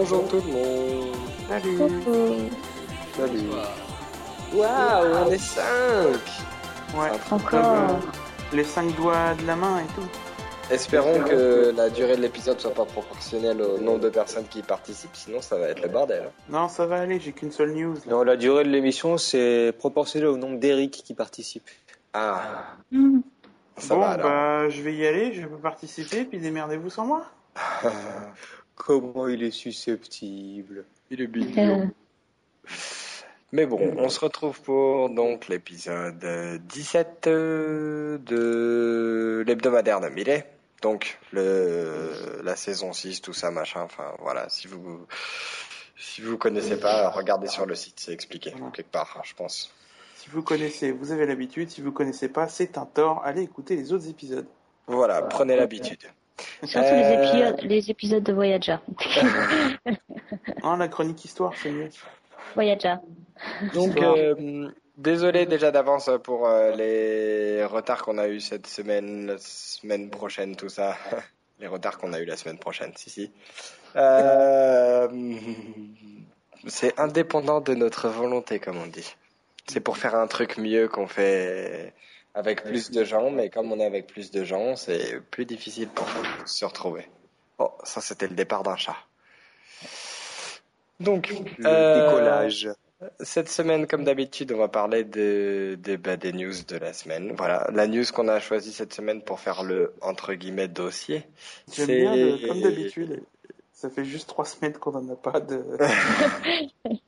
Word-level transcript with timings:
Bonjour 0.00 0.26
tout 0.28 0.36
le 0.36 0.52
monde. 0.52 1.14
Salut. 1.46 1.78
Salut. 3.14 3.50
Waouh, 4.54 5.26
on 5.26 5.30
est 5.30 5.36
5 5.36 5.62
Ouais. 6.96 7.10
Encore. 7.30 8.00
Les 8.54 8.64
cinq 8.64 8.96
doigts 8.96 9.34
de 9.38 9.46
la 9.46 9.56
main 9.56 9.80
et 9.80 9.86
tout. 9.94 10.08
Espérons 10.70 11.20
que 11.24 11.74
la 11.76 11.90
durée 11.90 12.16
de 12.16 12.22
l'épisode 12.22 12.58
soit 12.58 12.72
pas 12.72 12.86
proportionnelle 12.86 13.60
au 13.60 13.76
nombre 13.76 13.98
de 14.00 14.08
personnes 14.08 14.46
qui 14.48 14.60
y 14.60 14.62
participent, 14.62 15.14
sinon 15.14 15.42
ça 15.42 15.58
va 15.58 15.68
être 15.68 15.82
le 15.82 15.88
bordel. 15.88 16.30
Non, 16.48 16.68
ça 16.68 16.86
va 16.86 17.00
aller, 17.00 17.20
j'ai 17.20 17.32
qu'une 17.32 17.52
seule 17.52 17.72
news. 17.74 17.92
là. 17.96 18.00
Non, 18.10 18.22
la 18.22 18.36
durée 18.36 18.64
de 18.64 18.70
l'émission, 18.70 19.18
c'est 19.18 19.74
proportionnel 19.78 20.28
au 20.30 20.38
nombre 20.38 20.58
d'Eric 20.58 20.92
qui 21.04 21.12
participent. 21.12 21.68
Ah, 22.14 22.40
Mhm. 22.90 23.20
ça 23.76 23.94
bon, 23.96 24.00
va 24.00 24.08
alors. 24.12 24.26
bah, 24.30 24.68
je 24.70 24.80
vais 24.80 24.94
y 24.94 25.06
aller, 25.06 25.34
je 25.34 25.42
peux 25.46 25.58
participer, 25.58 26.24
puis 26.24 26.38
démerdez-vous 26.38 26.88
sans 26.88 27.04
moi. 27.04 27.22
Comment 28.86 29.28
il 29.28 29.42
est 29.42 29.50
susceptible. 29.50 30.86
Il 31.10 31.20
est 31.20 31.24
Euh, 31.24 31.28
mignon. 31.28 31.90
Mais 33.52 33.66
bon, 33.66 33.78
on 33.98 34.08
se 34.08 34.20
retrouve 34.20 34.58
pour 34.62 35.10
donc 35.10 35.48
l'épisode 35.48 36.24
euh, 36.24 36.56
17 36.56 37.26
euh, 37.26 38.16
de 38.18 39.44
l'hebdomadaire 39.46 40.00
de 40.00 40.08
Millet. 40.08 40.46
Donc 40.80 41.18
le 41.30 42.40
la 42.42 42.56
saison 42.56 42.94
6, 42.94 43.20
tout 43.20 43.34
ça, 43.34 43.50
machin. 43.50 43.82
Enfin 43.82 44.14
voilà, 44.18 44.48
si 44.48 44.66
vous 44.66 45.06
si 45.98 46.22
vous 46.22 46.38
connaissez 46.38 46.80
pas, 46.80 47.10
regardez 47.10 47.48
sur 47.48 47.66
le 47.66 47.74
site, 47.74 48.00
c'est 48.00 48.14
expliqué 48.14 48.54
quelque 48.72 48.90
part, 48.90 49.16
hein, 49.18 49.22
je 49.24 49.34
pense. 49.34 49.74
Si 50.14 50.30
vous 50.30 50.42
connaissez, 50.42 50.90
vous 50.90 51.12
avez 51.12 51.26
l'habitude. 51.26 51.68
Si 51.68 51.82
vous 51.82 51.92
connaissez 51.92 52.30
pas, 52.30 52.48
c'est 52.48 52.78
un 52.78 52.86
tort. 52.86 53.20
Allez 53.26 53.42
écouter 53.42 53.76
les 53.76 53.92
autres 53.92 54.08
épisodes. 54.08 54.46
Voilà, 54.86 55.20
prenez 55.20 55.54
l'habitude. 55.54 56.00
Surtout 56.64 56.86
Euh, 56.86 57.00
les, 57.00 57.14
épisodes, 57.14 57.60
les 57.62 57.90
épisodes 57.90 58.22
de 58.22 58.32
Voyager. 58.32 58.76
Hein, 60.62 60.76
la 60.78 60.88
chronique 60.88 61.24
histoire, 61.24 61.52
c'est 61.56 61.70
mieux. 61.70 61.88
Voyager. 62.54 62.94
Donc, 63.74 63.96
euh, 64.00 64.70
désolé 64.96 65.46
déjà 65.46 65.70
d'avance 65.70 66.10
pour 66.22 66.46
euh, 66.46 66.74
les 66.74 67.64
retards 67.64 68.02
qu'on 68.02 68.18
a 68.18 68.28
eu 68.28 68.40
cette 68.40 68.66
semaine, 68.66 69.26
la 69.26 69.38
semaine 69.38 70.10
prochaine, 70.10 70.56
tout 70.56 70.68
ça. 70.68 70.96
Les 71.60 71.66
retards 71.66 71.98
qu'on 71.98 72.14
a 72.14 72.20
eu 72.20 72.24
la 72.24 72.38
semaine 72.38 72.56
prochaine, 72.56 72.90
si, 72.96 73.10
si. 73.10 73.30
Euh, 73.94 75.06
c'est 76.66 76.98
indépendant 76.98 77.60
de 77.60 77.74
notre 77.74 78.08
volonté, 78.08 78.58
comme 78.58 78.78
on 78.78 78.86
dit. 78.86 79.14
C'est 79.66 79.80
pour 79.80 79.98
faire 79.98 80.14
un 80.14 80.26
truc 80.26 80.56
mieux 80.56 80.88
qu'on 80.88 81.06
fait 81.06 81.92
avec 82.34 82.62
plus 82.64 82.90
de 82.90 83.04
gens, 83.04 83.30
mais 83.30 83.50
comme 83.50 83.72
on 83.72 83.80
est 83.80 83.84
avec 83.84 84.06
plus 84.06 84.30
de 84.30 84.44
gens, 84.44 84.76
c'est 84.76 85.20
plus 85.30 85.44
difficile 85.46 85.88
pour 85.88 86.06
nous 86.16 86.22
de 86.44 86.48
se 86.48 86.64
retrouver. 86.64 87.06
Oh, 87.58 87.72
ça 87.84 88.00
c'était 88.00 88.28
le 88.28 88.34
départ 88.34 88.62
d'un 88.62 88.76
chat. 88.76 88.96
Donc, 91.00 91.32
Le 91.58 91.66
euh, 91.66 92.06
décollage. 92.06 92.68
cette 93.20 93.48
semaine, 93.48 93.86
comme 93.86 94.04
d'habitude, 94.04 94.52
on 94.52 94.58
va 94.58 94.68
parler 94.68 95.04
de, 95.04 95.78
de- 95.82 95.96
bah, 95.96 96.16
des 96.16 96.32
news 96.32 96.52
de 96.68 96.76
la 96.76 96.92
semaine. 96.92 97.32
Voilà, 97.36 97.66
la 97.72 97.86
news 97.86 98.04
qu'on 98.14 98.28
a 98.28 98.38
choisie 98.40 98.72
cette 98.72 98.92
semaine 98.92 99.22
pour 99.22 99.40
faire 99.40 99.62
le 99.62 99.94
entre 100.02 100.34
guillemets 100.34 100.68
dossier. 100.68 101.24
J'aime 101.72 101.86
c'est- 101.86 102.00
bien, 102.00 102.16
le- 102.16 102.46
comme 102.48 102.60
d'habitude. 102.60 103.22
Ça 103.80 103.88
fait 103.88 104.04
juste 104.04 104.28
trois 104.28 104.44
semaines 104.44 104.74
qu'on 104.74 104.94
en 104.94 105.08
a 105.08 105.16
pas 105.16 105.40
de. 105.40 105.64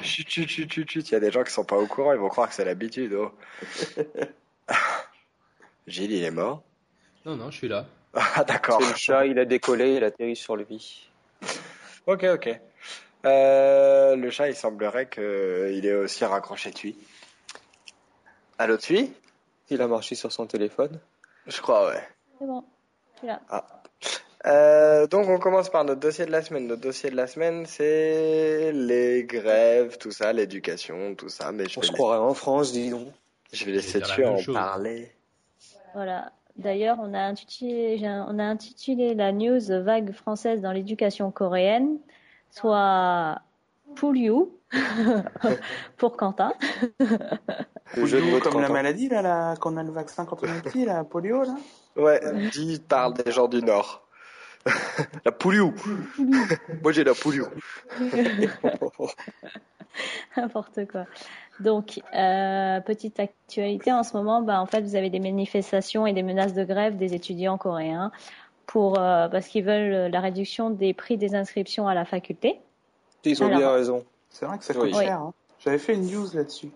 Chut, 0.00 0.28
chut, 0.28 0.48
chut, 0.48 0.72
chut, 0.72 0.88
chut. 0.88 1.08
Il 1.08 1.12
y 1.12 1.16
a 1.16 1.20
des 1.20 1.32
gens 1.32 1.42
qui 1.42 1.50
sont 1.50 1.64
pas 1.64 1.76
au 1.76 1.88
courant, 1.88 2.12
ils 2.12 2.20
vont 2.20 2.28
croire 2.28 2.48
que 2.48 2.54
c'est 2.54 2.64
l'habitude. 2.64 3.14
Oh. 3.14 3.32
Gilles, 5.88 6.12
il 6.12 6.22
est 6.22 6.30
mort. 6.30 6.62
Non, 7.26 7.34
non, 7.34 7.50
je 7.50 7.56
suis 7.56 7.68
là. 7.68 7.86
Ah 8.14 8.44
d'accord. 8.44 8.80
C'est 8.80 8.90
le 8.90 8.96
chat, 8.96 9.26
il 9.26 9.40
a 9.40 9.44
décollé, 9.44 9.96
il 9.96 10.04
atterrit 10.04 10.36
sur 10.36 10.54
lui. 10.54 11.10
Ok, 12.06 12.22
ok. 12.22 12.60
Euh, 13.24 14.14
le 14.14 14.30
chat, 14.30 14.48
il 14.48 14.54
semblerait 14.54 15.06
que 15.06 15.72
il 15.74 15.84
est 15.84 15.94
aussi 15.94 16.24
raccroché 16.24 16.70
de 16.70 16.78
lui. 16.78 16.96
Allô, 18.56 18.76
Tui 18.76 19.12
Il 19.68 19.82
a 19.82 19.88
marché 19.88 20.14
sur 20.14 20.30
son 20.30 20.46
téléphone. 20.46 21.00
Je 21.48 21.60
crois, 21.60 21.88
ouais. 21.88 22.08
C'est 22.38 22.46
bon. 22.46 22.64
Je 23.14 23.18
suis 23.18 23.26
là. 23.26 23.40
Euh, 24.46 25.06
donc 25.08 25.28
on 25.28 25.38
commence 25.38 25.68
par 25.68 25.84
notre 25.84 26.00
dossier 26.00 26.24
de 26.26 26.30
la 26.30 26.42
semaine. 26.42 26.66
Notre 26.66 26.82
dossier 26.82 27.10
de 27.10 27.16
la 27.16 27.26
semaine, 27.26 27.66
c'est 27.66 28.70
les 28.72 29.24
grèves, 29.24 29.98
tout 29.98 30.10
ça, 30.12 30.32
l'éducation, 30.32 31.14
tout 31.16 31.28
ça. 31.28 31.50
Mais 31.52 31.68
je 31.68 31.78
On 31.80 31.82
se 31.82 31.88
la- 31.88 31.94
croirait 31.94 32.18
en 32.18 32.34
France, 32.34 32.72
dis 32.72 32.90
donc. 32.90 33.08
je 33.52 33.64
vais 33.64 33.72
laisser 33.72 33.98
la 34.00 34.16
même 34.16 34.28
en 34.34 34.38
chose. 34.38 34.54
parler. 34.54 35.10
Voilà. 35.94 36.32
D'ailleurs, 36.56 36.98
on 37.00 37.14
a 37.14 37.20
intitulé, 37.20 37.98
j'ai 37.98 38.06
un- 38.06 38.26
on 38.28 38.38
a 38.38 38.44
intitulé 38.44 39.14
la 39.14 39.32
news 39.32 39.60
vague 39.82 40.12
française 40.12 40.60
dans 40.60 40.72
l'éducation 40.72 41.30
coréenne, 41.30 41.98
soit 42.50 43.40
Pouliou 43.96 44.52
pour 45.96 46.16
Quentin. 46.16 46.52
Le 47.96 48.06
jeu 48.06 48.20
de 48.20 48.38
comme 48.40 48.60
la 48.60 48.66
Quentin. 48.66 48.72
maladie 48.72 49.08
là, 49.08 49.22
là 49.22 49.54
qu'on 49.56 49.76
a 49.76 49.82
le 49.82 49.90
vaccin 49.90 50.24
quand 50.24 50.38
on 50.42 50.46
est 50.46 50.62
petit, 50.62 50.84
la 50.84 51.04
polio 51.04 51.42
là. 51.44 51.54
Ouais, 51.96 52.20
dis 52.52 52.80
parle 52.86 53.14
des 53.14 53.32
gens 53.32 53.48
du 53.48 53.62
Nord. 53.62 54.04
la 55.24 55.32
pouliou. 55.32 55.74
Moi 56.82 56.92
j'ai 56.92 57.04
la 57.04 57.14
pouliou. 57.14 57.46
N'importe 60.36 60.86
quoi. 60.90 61.06
Donc, 61.60 62.00
euh, 62.14 62.80
petite 62.80 63.18
actualité, 63.18 63.90
en 63.90 64.04
ce 64.04 64.16
moment, 64.16 64.42
bah, 64.42 64.60
en 64.60 64.66
fait, 64.66 64.80
vous 64.82 64.94
avez 64.94 65.10
des 65.10 65.18
manifestations 65.18 66.06
et 66.06 66.12
des 66.12 66.22
menaces 66.22 66.54
de 66.54 66.62
grève 66.64 66.96
des 66.96 67.14
étudiants 67.14 67.58
coréens 67.58 68.12
pour, 68.66 68.98
euh, 69.00 69.28
parce 69.28 69.48
qu'ils 69.48 69.64
veulent 69.64 70.08
la 70.10 70.20
réduction 70.20 70.70
des 70.70 70.94
prix 70.94 71.16
des 71.16 71.34
inscriptions 71.34 71.88
à 71.88 71.94
la 71.94 72.04
faculté. 72.04 72.60
Ils 73.24 73.42
ont 73.42 73.46
Alors- 73.46 73.58
bien 73.58 73.72
raison. 73.72 74.04
C'est 74.30 74.46
vrai 74.46 74.58
que 74.58 74.64
ça 74.64 74.74
Oui. 74.78 74.92
coûte 74.92 75.00
cher. 75.00 75.18
Hein. 75.18 75.32
J'avais 75.58 75.78
fait 75.78 75.94
une 75.94 76.06
news 76.06 76.28
là-dessus. 76.32 76.70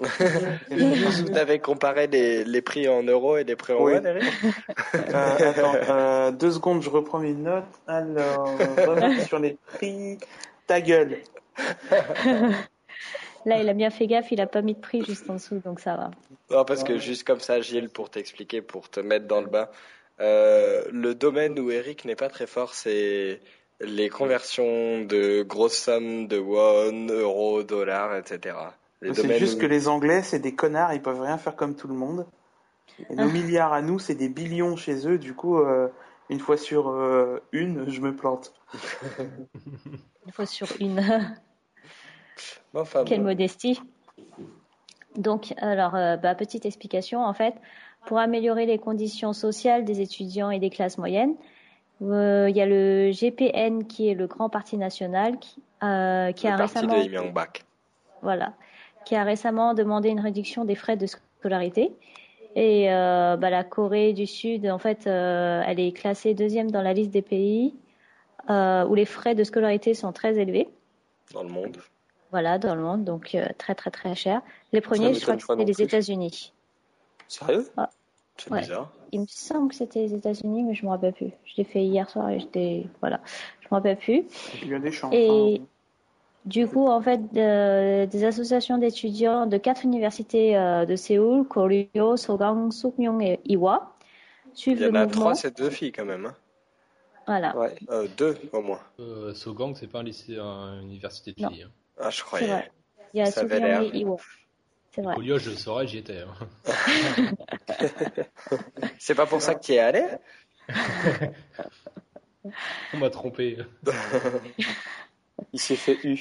Vous 0.00 1.36
avez 1.36 1.60
comparé 1.60 2.06
les, 2.06 2.44
les 2.44 2.62
prix 2.62 2.88
en 2.88 3.02
euros 3.02 3.36
et 3.36 3.44
les 3.44 3.54
prix 3.56 3.72
en 3.72 3.82
Oui. 3.82 3.92
won, 3.94 4.04
Eric? 4.04 4.24
Euh, 4.94 5.50
attends, 5.50 5.74
euh, 5.74 6.30
deux 6.32 6.50
secondes, 6.52 6.82
je 6.82 6.90
reprends 6.90 7.20
mes 7.20 7.34
notes. 7.34 7.64
Alors, 7.86 8.58
revenons 8.58 9.20
sur 9.26 9.38
les 9.38 9.56
prix. 9.74 10.18
Ta 10.66 10.80
gueule. 10.80 11.18
Là, 13.46 13.58
il 13.60 13.68
a 13.68 13.74
bien 13.74 13.90
fait 13.90 14.06
gaffe, 14.06 14.32
il 14.32 14.40
a 14.40 14.46
pas 14.46 14.62
mis 14.62 14.74
de 14.74 14.80
prix 14.80 15.04
juste 15.04 15.28
en 15.28 15.34
dessous, 15.34 15.60
donc 15.64 15.78
ça 15.78 15.96
va. 15.96 16.10
Non, 16.50 16.64
parce 16.64 16.82
que 16.82 16.98
juste 16.98 17.24
comme 17.24 17.40
ça, 17.40 17.60
Gilles, 17.60 17.90
pour 17.90 18.08
t'expliquer, 18.08 18.62
pour 18.62 18.88
te 18.88 19.00
mettre 19.00 19.26
dans 19.26 19.42
le 19.42 19.48
bain, 19.48 19.68
euh, 20.20 20.82
le 20.90 21.14
domaine 21.14 21.58
où 21.58 21.70
Eric 21.70 22.04
n'est 22.06 22.16
pas 22.16 22.30
très 22.30 22.46
fort, 22.46 22.74
c'est 22.74 23.40
les 23.80 24.08
conversions 24.08 25.04
de 25.04 25.42
grosses 25.42 25.76
sommes 25.76 26.26
de 26.26 26.38
won, 26.38 27.06
euros, 27.10 27.62
dollars, 27.62 28.16
etc. 28.16 28.56
C'est 29.02 29.38
juste 29.38 29.58
où- 29.58 29.60
que 29.60 29.66
les 29.66 29.88
Anglais, 29.88 30.22
c'est 30.22 30.38
des 30.38 30.54
connards, 30.54 30.94
ils 30.94 31.02
peuvent 31.02 31.20
rien 31.20 31.38
faire 31.38 31.56
comme 31.56 31.74
tout 31.76 31.88
le 31.88 31.94
monde. 31.94 32.26
Et 33.10 33.16
nos 33.16 33.28
milliards 33.28 33.72
à 33.72 33.82
nous, 33.82 33.98
c'est 33.98 34.14
des 34.14 34.28
billions 34.28 34.76
chez 34.76 35.08
eux. 35.08 35.18
Du 35.18 35.34
coup, 35.34 35.58
euh, 35.58 35.88
une 36.30 36.40
fois 36.40 36.56
sur 36.56 36.88
euh, 36.88 37.42
une, 37.52 37.90
je 37.90 38.00
me 38.00 38.14
plante. 38.14 38.54
Une 40.26 40.32
fois 40.32 40.46
sur 40.46 40.68
une. 40.80 41.00
Enfin, 42.72 43.04
Quelle 43.04 43.20
bon. 43.20 43.26
modestie. 43.26 43.78
Donc, 45.16 45.52
alors, 45.58 45.94
euh, 45.94 46.16
bah, 46.16 46.34
petite 46.34 46.64
explication, 46.64 47.22
en 47.22 47.34
fait, 47.34 47.54
pour 48.06 48.18
améliorer 48.18 48.64
les 48.64 48.78
conditions 48.78 49.34
sociales 49.34 49.84
des 49.84 50.00
étudiants 50.00 50.50
et 50.50 50.58
des 50.58 50.70
classes 50.70 50.96
moyennes, 50.96 51.34
euh, 52.02 52.48
il 52.48 52.56
y 52.56 52.60
a 52.60 52.66
le 52.66 53.12
GPN 53.12 53.86
qui 53.86 54.08
est 54.08 54.14
le 54.14 54.26
Grand 54.26 54.48
Parti 54.48 54.76
national 54.76 55.38
qui, 55.38 55.62
euh, 55.82 56.32
qui 56.32 56.46
le 56.46 56.54
a 56.54 56.56
parti 56.56 56.78
récemment, 56.78 57.04
de 57.04 57.32
voilà, 58.22 58.54
qui 59.04 59.14
a 59.16 59.24
récemment 59.24 59.74
demandé 59.74 60.08
une 60.08 60.20
réduction 60.20 60.64
des 60.64 60.74
frais 60.74 60.96
de 60.96 61.06
scolarité. 61.06 61.92
Et 62.56 62.92
euh, 62.92 63.36
bah, 63.36 63.50
la 63.50 63.64
Corée 63.64 64.12
du 64.12 64.26
Sud, 64.26 64.66
en 64.68 64.78
fait, 64.78 65.06
euh, 65.06 65.62
elle 65.66 65.80
est 65.80 65.92
classée 65.92 66.34
deuxième 66.34 66.70
dans 66.70 66.82
la 66.82 66.92
liste 66.92 67.10
des 67.10 67.22
pays 67.22 67.74
euh, 68.48 68.84
où 68.86 68.94
les 68.94 69.06
frais 69.06 69.34
de 69.34 69.42
scolarité 69.42 69.94
sont 69.94 70.12
très 70.12 70.38
élevés. 70.38 70.68
dans 71.32 71.42
le 71.42 71.48
monde. 71.48 71.76
Voilà, 72.30 72.58
dans 72.58 72.74
le 72.74 72.82
monde, 72.82 73.04
donc 73.04 73.34
euh, 73.34 73.46
très 73.58 73.74
très 73.74 73.90
très 73.90 74.14
cher. 74.14 74.42
Les 74.72 74.80
premiers, 74.80 75.14
je 75.14 75.20
crois 75.20 75.36
que 75.36 75.42
c'était 75.42 75.64
les. 75.64 75.82
États-Unis. 75.82 76.52
Sérieux? 77.28 77.66
C'est 78.36 78.50
Ouais. 78.50 78.60
bizarre. 78.60 78.90
Il 79.12 79.20
me 79.20 79.26
semble 79.28 79.68
que 79.68 79.76
c'était 79.76 80.00
les 80.00 80.14
États-Unis, 80.14 80.64
mais 80.64 80.74
je 80.74 80.84
me 80.84 80.90
rappelle 80.90 81.12
plus. 81.12 81.30
Je 81.44 81.54
l'ai 81.58 81.64
fait 81.64 81.84
hier 81.84 82.10
soir 82.10 82.30
et 82.30 82.40
j'étais 82.40 82.86
voilà, 83.00 83.20
je 83.60 83.66
me 83.66 83.76
rappelle 83.76 83.96
plus. 83.96 84.24
Il 84.62 84.68
y 84.68 84.74
a 84.74 84.80
des 84.80 84.90
chances. 84.90 85.14
Et 85.14 85.60
hein. 85.62 85.64
Du 86.44 86.66
coup, 86.68 86.86
en 86.88 87.00
fait, 87.00 87.18
de- 87.32 88.04
des 88.06 88.24
associations 88.24 88.78
d'étudiants 88.78 89.46
de 89.46 89.56
quatre 89.56 89.84
universités 89.84 90.56
euh, 90.56 90.84
de 90.86 90.96
Séoul, 90.96 91.46
Koryo, 91.46 92.16
Sogang, 92.16 92.70
Sukmyong 92.70 93.22
et 93.22 93.40
Iwa 93.46 93.96
Il 94.46 94.56
suivent 94.56 94.80
y 94.80 94.84
le 94.84 94.90
en 94.90 94.94
a 94.94 95.04
mouvement. 95.06 95.20
trois, 95.20 95.34
c'est 95.34 95.56
deux 95.56 95.70
filles 95.70 95.92
quand 95.92 96.04
même. 96.04 96.26
hein. 96.26 96.34
Voilà, 97.26 97.56
Ouais. 97.56 97.74
Euh, 97.90 98.06
deux 98.18 98.36
au 98.52 98.60
moins. 98.60 98.80
Euh, 99.00 99.32
Sogang, 99.32 99.74
c'est 99.74 99.86
pas 99.86 100.00
un 100.00 100.02
lycée, 100.02 100.36
une 100.38 100.82
université 100.84 101.32
de 101.32 101.42
Non. 101.42 101.48
filles. 101.48 101.62
Hein. 101.62 101.70
Ah, 101.98 102.10
je 102.10 102.16
c'est 102.18 102.22
croyais. 102.22 102.46
vrai. 102.46 102.70
Il 103.14 103.18
y 103.18 103.22
a 103.22 103.30
Sukmyong 103.30 103.82
et 103.94 103.98
Iwa. 103.98 104.16
C'est 104.94 105.00
vrai. 105.02 105.16
Au 105.16 105.20
lieu, 105.22 105.38
je 105.38 105.50
le 105.50 105.56
saurais, 105.56 105.86
j'y 105.86 105.98
étais. 105.98 106.20
hein. 106.20 106.34
C'est 108.98 109.14
pas 109.14 109.26
pour 109.26 109.40
ça 109.42 109.54
que 109.54 109.64
tu 109.64 109.72
y 109.72 109.76
es 109.76 109.80
allé? 109.80 110.04
On 112.94 112.98
m'a 112.98 113.10
trompé. 113.10 113.58
Il 115.52 115.60
s'est 115.60 115.76
fait 115.76 115.98
U. 116.04 116.18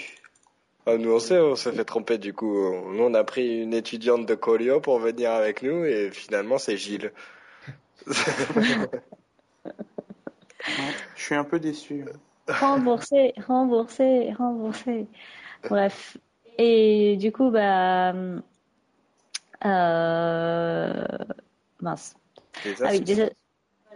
Ah, 0.86 0.98
nous 0.98 1.14
on 1.14 1.20
sait, 1.20 1.40
on 1.40 1.56
s'est 1.56 1.72
fait 1.72 1.86
tromper 1.86 2.18
du 2.18 2.34
coup. 2.34 2.54
Nous 2.92 3.04
on 3.04 3.14
a 3.14 3.24
pris 3.24 3.62
une 3.62 3.74
étudiante 3.74 4.26
de 4.26 4.36
Colio 4.36 4.82
pour 4.82 5.00
venir 5.00 5.32
avec 5.32 5.64
nous 5.64 5.86
et 5.86 6.12
finalement 6.12 6.58
c'est 6.58 6.76
Gilles. 6.78 7.14
Je 11.16 11.24
suis 11.24 11.36
un 11.36 11.44
peu 11.44 11.60
déçu. 11.60 12.06
Remboursé, 12.48 13.34
remboursé, 13.48 14.34
remboursé. 14.34 15.08
Bref. 15.70 16.18
Et 16.58 17.18
du 17.18 17.32
coup, 17.32 17.50
bah. 17.50 18.14
Euh... 19.66 21.08
Mince. 21.82 22.16
Les 22.66 22.84
Ah 22.84 22.90
oui, 22.92 23.02
des, 23.02 23.32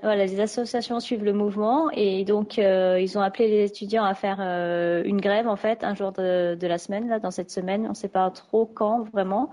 voilà, 0.01 0.25
les 0.25 0.39
associations 0.39 0.99
suivent 0.99 1.23
le 1.23 1.33
mouvement 1.33 1.89
et 1.91 2.23
donc 2.23 2.59
euh, 2.59 2.99
ils 2.99 3.17
ont 3.17 3.21
appelé 3.21 3.47
les 3.47 3.65
étudiants 3.65 4.03
à 4.03 4.13
faire 4.13 4.37
euh, 4.39 5.01
une 5.05 5.19
grève 5.19 5.47
en 5.47 5.55
fait 5.55 5.83
un 5.83 5.95
jour 5.95 6.11
de, 6.11 6.57
la 6.61 6.77
semaine 6.77 7.07
là 7.09 7.19
dans 7.19 7.31
cette 7.31 7.49
semaine. 7.51 7.85
On 7.85 7.89
ne 7.89 7.95
sait 7.95 8.07
pas 8.07 8.29
trop 8.29 8.65
quand 8.65 9.03
vraiment, 9.11 9.49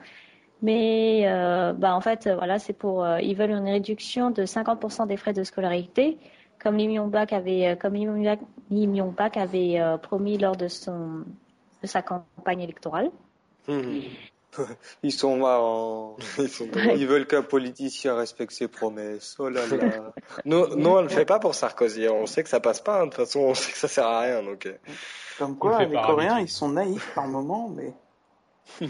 mais 0.62 1.23
euh, 1.26 1.73
bah 1.73 1.94
en 1.94 2.00
fait 2.00 2.29
voilà 2.29 2.58
c'est 2.58 2.73
pour 2.73 3.06
ils 3.20 3.35
veulent 3.35 3.50
une 3.52 3.69
réduction 3.69 4.31
de 4.31 4.44
50% 4.44 5.06
des 5.06 5.17
frais 5.17 5.32
de 5.32 5.44
scolarité 5.44 6.19
comme 6.62 6.76
Lee 6.76 6.88
Myung-bak 6.88 7.32
avait 7.32 7.76
comme 7.81 7.94
avait 9.37 9.99
promis 10.02 10.38
lors 10.38 10.56
de 10.56 10.69
son 10.69 11.25
de 11.82 11.87
sa 11.87 12.02
campagne 12.02 12.61
électorale. 12.61 13.11
Mhm. 13.69 14.02
Ils 15.03 15.12
sont 15.12 15.37
marrants. 15.37 16.17
Ils 16.39 16.49
sont. 16.49 16.67
Ils 16.97 17.06
veulent 17.06 17.27
qu'un 17.27 17.43
politicien 17.43 18.15
respecte 18.17 18.53
ses 18.53 18.69
promesses. 18.69 19.37
Oh 19.39 19.49
là 19.49 19.67
là. 19.67 20.12
Nous, 20.45 20.67
nous, 20.77 20.91
on 20.91 21.03
le 21.03 21.09
fait 21.09 21.25
pas 21.25 21.39
pour 21.39 21.55
Sarkozy. 21.55 22.09
On 22.09 22.27
sait 22.27 22.43
que 22.43 22.49
ça 22.49 22.61
passe 22.61 22.81
pas. 22.81 23.01
hein. 23.01 23.05
De 23.06 23.11
toute 23.11 23.17
façon, 23.25 23.41
on 23.41 23.55
sait 23.55 23.73
que 23.73 23.79
ça 23.79 23.89
sert 23.89 24.06
à 24.06 24.21
rien. 24.21 24.43
Donc, 24.43 24.67
euh. 24.67 24.77
Comme 25.39 25.56
quoi, 25.59 25.85
les 25.85 25.95
Coréens, 26.01 26.39
ils 26.41 26.49
sont 26.49 26.69
naïfs 26.69 27.12
par 27.15 27.27
moment, 27.27 27.69
mais 27.69 27.93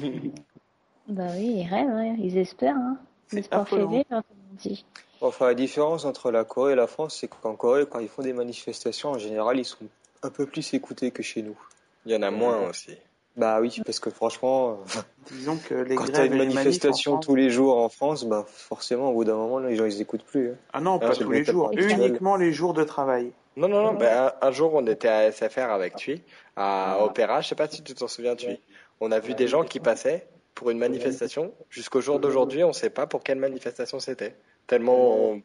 Bah 1.08 1.24
oui, 1.36 1.60
ils 1.62 1.68
rêvent, 1.68 1.90
hein, 1.90 2.16
ils 2.18 2.38
espèrent. 2.38 2.76
Hein. 2.76 2.96
C'est 3.28 3.36
L'espoir 3.36 3.68
fait 3.68 3.76
affolant. 3.76 3.90
vivre, 3.90 4.04
comme 4.08 4.22
on 4.52 4.54
dit. 4.56 4.84
Enfin, 5.20 5.46
la 5.46 5.54
différence 5.54 6.04
entre 6.04 6.30
la 6.30 6.44
Corée 6.44 6.72
et 6.72 6.76
la 6.76 6.86
France, 6.86 7.18
c'est 7.20 7.28
qu'en 7.28 7.56
Corée, 7.56 7.86
quand 7.86 7.98
ils 8.00 8.08
font 8.08 8.22
des 8.22 8.32
manifestations, 8.32 9.10
en 9.10 9.18
général, 9.18 9.58
ils 9.58 9.64
sont 9.64 9.86
un 10.22 10.30
peu 10.30 10.46
plus 10.46 10.72
écoutés 10.74 11.10
que 11.10 11.22
chez 11.22 11.42
nous. 11.42 11.58
il 12.06 12.12
y 12.12 12.16
en 12.16 12.22
a 12.22 12.30
moins 12.30 12.68
aussi. 12.68 12.96
Bah 13.36 13.58
oui, 13.60 13.80
parce 13.84 13.98
que 13.98 14.10
franchement, 14.10 14.78
euh, 14.96 15.00
disons 15.32 15.56
que 15.56 15.74
les 15.74 15.96
quand 15.96 16.06
t'as 16.12 16.22
et 16.24 16.26
une 16.28 16.36
manifestation 16.36 17.12
France- 17.14 17.24
tous 17.26 17.34
les 17.34 17.50
jours 17.50 17.78
en 17.78 17.88
France, 17.88 18.24
bah 18.24 18.44
forcément, 18.48 19.10
au 19.10 19.14
bout 19.14 19.24
d'un 19.24 19.34
moment, 19.34 19.58
les 19.58 19.74
gens, 19.74 19.84
ils 19.86 20.00
écoutent 20.00 20.24
plus. 20.24 20.50
hein. 20.52 20.56
Ah 20.72 20.80
non, 20.80 20.98
Ah, 21.02 21.08
pas 21.08 21.16
tous 21.16 21.30
les 21.32 21.40
le 21.40 21.44
jours, 21.44 21.70
uniquement 21.74 22.36
les 22.36 22.52
jours 22.52 22.74
de 22.74 22.84
travail. 22.84 23.32
Non, 23.56 23.66
non, 23.68 23.82
non. 23.82 23.94
Ben, 23.94 24.30
un, 24.42 24.48
un 24.48 24.50
jour, 24.52 24.72
on 24.74 24.86
était 24.86 25.08
à 25.08 25.30
SFR 25.32 25.70
avec 25.70 25.96
Tui, 25.96 26.22
à 26.56 26.98
Opéra. 27.04 27.40
Je 27.40 27.48
sais 27.48 27.54
pas 27.56 27.68
si 27.68 27.82
tu 27.82 27.94
t'en 27.94 28.06
souviens, 28.08 28.36
Tui. 28.36 28.60
On 29.00 29.10
a 29.10 29.18
vu 29.18 29.34
des 29.34 29.48
gens 29.48 29.64
qui 29.64 29.80
passaient 29.80 30.28
pour 30.54 30.70
une 30.70 30.78
manifestation. 30.78 31.52
Jusqu'au 31.70 32.00
jour 32.00 32.20
d'aujourd'hui, 32.20 32.62
on 32.62 32.72
sait 32.72 32.90
pas 32.90 33.06
pour 33.08 33.22
quelle 33.24 33.38
manifestation 33.38 33.98
c'était. 33.98 34.36
Tellement 34.68 34.94
on- 35.32 35.42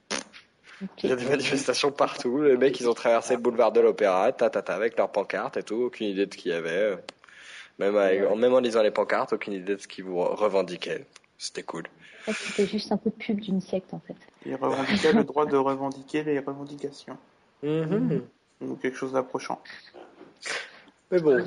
il 1.03 1.09
y 1.09 1.12
a 1.12 1.15
des 1.15 1.25
manifestations 1.25 1.92
partout. 1.92 2.42
Les 2.44 2.56
mecs, 2.56 2.80
ils 2.80 2.88
ont 2.89 2.94
traversé 2.94 3.33
le 3.35 3.42
boulevard 3.42 3.71
de 3.71 3.80
l'Opéra, 3.81 4.31
ta, 4.31 4.50
ta, 4.50 4.62
ta, 4.62 4.75
avec 4.75 4.97
leurs 4.97 5.12
pancartes 5.12 5.57
et 5.57 5.63
tout. 5.63 5.75
Aucune 5.75 6.07
idée 6.07 6.25
de 6.25 6.33
ce 6.33 6.38
qu'il 6.38 6.51
y 6.51 6.56
avait. 6.56 6.95
Même, 7.80 7.96
avec- 7.96 8.36
même 8.36 8.54
en 8.54 8.60
lisant 8.60 8.81
les 8.84 8.92
pancartes, 8.92 9.34
aucune 9.34 9.54
idée 9.54 9.76
de 9.76 9.81
ce 9.81 9.88
qu'ils 9.88 10.04
vous 10.04 10.20
revendiquaient. 10.20 11.06
C'était 11.38 11.64
cool. 11.64 11.84
C'était 12.28 12.68
juste 12.68 12.92
un 12.92 12.98
peu 12.98 13.10
de 13.10 13.16
pub 13.16 13.40
d'une 13.40 13.62
secte 13.62 13.94
en 13.94 14.00
fait. 14.00 14.16
Ils 14.46 14.56
revendiquaient 14.56 15.14
le 15.14 15.24
droit 15.24 15.46
de 15.46 15.56
revendiquer 15.56 16.24
les 16.24 16.40
revendications. 16.40 17.18
Mhm. 17.64 18.22
Ou 18.62 18.76
quelque 18.76 18.98
chose 18.98 19.14
d'approchant. 19.14 19.62
Mais 21.12 21.20
bon. 21.22 21.38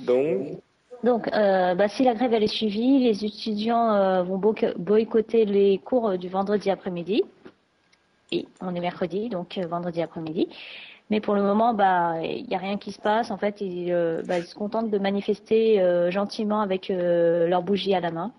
Donc, 0.00 0.60
Donc, 1.04 1.28
euh, 1.34 1.74
bah, 1.74 1.88
si 1.88 2.02
la 2.02 2.14
grève 2.14 2.32
elle 2.32 2.42
est 2.42 2.46
suivie, 2.46 2.98
les 2.98 3.24
étudiants 3.24 3.92
euh, 3.92 4.22
vont 4.22 4.38
bo- 4.38 4.54
boycotter 4.76 5.44
les 5.44 5.78
cours 5.78 6.08
euh, 6.08 6.16
du 6.16 6.28
vendredi 6.28 6.70
après-midi. 6.70 7.22
Et 8.32 8.46
on 8.62 8.74
est 8.74 8.80
mercredi, 8.80 9.28
donc 9.28 9.58
euh, 9.58 9.66
vendredi 9.66 10.00
après-midi. 10.00 10.48
Mais 11.10 11.20
pour 11.20 11.34
le 11.34 11.42
moment, 11.42 11.74
bah, 11.74 12.14
il 12.22 12.46
n'y 12.46 12.54
a 12.54 12.58
rien 12.58 12.78
qui 12.78 12.90
se 12.92 13.00
passe. 13.00 13.30
En 13.30 13.36
fait, 13.36 13.60
ils, 13.60 13.92
euh, 13.92 14.22
bah, 14.26 14.38
ils 14.38 14.46
se 14.46 14.54
contentent 14.54 14.90
de 14.90 14.98
manifester 14.98 15.80
euh, 15.80 16.10
gentiment 16.10 16.60
avec 16.60 16.90
euh, 16.90 17.46
leurs 17.46 17.62
bougies 17.62 17.94
à 17.94 18.00
la 18.00 18.10
main. 18.10 18.32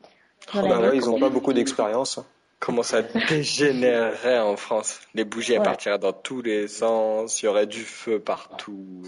La 0.53 0.61
Bah 0.63 0.79
ouais, 0.81 0.97
ils 0.97 1.09
ont 1.09 1.19
pas 1.19 1.29
beaucoup 1.29 1.53
d'expérience. 1.53 2.17
hein. 2.17 2.25
comment 2.59 2.83
ça 2.83 3.01
dégénérerait 3.29 4.39
en 4.39 4.55
France? 4.57 4.99
Les 5.13 5.23
bougies, 5.25 5.53
elles 5.53 5.59
Ouais. 5.59 5.65
partiraient 5.65 5.99
dans 5.99 6.13
tous 6.13 6.41
les 6.41 6.67
sens. 6.67 7.41
Il 7.41 7.45
y 7.45 7.49
aurait 7.49 7.67
du 7.67 7.81
feu 7.81 8.19
partout. 8.19 9.03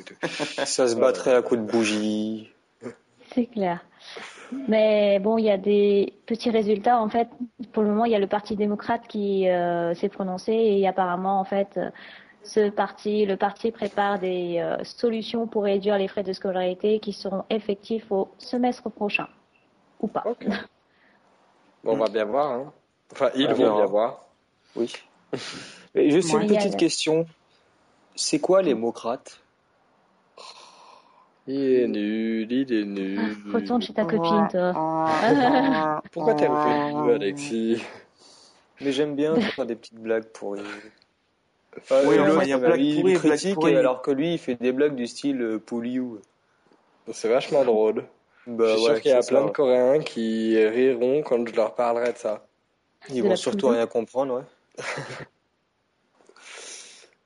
Ça 0.65 0.88
se 0.88 0.95
battrait 0.95 1.33
à 1.36 1.42
coups 1.42 1.62
de 1.62 1.65
bougie. 1.65 2.50
C'est 3.33 3.48
clair. 3.48 3.83
Mais 4.69 5.19
bon, 5.19 5.38
il 5.38 5.45
y 5.45 5.51
a 5.51 5.57
des 5.57 6.13
petits 6.25 6.50
résultats. 6.50 7.00
En 7.01 7.10
fait, 7.10 7.27
pour 7.74 7.83
le 7.83 7.89
moment, 7.89 8.06
il 8.06 8.12
y 8.12 8.15
a 8.15 8.19
le 8.19 8.27
Parti 8.27 8.56
démocrate 8.56 9.01
qui 9.07 9.50
euh, 9.50 9.94
s'est 9.95 10.07
prononcé 10.10 10.53
et 10.53 10.88
apparemment, 10.88 11.39
en 11.39 11.44
fait, 11.44 11.68
euh, 11.77 11.89
ce 12.44 12.69
parti, 12.69 13.25
le 13.25 13.36
parti 13.38 13.72
prépare 13.72 14.19
des 14.19 14.60
euh, 14.60 14.84
solutions 14.84 15.48
pour 15.48 15.63
réduire 15.63 15.98
les 15.98 16.07
frais 16.07 16.24
de 16.24 16.34
scolarité 16.34 17.00
qui 17.00 17.13
seront 17.13 17.44
effectifs 17.50 18.12
au 18.12 18.30
semestre 18.38 18.89
prochain. 18.89 19.28
Ou 20.00 20.07
pas. 20.07 20.24
Bon, 21.84 21.94
on 21.94 21.98
va 21.98 22.10
bien 22.10 22.25
voir. 22.25 22.51
Hein. 22.51 22.74
Enfin, 23.13 23.30
ils 23.36 23.48
On 23.48 23.54
vont 23.54 23.75
bien 23.78 23.86
voir. 23.86 24.25
Oui. 24.75 24.92
Et 25.95 26.12
juste 26.12 26.34
une 26.34 26.48
petite 26.48 26.75
question. 26.75 27.25
C'est 28.16 28.39
quoi 28.39 28.62
les 28.62 28.74
mocrates 28.74 29.39
Il 31.45 31.62
est 31.62 31.88
nul, 31.88 32.51
il 32.51 32.74
est 32.74 32.84
nul. 32.84 33.38
Retourne 33.54 33.81
chez 33.81 33.94
ta 33.94 34.06
copine, 34.06 34.48
toi. 34.50 34.74
Ah, 34.75 36.01
Pourquoi 36.12 36.34
t'es 36.34 36.48
revenu, 36.48 37.13
Alexis? 37.13 37.81
Mais 38.81 38.92
j'aime 38.92 39.16
bien 39.16 39.36
faire 39.39 39.66
des 39.66 39.75
petites 39.75 40.00
blagues 40.00 40.28
Oui, 41.91 42.19
enfin, 42.19 42.44
il 42.44 42.50
y 42.50 42.53
a 42.53 42.57
me 42.57 42.65
blagues 42.68 43.18
critique, 43.19 43.57
et 43.65 43.75
alors 43.77 44.01
que 44.01 44.12
lui, 44.12 44.33
il 44.33 44.39
fait 44.39 44.56
des 44.56 44.71
blagues 44.71 44.95
du 44.95 45.07
style 45.07 45.41
euh, 45.41 45.59
Pouliou. 45.59 46.19
C'est 47.12 47.29
vachement 47.29 47.63
drôle. 47.63 48.06
Bah, 48.45 48.65
je 48.68 48.75
suis 48.75 48.83
sûr 48.85 49.01
qu'il 49.01 49.12
y 49.12 49.13
a 49.13 49.21
plein 49.21 49.41
ça. 49.41 49.45
de 49.47 49.51
Coréens 49.51 50.00
qui 50.00 50.57
riront 50.65 51.21
quand 51.21 51.47
je 51.47 51.56
leur 51.56 51.75
parlerai 51.75 52.13
de 52.13 52.17
ça. 52.17 52.46
Ils 53.10 53.24
vont 53.24 53.36
surtout 53.36 53.69
rien 53.69 53.88
comprendre, 53.88 54.36
ouais. 54.36 54.84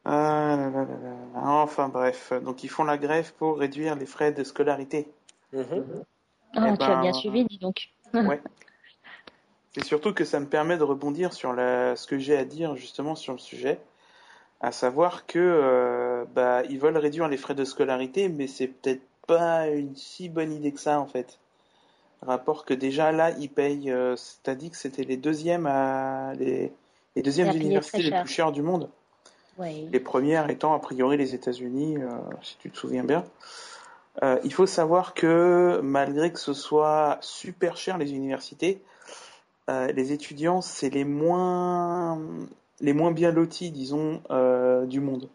Ah 0.04 0.56
là 0.58 0.70
là 0.70 0.84
là 0.84 0.86
là 0.86 1.14
là. 1.36 1.42
Enfin 1.62 1.88
bref, 1.88 2.34
donc 2.44 2.64
ils 2.64 2.70
font 2.70 2.84
la 2.84 2.98
grève 2.98 3.34
pour 3.38 3.60
réduire 3.60 3.96
les 3.96 4.08
frais 4.08 4.32
de 4.32 4.44
scolarité. 4.44 5.08
Oh, 5.54 5.60
Eh 5.60 6.58
tu 6.58 6.60
as 6.60 6.76
ben, 6.76 7.02
bien 7.02 7.14
suivi, 7.14 7.46
dis 7.46 7.60
donc. 7.60 7.92
Ouais. 8.14 8.42
C'est 9.74 9.86
surtout 9.86 10.14
que 10.14 10.26
ça 10.26 10.40
me 10.40 10.48
permet 10.48 10.78
de 10.78 10.84
rebondir 10.84 11.34
sur 11.34 11.54
la, 11.54 11.96
ce 11.96 12.08
que 12.08 12.18
j'ai 12.18 12.36
à 12.36 12.44
dire 12.44 12.76
justement 12.76 13.16
sur 13.16 13.34
le 13.34 13.40
sujet, 13.40 13.80
à 14.62 14.72
savoir 14.72 15.26
que 15.26 15.40
euh, 15.40 16.24
bah 16.36 16.64
ils 16.70 16.80
veulent 16.80 16.98
réduire 16.98 17.28
les 17.28 17.38
frais 17.38 17.56
de 17.56 17.66
scolarité, 17.66 18.30
mais 18.30 18.48
c'est 18.48 18.68
peut-être 18.68 19.02
pas 19.28 19.68
une 19.68 19.96
si 19.96 20.30
bonne 20.30 20.54
idée 20.54 20.72
que 20.72 20.80
ça 20.80 21.00
en 21.00 21.08
fait. 21.08 21.40
Rapport 22.22 22.66
que 22.66 22.76
déjà 22.76 23.12
là 23.12 23.32
ils 23.32 23.50
payent, 23.50 23.92
euh, 23.92 24.16
t'as 24.44 24.54
dit 24.54 24.70
que 24.70 24.78
c'était 24.78 25.04
les 25.04 25.18
deuxièmes 25.18 25.66
à 25.66 26.34
les, 26.36 26.72
les 27.16 27.22
deuxièmes 27.24 27.56
universités 27.56 28.04
les 28.04 28.12
plus 28.12 28.30
chères 28.30 28.52
du 28.52 28.62
monde. 28.62 28.90
Oui. 29.58 29.90
Les 29.92 30.00
premières 30.00 30.50
étant 30.50 30.74
a 30.74 30.80
priori 30.80 31.18
les 31.18 31.34
États-Unis, 31.34 31.98
euh, 31.98 32.10
si 32.44 32.58
tu 32.58 32.70
te 32.70 32.78
souviens 32.78 33.04
bien. 33.04 33.24
Euh, 34.22 34.40
il 34.44 34.54
faut 34.54 34.68
savoir 34.68 35.14
que 35.16 35.80
malgré 35.84 36.32
que 36.32 36.40
ce 36.40 36.54
soit 36.54 37.18
super 37.22 37.78
cher 37.78 37.98
les 37.98 38.14
universités, 38.14 38.82
les 39.70 40.12
étudiants 40.12 40.60
c'est 40.60 40.90
les 40.90 41.06
moins 41.06 42.20
les 42.82 42.94
moins 42.94 43.12
bien 43.12 43.32
lotis, 43.32 43.72
disons, 43.72 44.22
euh, 44.32 44.86
du 44.86 45.00
monde. 45.00 45.30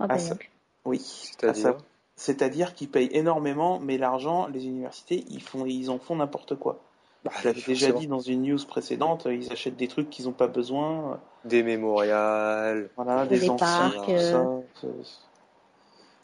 Ah, 0.00 0.06
bah, 0.06 0.16
Ah. 0.18 0.34
Oui. 0.84 0.98
C'est-à-dire 1.00 1.68
À 1.68 1.72
sa- 1.72 1.78
C'est-à-dire 2.16 2.74
qu'ils 2.74 2.90
payent 2.90 3.10
énormément, 3.12 3.78
mais 3.80 3.98
l'argent, 3.98 4.46
les 4.48 4.64
universités, 4.66 5.24
ils 5.30 5.42
font, 5.42 5.64
ils 5.66 5.90
en 5.90 5.98
font 5.98 6.16
n'importe 6.16 6.54
quoi. 6.56 6.78
Bah, 7.24 7.30
Je 7.40 7.48
l'avais 7.48 7.62
déjà 7.62 7.92
dit 7.92 8.06
dans 8.08 8.18
une 8.20 8.42
news 8.42 8.58
précédente, 8.66 9.26
ils 9.30 9.50
achètent 9.52 9.76
des 9.76 9.88
trucs 9.88 10.10
qu'ils 10.10 10.26
n'ont 10.26 10.32
pas 10.32 10.48
besoin. 10.48 11.20
Des 11.44 11.62
mémorials. 11.62 12.90
Voilà, 12.96 13.26
Des 13.26 13.38
des 13.40 13.50
anciens, 13.50 13.90
parcs, 13.96 14.18
ça. 14.18 14.44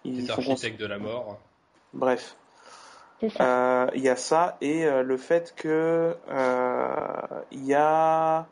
Ils 0.05 0.17
Les 0.23 0.27
font 0.27 0.33
architectes 0.35 0.79
de 0.81 0.87
la 0.87 0.99
mort. 0.99 1.39
Bref. 1.95 2.37
Euh, 3.41 3.87
Il 3.95 4.03
y 4.03 4.09
a 4.09 4.17
ça 4.17 4.57
et 4.61 4.85
euh, 4.87 5.03
le 5.03 5.17
fait 5.17 5.53
que 5.57 6.17
euh, 6.31 7.41
il 7.51 7.65
y 7.65 7.75
a 7.75 8.47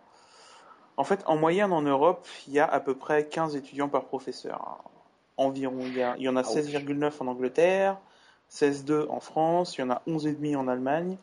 en 0.96 1.04
fait 1.04 1.22
en 1.26 1.36
moyenne 1.36 1.72
en 1.72 1.82
Europe 1.82 2.26
il 2.48 2.54
y 2.54 2.60
a 2.60 2.66
à 2.66 2.80
peu 2.80 2.94
près 2.94 3.26
15 3.26 3.56
étudiants 3.56 3.88
par 3.88 4.04
professeur 4.04 4.78
environ 5.36 5.78
il 5.80 5.96
y, 5.96 6.02
a, 6.02 6.16
il 6.16 6.22
y 6.22 6.28
en 6.28 6.36
a 6.36 6.42
Ah 6.42 6.50
oui. 6.54 6.60
16,9 6.60 7.12
en 7.20 7.26
Angleterre 7.26 7.98
16,2 8.52 9.08
en 9.08 9.20
France 9.20 9.76
il 9.76 9.80
y 9.82 9.84
en 9.84 9.90
a 9.90 10.02
11,5 10.06 10.56
en 10.56 10.68
Allemagne 10.68 11.16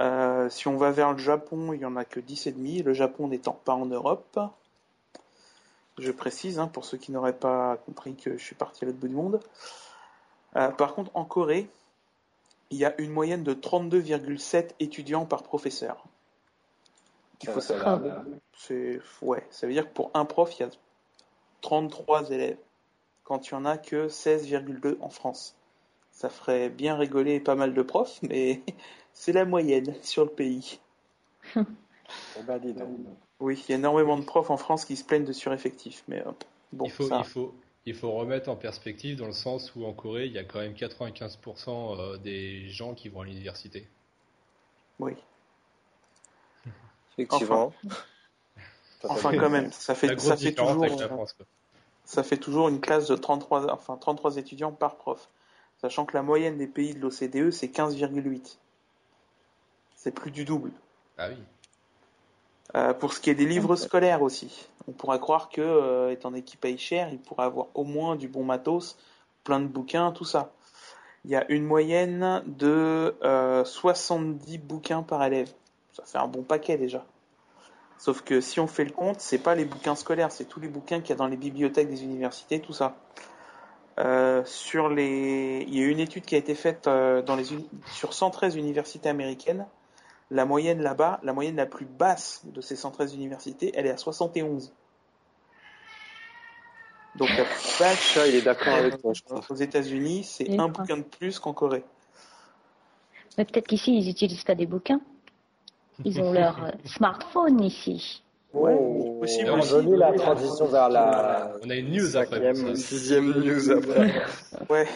Euh, 0.00 0.48
si 0.48 0.68
on 0.68 0.76
va 0.76 0.92
vers 0.92 1.10
le 1.12 1.18
Japon 1.18 1.72
il 1.72 1.80
y 1.80 1.84
en 1.84 1.96
a 1.96 2.04
que 2.04 2.20
10,5 2.20 2.84
le 2.84 2.94
Japon 2.94 3.26
n'étant 3.26 3.58
pas 3.64 3.74
en 3.74 3.84
Europe 3.86 4.38
Je 5.98 6.12
précise, 6.12 6.60
hein, 6.60 6.68
pour 6.68 6.84
ceux 6.84 6.98
qui 6.98 7.10
n'auraient 7.10 7.32
pas 7.36 7.78
compris 7.84 8.14
que 8.14 8.38
je 8.38 8.44
suis 8.44 8.54
parti 8.54 8.84
à 8.84 8.86
l'autre 8.86 8.98
bout 9.00 9.08
du 9.08 9.16
monde. 9.16 9.40
Euh, 10.54 10.68
par 10.68 10.94
contre, 10.94 11.10
en 11.14 11.24
Corée, 11.24 11.68
il 12.70 12.78
y 12.78 12.84
a 12.84 12.94
une 13.00 13.10
moyenne 13.10 13.42
de 13.42 13.52
32,7 13.54 14.70
étudiants 14.78 15.24
par 15.26 15.42
professeur. 15.42 16.04
Il 17.42 17.48
faut 17.48 17.60
savoir. 17.60 18.00
C'est 18.56 19.00
ouais, 19.22 19.46
ça 19.50 19.66
veut 19.66 19.72
dire 19.72 19.88
que 19.88 19.94
pour 19.94 20.10
un 20.14 20.24
prof, 20.24 20.52
il 20.58 20.62
y 20.62 20.66
a 20.66 20.70
33 21.60 22.30
élèves, 22.30 22.58
quand 23.24 23.48
il 23.48 23.52
y 23.52 23.54
en 23.54 23.64
a 23.64 23.78
que 23.78 24.08
16,2 24.08 24.96
en 25.00 25.10
France. 25.10 25.56
Ça 26.10 26.28
ferait 26.28 26.68
bien 26.68 26.96
rigoler 26.96 27.38
pas 27.38 27.54
mal 27.54 27.74
de 27.74 27.82
profs, 27.82 28.20
mais 28.22 28.62
c'est 29.12 29.32
la 29.32 29.44
moyenne 29.44 29.94
sur 30.02 30.24
le 30.24 30.30
pays. 30.30 30.80
Eh 32.38 32.42
ben, 32.42 32.58
dis 32.58 32.72
donc. 32.72 32.88
Oui, 33.38 33.62
il 33.68 33.72
y 33.72 33.74
a 33.74 33.78
énormément 33.78 34.16
de 34.16 34.24
profs 34.24 34.48
en 34.48 34.56
France 34.56 34.86
qui 34.86 34.96
se 34.96 35.04
plaignent 35.04 35.26
de 35.26 35.32
sureffectif, 35.34 36.04
mais 36.08 36.26
euh, 36.26 36.30
bon, 36.72 36.86
il, 36.86 36.90
faut, 36.90 37.06
ça. 37.06 37.18
il, 37.18 37.28
faut, 37.28 37.54
il 37.84 37.94
faut 37.94 38.12
remettre 38.12 38.48
en 38.48 38.56
perspective 38.56 39.16
dans 39.16 39.26
le 39.26 39.32
sens 39.32 39.74
où 39.76 39.84
en 39.84 39.92
Corée, 39.92 40.24
il 40.24 40.32
y 40.32 40.38
a 40.38 40.44
quand 40.44 40.58
même 40.58 40.72
95% 40.72 42.00
euh, 42.00 42.16
des 42.16 42.68
gens 42.70 42.94
qui 42.94 43.10
vont 43.10 43.20
à 43.20 43.24
l'université. 43.26 43.86
Oui. 44.98 45.12
Effectivement. 47.18 47.72
Enfin, 49.04 49.36
quand 49.36 49.50
même, 49.50 49.70
ça 49.72 49.94
fait, 49.94 50.18
ça 50.18 50.36
fait 50.36 50.52
toujours, 50.52 50.84
euh, 50.84 51.06
France. 51.06 51.36
ça 52.04 52.22
fait 52.22 52.36
toujours 52.36 52.68
une 52.68 52.80
classe 52.80 53.06
de 53.06 53.16
33, 53.16 53.72
enfin 53.72 53.96
33 53.96 54.36
étudiants 54.36 54.72
par 54.72 54.96
prof, 54.96 55.28
sachant 55.80 56.04
que 56.04 56.16
la 56.16 56.22
moyenne 56.22 56.58
des 56.58 56.66
pays 56.66 56.94
de 56.94 57.00
l'OCDE 57.00 57.50
c'est 57.50 57.68
15,8. 57.68 58.56
C'est 59.94 60.10
plus 60.10 60.30
du 60.30 60.44
double. 60.44 60.72
Ah 61.16 61.28
oui. 61.28 61.36
Euh, 62.74 62.92
pour 62.92 63.12
ce 63.12 63.20
qui 63.20 63.30
est 63.30 63.34
des 63.34 63.46
livres 63.46 63.76
scolaires 63.76 64.22
aussi, 64.22 64.68
on 64.88 64.92
pourrait 64.92 65.20
croire 65.20 65.48
que, 65.48 65.60
euh, 65.60 66.10
étant 66.10 66.30
donné 66.30 66.42
qu'ils 66.42 66.58
payent 66.58 66.78
cher, 66.78 67.08
ils 67.10 67.18
pourraient 67.18 67.44
avoir 67.44 67.68
au 67.74 67.84
moins 67.84 68.16
du 68.16 68.28
bon 68.28 68.44
matos, 68.44 68.98
plein 69.44 69.60
de 69.60 69.66
bouquins, 69.66 70.12
tout 70.12 70.24
ça. 70.24 70.52
Il 71.24 71.30
y 71.30 71.36
a 71.36 71.50
une 71.50 71.64
moyenne 71.64 72.42
de 72.46 73.14
euh, 73.22 73.64
70 73.64 74.58
bouquins 74.58 75.02
par 75.02 75.24
élève. 75.24 75.50
Ça 75.98 76.04
fait 76.04 76.18
un 76.18 76.28
bon 76.28 76.42
paquet 76.42 76.76
déjà. 76.76 77.04
Sauf 77.98 78.22
que 78.22 78.40
si 78.40 78.60
on 78.60 78.68
fait 78.68 78.84
le 78.84 78.92
compte, 78.92 79.20
c'est 79.20 79.38
pas 79.38 79.54
les 79.56 79.64
bouquins 79.64 79.96
scolaires, 79.96 80.30
c'est 80.30 80.44
tous 80.44 80.60
les 80.60 80.68
bouquins 80.68 81.00
qu'il 81.00 81.10
y 81.10 81.12
a 81.14 81.16
dans 81.16 81.26
les 81.26 81.36
bibliothèques 81.36 81.90
des 81.90 82.04
universités, 82.04 82.60
tout 82.60 82.72
ça. 82.72 82.96
Euh, 83.98 84.44
sur 84.44 84.88
les, 84.88 85.64
il 85.66 85.76
y 85.76 85.82
a 85.82 85.86
une 85.86 85.98
étude 85.98 86.24
qui 86.24 86.36
a 86.36 86.38
été 86.38 86.54
faite 86.54 86.86
euh, 86.86 87.20
dans 87.22 87.34
les 87.34 87.52
uni- 87.52 87.68
sur 87.90 88.14
113 88.14 88.54
universités 88.54 89.08
américaines. 89.08 89.66
La 90.30 90.44
moyenne 90.44 90.80
là-bas, 90.80 91.18
la 91.24 91.32
moyenne 91.32 91.56
la 91.56 91.66
plus 91.66 91.86
basse 91.86 92.42
de 92.44 92.60
ces 92.60 92.76
113 92.76 93.14
universités, 93.14 93.72
elle 93.74 93.86
est 93.86 93.90
à 93.90 93.96
71. 93.96 94.72
Donc 97.16 97.30
la 97.30 97.44
plus 97.44 97.78
basse 97.80 97.98
Ça, 98.14 98.28
il 98.28 98.36
est 98.36 98.42
d'accord 98.42 98.74
avec 98.74 99.00
toi, 99.00 99.12
je 99.12 99.22
aux 99.52 99.56
États-Unis, 99.56 100.22
c'est 100.22 100.56
un 100.60 100.68
bouquin 100.68 100.98
de 100.98 101.02
plus 101.02 101.40
qu'en 101.40 101.52
Corée. 101.52 101.82
Mais 103.36 103.44
peut-être 103.44 103.66
qu'ici, 103.66 103.96
ils 103.96 104.06
n'utilisent 104.06 104.44
pas 104.44 104.54
des 104.54 104.66
bouquins. 104.66 105.00
Ils 106.04 106.20
ont 106.20 106.32
leur 106.32 106.72
smartphone 106.84 107.60
ici. 107.60 108.22
Ouais, 108.54 108.74
Oh. 108.78 109.18
possible 109.20 109.50
on 109.50 109.58
aussi. 109.58 109.86
la 109.96 110.12
transition 110.12 110.66
vers 110.66 110.88
la 110.88 111.52
On 111.64 111.68
a 111.70 111.74
une 111.74 111.90
news 111.90 112.16
après. 112.16 112.54
sixième 112.76 113.32
news 113.40 113.70
après. 113.70 114.12
Ouais. 114.70 114.86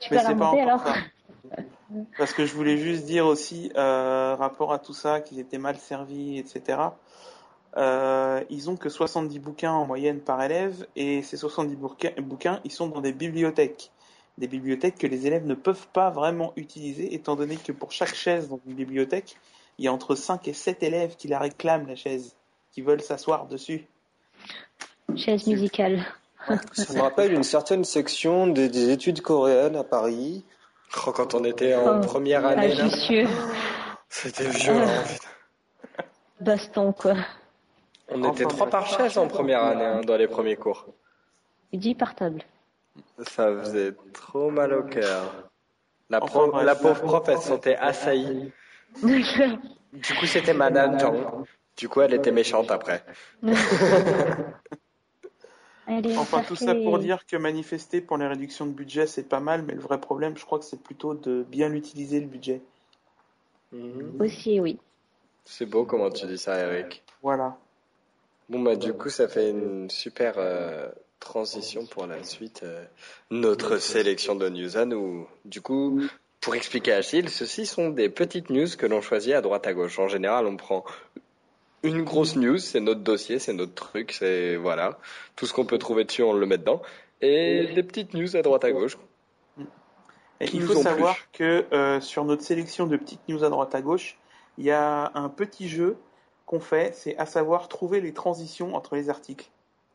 Tu 0.00 0.08
Mais 0.12 0.16
peux 0.18 0.22
la 0.22 0.22
c'est 0.22 0.34
pas 0.36 0.50
remonter 0.50 0.62
encore 0.70 0.86
alors 0.86 0.96
ça. 0.96 1.60
Parce 2.18 2.32
que 2.32 2.44
je 2.46 2.54
voulais 2.54 2.76
juste 2.78 3.04
dire 3.04 3.26
aussi, 3.26 3.70
euh, 3.76 4.34
rapport 4.34 4.72
à 4.72 4.78
tout 4.78 4.94
ça, 4.94 5.20
qu'ils 5.20 5.38
étaient 5.38 5.58
mal 5.58 5.76
servis, 5.76 6.38
etc. 6.38 6.78
Euh, 7.76 8.40
ils 8.50 8.70
ont 8.70 8.76
que 8.76 8.88
70 8.88 9.38
bouquins 9.40 9.72
en 9.72 9.84
moyenne 9.86 10.20
par 10.20 10.42
élève, 10.42 10.86
et 10.96 11.22
ces 11.22 11.36
70 11.36 11.76
bouquins, 11.76 12.10
bouquins, 12.22 12.60
ils 12.64 12.70
sont 12.72 12.88
dans 12.88 13.00
des 13.00 13.12
bibliothèques. 13.12 13.90
Des 14.38 14.48
bibliothèques 14.48 14.96
que 14.98 15.06
les 15.06 15.26
élèves 15.26 15.46
ne 15.46 15.54
peuvent 15.54 15.86
pas 15.92 16.10
vraiment 16.10 16.52
utiliser, 16.56 17.14
étant 17.14 17.36
donné 17.36 17.56
que 17.56 17.72
pour 17.72 17.92
chaque 17.92 18.14
chaise 18.14 18.48
dans 18.48 18.58
une 18.66 18.74
bibliothèque, 18.74 19.36
il 19.78 19.84
y 19.84 19.88
a 19.88 19.92
entre 19.92 20.14
5 20.14 20.46
et 20.48 20.52
7 20.52 20.82
élèves 20.82 21.16
qui 21.16 21.28
la 21.28 21.38
réclament, 21.38 21.86
la 21.88 21.96
chaise, 21.96 22.34
qui 22.72 22.82
veulent 22.82 23.00
s'asseoir 23.02 23.46
dessus. 23.46 23.86
Chaise 25.16 25.46
musicale. 25.46 26.04
Ça 26.72 26.92
me 26.94 27.00
rappelle 27.00 27.32
une 27.32 27.42
certaine 27.44 27.84
section 27.84 28.46
des, 28.46 28.68
des 28.68 28.90
études 28.90 29.20
coréennes 29.22 29.76
à 29.76 29.84
Paris. 29.84 30.44
Oh, 31.06 31.12
quand 31.12 31.34
on 31.34 31.44
était 31.44 31.74
en 31.74 31.98
Oh. 31.98 32.00
première 32.00 32.44
Ah, 32.44 32.50
année, 32.50 32.74
là, 32.74 32.84
Astucieux. 32.84 33.26
c'était 34.08 34.48
violent. 34.48 34.86
putain. 35.06 35.28
Baston, 36.40 36.92
quoi. 36.92 37.14
On 38.08 38.22
Enfin, 38.22 38.32
était 38.32 38.44
trois 38.44 38.68
par 38.68 38.86
chaise 38.86 39.16
en 39.16 39.26
première 39.28 39.62
année, 39.64 39.84
hein, 39.84 40.00
dans 40.02 40.16
les 40.16 40.28
premiers 40.28 40.56
cours. 40.56 40.86
Et 41.72 41.78
10 41.78 41.94
par 41.94 42.14
table. 42.14 42.42
Ça 43.26 43.46
faisait 43.62 43.94
trop 44.12 44.50
mal 44.50 44.72
au 44.74 44.82
cœur. 44.82 45.48
La, 46.10 46.22
Enfin, 46.22 46.40
pro- 46.40 46.50
bref. 46.52 46.66
la 46.66 46.74
pauvre 46.76 47.00
prof, 47.02 47.28
elle 47.28 47.38
se 47.38 47.48
sentait 47.48 47.76
assaillie. 47.76 48.52
Du 49.02 50.14
coup, 50.14 50.26
c'était 50.26 50.54
Madame 50.54 50.98
Zhang. 50.98 51.44
Du 51.76 51.88
coup, 51.88 52.00
elle 52.00 52.14
était 52.14 52.32
méchante 52.32 52.70
après. 52.70 53.04
Allez, 55.86 56.16
Enfin, 56.16 56.42
tout 56.42 56.56
ça 56.56 56.74
pour 56.74 56.98
dire 56.98 57.26
que 57.26 57.36
manifester 57.36 58.00
pour 58.00 58.16
les 58.16 58.26
réductions 58.26 58.64
de 58.66 58.70
budget, 58.72 59.06
c'est 59.06 59.28
pas 59.28 59.40
mal, 59.40 59.62
mais 59.62 59.74
le 59.74 59.80
vrai 59.80 60.00
problème, 60.00 60.34
je 60.36 60.44
crois 60.44 60.58
que 60.58 60.64
c'est 60.64 60.82
plutôt 60.82 61.12
de 61.14 61.44
bien 61.48 61.68
l'utiliser, 61.68 62.20
le 62.20 62.26
budget. 62.26 62.62
Aussi, 64.18 64.60
oui. 64.60 64.78
C'est 65.44 65.66
beau 65.66 65.84
comment 65.84 66.08
tu 66.10 66.26
dis 66.26 66.38
ça, 66.38 66.58
Eric. 66.58 67.02
Voilà. 67.22 67.58
Bon, 68.48 68.60
bah, 68.62 68.76
du 68.76 68.94
coup, 68.94 69.10
ça 69.10 69.28
fait 69.28 69.50
une 69.50 69.90
super 69.90 70.34
euh, 70.38 70.88
transition 71.20 71.84
pour 71.84 72.06
la 72.06 72.22
suite. 72.22 72.62
euh, 72.62 72.84
notre 73.30 73.76
sélection 73.76 74.36
de 74.36 74.48
news 74.48 74.78
à 74.78 74.86
nous. 74.86 75.26
Du 75.44 75.60
coup, 75.60 76.00
pour 76.44 76.54
expliquer 76.54 76.92
à 76.92 76.96
Achille, 76.98 77.30
ceci 77.30 77.64
sont 77.64 77.88
des 77.88 78.10
petites 78.10 78.50
news 78.50 78.66
que 78.76 78.84
l'on 78.84 79.00
choisit 79.00 79.32
à 79.32 79.40
droite 79.40 79.66
à 79.66 79.72
gauche. 79.72 79.98
En 79.98 80.08
général, 80.08 80.46
on 80.46 80.58
prend 80.58 80.84
une 81.82 82.02
grosse 82.02 82.36
news, 82.36 82.58
c'est 82.58 82.80
notre 82.80 83.00
dossier, 83.00 83.38
c'est 83.38 83.54
notre 83.54 83.72
truc, 83.72 84.12
c'est 84.12 84.56
voilà. 84.56 84.98
Tout 85.36 85.46
ce 85.46 85.54
qu'on 85.54 85.64
peut 85.64 85.78
trouver 85.78 86.04
dessus, 86.04 86.22
on 86.22 86.34
le 86.34 86.44
met 86.44 86.58
dedans. 86.58 86.82
Et 87.22 87.72
des 87.74 87.82
petites 87.82 88.12
news 88.12 88.36
à 88.36 88.42
droite 88.42 88.62
à 88.64 88.72
gauche. 88.72 88.98
Et 90.40 90.50
il 90.52 90.60
faut 90.62 90.74
savoir 90.74 91.16
que 91.32 91.64
euh, 91.72 92.00
sur 92.02 92.26
notre 92.26 92.42
sélection 92.42 92.86
de 92.86 92.98
petites 92.98 93.26
news 93.26 93.42
à 93.42 93.48
droite 93.48 93.74
à 93.74 93.80
gauche, 93.80 94.18
il 94.58 94.66
y 94.66 94.70
a 94.70 95.12
un 95.14 95.30
petit 95.30 95.70
jeu 95.70 95.96
qu'on 96.44 96.60
fait, 96.60 96.94
c'est 96.94 97.16
à 97.16 97.24
savoir 97.24 97.68
trouver 97.68 98.02
les 98.02 98.12
transitions 98.12 98.74
entre 98.74 98.96
les 98.96 99.08
articles. 99.08 99.48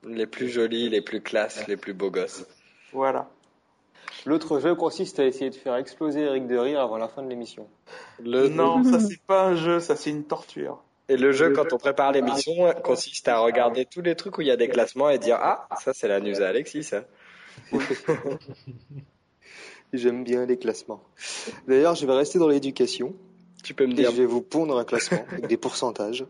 Les 0.03 0.25
plus 0.25 0.49
jolis, 0.49 0.89
les 0.89 1.01
plus 1.01 1.21
classes, 1.21 1.67
les 1.67 1.77
plus 1.77 1.93
beaux 1.93 2.09
gosses. 2.09 2.47
Voilà. 2.91 3.29
L'autre 4.25 4.59
jeu 4.59 4.75
consiste 4.75 5.19
à 5.19 5.25
essayer 5.25 5.49
de 5.49 5.55
faire 5.55 5.75
exploser 5.75 6.21
Eric 6.21 6.47
de 6.47 6.57
rire 6.57 6.81
avant 6.81 6.97
la 6.97 7.07
fin 7.07 7.23
de 7.23 7.29
l'émission. 7.29 7.67
Le... 8.23 8.49
Non, 8.49 8.83
ça 8.83 8.99
c'est 8.99 9.21
pas 9.21 9.45
un 9.45 9.55
jeu, 9.55 9.79
ça 9.79 9.95
c'est 9.95 10.09
une 10.09 10.23
torture. 10.23 10.83
Et 11.07 11.17
le 11.17 11.31
jeu, 11.31 11.51
quand 11.53 11.73
on 11.73 11.77
prépare 11.77 12.11
l'émission, 12.11 12.71
consiste 12.83 13.27
à 13.27 13.39
regarder 13.39 13.85
tous 13.85 14.01
les 14.01 14.15
trucs 14.15 14.37
où 14.37 14.41
il 14.41 14.47
y 14.47 14.51
a 14.51 14.57
des 14.57 14.67
classements 14.67 15.09
et 15.09 15.17
dire 15.17 15.37
Ah, 15.41 15.67
ça 15.83 15.91
c'est 15.93 16.07
la 16.07 16.19
news 16.19 16.41
à 16.41 16.45
Alexis, 16.45 16.83
ça. 16.83 17.05
J'aime 19.93 20.23
bien 20.23 20.45
les 20.45 20.57
classements. 20.57 21.03
D'ailleurs, 21.67 21.95
je 21.95 22.05
vais 22.05 22.13
rester 22.13 22.37
dans 22.37 22.47
l'éducation 22.47 23.15
Tu 23.63 23.73
peux 23.73 23.87
me 23.87 23.93
et 23.93 23.95
dire 23.95 24.11
je 24.11 24.17
vais 24.17 24.27
vous 24.27 24.43
pondre 24.43 24.77
un 24.77 24.85
classement 24.85 25.25
avec 25.31 25.47
des 25.47 25.57
pourcentages. 25.57 26.25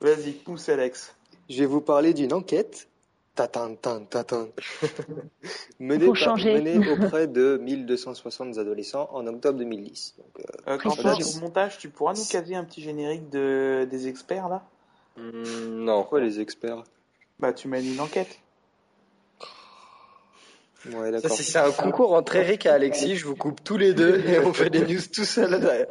Vas-y, 0.00 0.32
pousse 0.32 0.70
Alex. 0.70 1.14
Je 1.50 1.58
vais 1.58 1.66
vous 1.66 1.82
parler 1.82 2.14
d'une 2.14 2.32
enquête 2.32 2.88
tatin, 3.34 3.74
tatin, 3.74 4.04
tatin, 4.04 4.48
menée, 5.80 6.06
Faut 6.06 6.12
par- 6.14 6.38
auprès 7.04 7.26
de 7.26 7.56
1260 7.62 8.58
adolescents 8.58 9.08
en 9.12 9.26
octobre 9.26 9.58
2010. 9.58 10.14
Donc, 10.18 10.26
euh, 10.38 10.72
Euh, 10.72 10.78
Quentin, 10.78 11.02
Précision. 11.14 11.38
au 11.38 11.42
montage, 11.42 11.78
tu 11.78 11.88
pourras 11.88 12.12
nous 12.14 12.24
caser 12.24 12.54
un 12.56 12.64
petit 12.64 12.82
générique 12.82 13.28
de, 13.30 13.86
des 13.90 14.08
experts 14.08 14.48
là? 14.48 14.62
Hmm, 15.16 15.84
Non. 15.84 16.04
quoi 16.04 16.20
les 16.20 16.40
experts? 16.40 16.84
Bah, 17.38 17.52
tu 17.52 17.68
mènes 17.68 17.86
une 17.86 18.00
enquête. 18.00 18.38
Ouais, 20.92 21.16
Ça, 21.20 21.28
si 21.28 21.44
c'est 21.44 21.58
un 21.58 21.70
concours 21.70 22.12
entre 22.12 22.34
Eric 22.36 22.66
et 22.66 22.68
Alexis, 22.68 23.14
je 23.16 23.26
vous 23.26 23.36
coupe 23.36 23.62
tous 23.62 23.76
les 23.76 23.94
deux 23.94 24.18
et 24.26 24.40
on 24.40 24.52
fait 24.52 24.68
des 24.68 24.80
news 24.80 25.00
tout 25.12 25.24
seuls. 25.24 25.86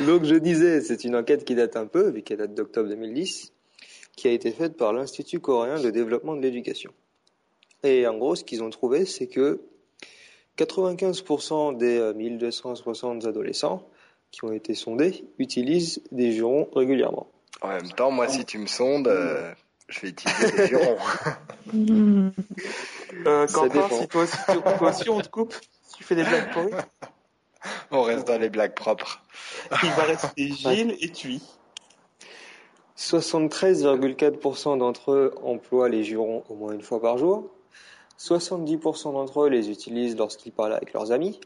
Donc 0.00 0.24
je 0.24 0.34
disais, 0.36 0.80
c'est 0.80 1.04
une 1.04 1.14
enquête 1.14 1.44
qui 1.44 1.54
date 1.54 1.76
un 1.76 1.86
peu, 1.86 2.08
vu 2.10 2.22
qu'elle 2.22 2.38
date 2.38 2.54
d'octobre 2.54 2.88
2010, 2.88 3.52
qui 4.16 4.28
a 4.28 4.32
été 4.32 4.50
faite 4.52 4.76
par 4.76 4.92
l'Institut 4.92 5.40
coréen 5.40 5.80
de 5.80 5.90
développement 5.90 6.34
de 6.36 6.40
l'éducation. 6.40 6.92
Et 7.82 8.06
en 8.06 8.16
gros, 8.16 8.34
ce 8.36 8.44
qu'ils 8.44 8.62
ont 8.62 8.70
trouvé, 8.70 9.04
c'est 9.06 9.26
que 9.26 9.60
95% 10.56 11.76
des 11.76 11.98
euh, 11.98 12.14
1260 12.14 13.24
adolescents 13.26 13.86
qui 14.30 14.44
ont 14.44 14.52
été 14.52 14.74
sondés 14.74 15.24
utilisent 15.38 16.00
des 16.12 16.32
jurons 16.32 16.68
régulièrement. 16.74 17.26
En 17.60 17.68
même 17.68 17.90
temps, 17.92 18.10
moi, 18.10 18.28
si 18.28 18.44
tu 18.44 18.58
me 18.58 18.66
sondes, 18.66 19.08
euh, 19.08 19.52
je 19.88 20.00
vais 20.00 20.08
utiliser 20.08 20.52
des 20.52 20.66
jurons. 20.68 20.96
Euh, 23.26 23.46
Ça 23.46 23.60
Quentin, 23.60 23.74
dépend. 23.82 24.00
si 24.00 24.08
toi 24.08 24.22
aussi, 24.24 24.36
toi 24.78 24.90
aussi 24.90 25.08
on 25.08 25.20
te 25.20 25.28
coupe, 25.28 25.54
si 25.86 25.98
tu 25.98 26.04
fais 26.04 26.14
des 26.16 26.24
blagues 26.24 26.52
pourries, 26.52 26.72
On 27.92 28.02
reste 28.02 28.26
dans 28.26 28.38
les 28.38 28.48
blagues 28.50 28.74
propres. 28.74 29.22
il 29.82 29.90
va 29.90 30.02
rester 30.02 30.48
Gilles 30.52 30.96
et 31.00 31.10
Tui. 31.10 31.40
73,4% 32.96 34.78
d'entre 34.78 35.12
eux 35.12 35.34
emploient 35.42 35.88
les 35.88 36.04
jurons 36.04 36.44
au 36.48 36.54
moins 36.54 36.72
une 36.72 36.82
fois 36.82 37.00
par 37.00 37.18
jour. 37.18 37.50
70% 38.18 39.12
d'entre 39.12 39.42
eux 39.42 39.48
les 39.48 39.70
utilisent 39.70 40.16
lorsqu'ils 40.16 40.52
parlent 40.52 40.74
avec 40.74 40.92
leurs 40.92 41.10
amis. 41.12 41.40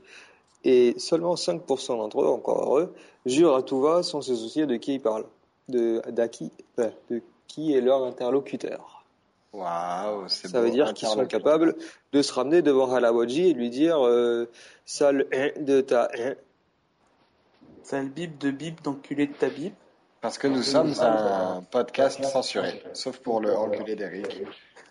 Et 0.64 0.94
seulement 0.98 1.34
5% 1.36 1.96
d'entre 1.96 2.22
eux, 2.22 2.26
encore 2.26 2.62
heureux, 2.64 2.94
jurent 3.24 3.54
à 3.56 3.62
tout 3.62 3.80
va 3.80 4.02
sans 4.02 4.20
se 4.20 4.34
soucier 4.34 4.66
de 4.66 4.76
qui 4.76 4.94
ils 4.94 5.00
parlent, 5.00 5.24
de, 5.68 6.02
qui- 6.30 6.52
de 7.10 7.22
qui 7.46 7.74
est 7.74 7.80
leur 7.80 8.02
interlocuteur. 8.04 9.04
Waouh, 9.54 10.28
c'est 10.28 10.48
Ça 10.48 10.58
beau. 10.58 10.64
veut 10.66 10.70
dire 10.70 10.92
qu'ils 10.92 11.08
sont 11.08 11.24
capables 11.24 11.74
de 12.12 12.20
se 12.22 12.32
ramener 12.34 12.60
devant 12.60 12.92
Halawadji 12.92 13.48
et 13.48 13.54
lui 13.54 13.70
dire 13.70 14.06
euh, 14.06 14.46
sale 14.84 15.26
hein 15.32 15.48
de 15.58 15.80
ta 15.80 16.10
hein. 16.18 16.34
Sale 17.82 18.10
bip 18.10 18.36
de 18.38 18.50
bip 18.50 18.82
d'enculé 18.82 19.26
de 19.28 19.32
ta 19.32 19.48
bip. 19.48 19.72
Parce 20.20 20.36
que 20.38 20.48
nous 20.48 20.62
sommes 20.62 20.92
un 21.00 21.62
podcast 21.70 22.22
censuré, 22.24 22.82
sauf 22.92 23.18
pour 23.18 23.40
le 23.40 23.56
enculé 23.56 23.94
d'Eric, 23.94 24.42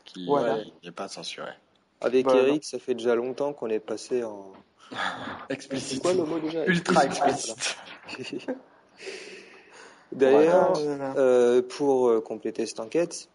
qui 0.06 0.26
Voilà. 0.26 0.60
n'est 0.84 0.92
pas 0.92 1.08
censuré. 1.08 1.52
Avec 2.00 2.26
Bah, 2.26 2.36
Eric, 2.38 2.64
ça 2.64 2.80
fait 2.80 2.94
déjà 2.94 3.16
longtemps 3.16 3.54
qu'on 3.54 3.70
est 3.70 3.80
passé 3.80 4.24
en. 4.24 4.54
C'est 4.90 4.96
Explicite. 5.54 6.02
quoi 6.02 6.14
le 6.14 6.24
mot 6.24 6.40
déjà 6.40 6.66
Ultra 6.66 7.06
Explicite. 7.06 7.78
D'ailleurs, 10.14 10.74
voilà. 10.74 11.14
euh, 11.18 11.62
pour 11.62 12.08
euh, 12.08 12.22
compléter 12.22 12.66
cette 12.66 12.80
enquête, 12.80 13.28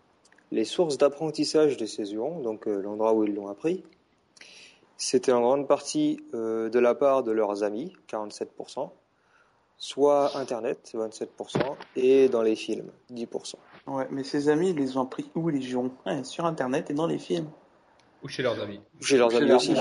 les 0.50 0.64
sources 0.64 0.96
d'apprentissage 0.96 1.76
de 1.76 1.84
ces 1.84 2.12
hurons, 2.14 2.40
donc 2.40 2.66
euh, 2.66 2.80
l'endroit 2.80 3.12
où 3.12 3.24
ils 3.24 3.34
l'ont 3.34 3.48
appris, 3.48 3.84
c'était 4.96 5.32
en 5.32 5.42
grande 5.42 5.68
partie 5.68 6.24
euh, 6.32 6.70
de 6.70 6.78
la 6.78 6.94
part 6.94 7.22
de 7.22 7.32
leurs 7.32 7.62
amis, 7.62 7.92
47%, 8.10 8.90
soit 9.82 10.36
Internet, 10.36 10.92
27%, 10.94 11.58
et 11.96 12.28
dans 12.28 12.42
les 12.42 12.54
films, 12.54 12.92
10%. 13.12 13.54
Ouais, 13.88 14.06
mais 14.12 14.22
ses 14.22 14.48
amis, 14.48 14.70
ils 14.70 14.76
les 14.76 14.96
ont 14.96 15.02
appris 15.02 15.28
où 15.34 15.48
les 15.48 15.60
jurons 15.60 15.90
Ouais, 16.06 16.22
Sur 16.22 16.46
Internet 16.46 16.88
et 16.90 16.94
dans 16.94 17.08
les 17.08 17.18
films. 17.18 17.50
Ou 18.22 18.28
chez 18.28 18.44
leurs 18.44 18.62
amis. 18.62 18.80
Chez 19.00 19.18
leurs 19.18 19.32
Chez 19.32 19.38
amis 19.38 19.48
leurs 19.48 19.56
aussi. 19.56 19.74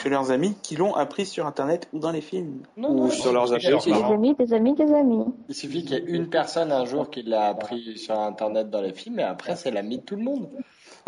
Chez 0.00 0.08
leurs 0.10 0.30
amis 0.30 0.56
qui 0.62 0.76
l'ont 0.76 0.94
appris 0.94 1.26
sur 1.26 1.44
Internet 1.44 1.88
ou 1.92 1.98
dans 1.98 2.12
les 2.12 2.20
films. 2.20 2.62
Ou 2.76 3.10
sur 3.10 3.32
leurs 3.32 3.48
Chez 3.48 3.66
amis 3.66 3.68
leurs. 3.70 3.84
Des 3.84 4.14
amis, 4.14 4.34
des 4.36 4.52
amis, 4.52 4.74
des 4.74 4.94
amis. 4.94 5.24
Il 5.48 5.54
suffit 5.56 5.84
qu'il 5.84 5.96
y 5.96 5.98
ait 5.98 6.04
une 6.04 6.30
personne 6.30 6.70
un 6.70 6.84
jour 6.84 7.10
qui 7.10 7.24
l'a 7.24 7.48
appris 7.48 7.98
sur 7.98 8.16
Internet 8.16 8.70
dans 8.70 8.80
les 8.80 8.92
films, 8.92 9.18
et 9.18 9.24
après 9.24 9.56
c'est 9.56 9.72
l'ami 9.72 9.98
de 9.98 10.02
tout 10.04 10.14
le 10.14 10.22
monde. 10.22 10.48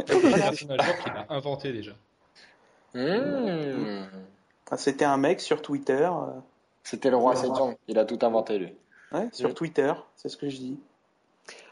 Il 0.09 0.13
y 0.13 0.17
a 0.17 0.17
une 0.17 0.33
personne 0.33 0.73
un 0.73 0.83
jour 0.83 0.95
qui 1.05 1.11
l'a 1.11 1.27
inventé 1.29 1.73
déjà. 1.73 1.93
Mmh. 2.95 4.07
Enfin, 4.67 4.77
C'était 4.77 5.05
un 5.05 5.19
mec 5.19 5.41
sur 5.41 5.63
Twitter. 5.63 6.11
Euh, 6.89 6.91
C'était 6.91 7.11
le 7.11 7.17
roi 7.17 7.37
Sejong, 7.37 7.77
il 7.89 7.99
a 7.99 8.05
tout 8.05 8.19
inventé 8.23 8.59
lui. 8.59 8.75
Ouais, 9.13 9.29
sur. 9.33 9.55
Twitter, 9.55 9.93
c'est 10.17 10.29
ce 10.29 10.37
que 10.37 10.49
je 10.49 10.57
dis. 10.57 10.79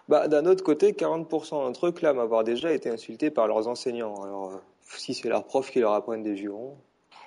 Bah, 0.08 0.28
d'un 0.28 0.46
autre 0.46 0.62
côté, 0.62 0.92
40% 0.92 1.50
d'entre 1.50 1.88
eux 1.88 1.92
clament 1.92 2.22
avoir 2.22 2.44
déjà 2.44 2.72
été 2.72 2.88
insultés 2.88 3.30
par 3.30 3.46
leurs 3.48 3.66
enseignants. 3.68 4.22
Alors, 4.22 4.52
euh, 4.52 4.56
si 4.82 5.14
c'est 5.14 5.28
leurs 5.28 5.44
profs 5.44 5.70
qui 5.70 5.80
leur 5.80 5.92
apprennent 5.92 6.22
des 6.22 6.36
jurons. 6.36 6.76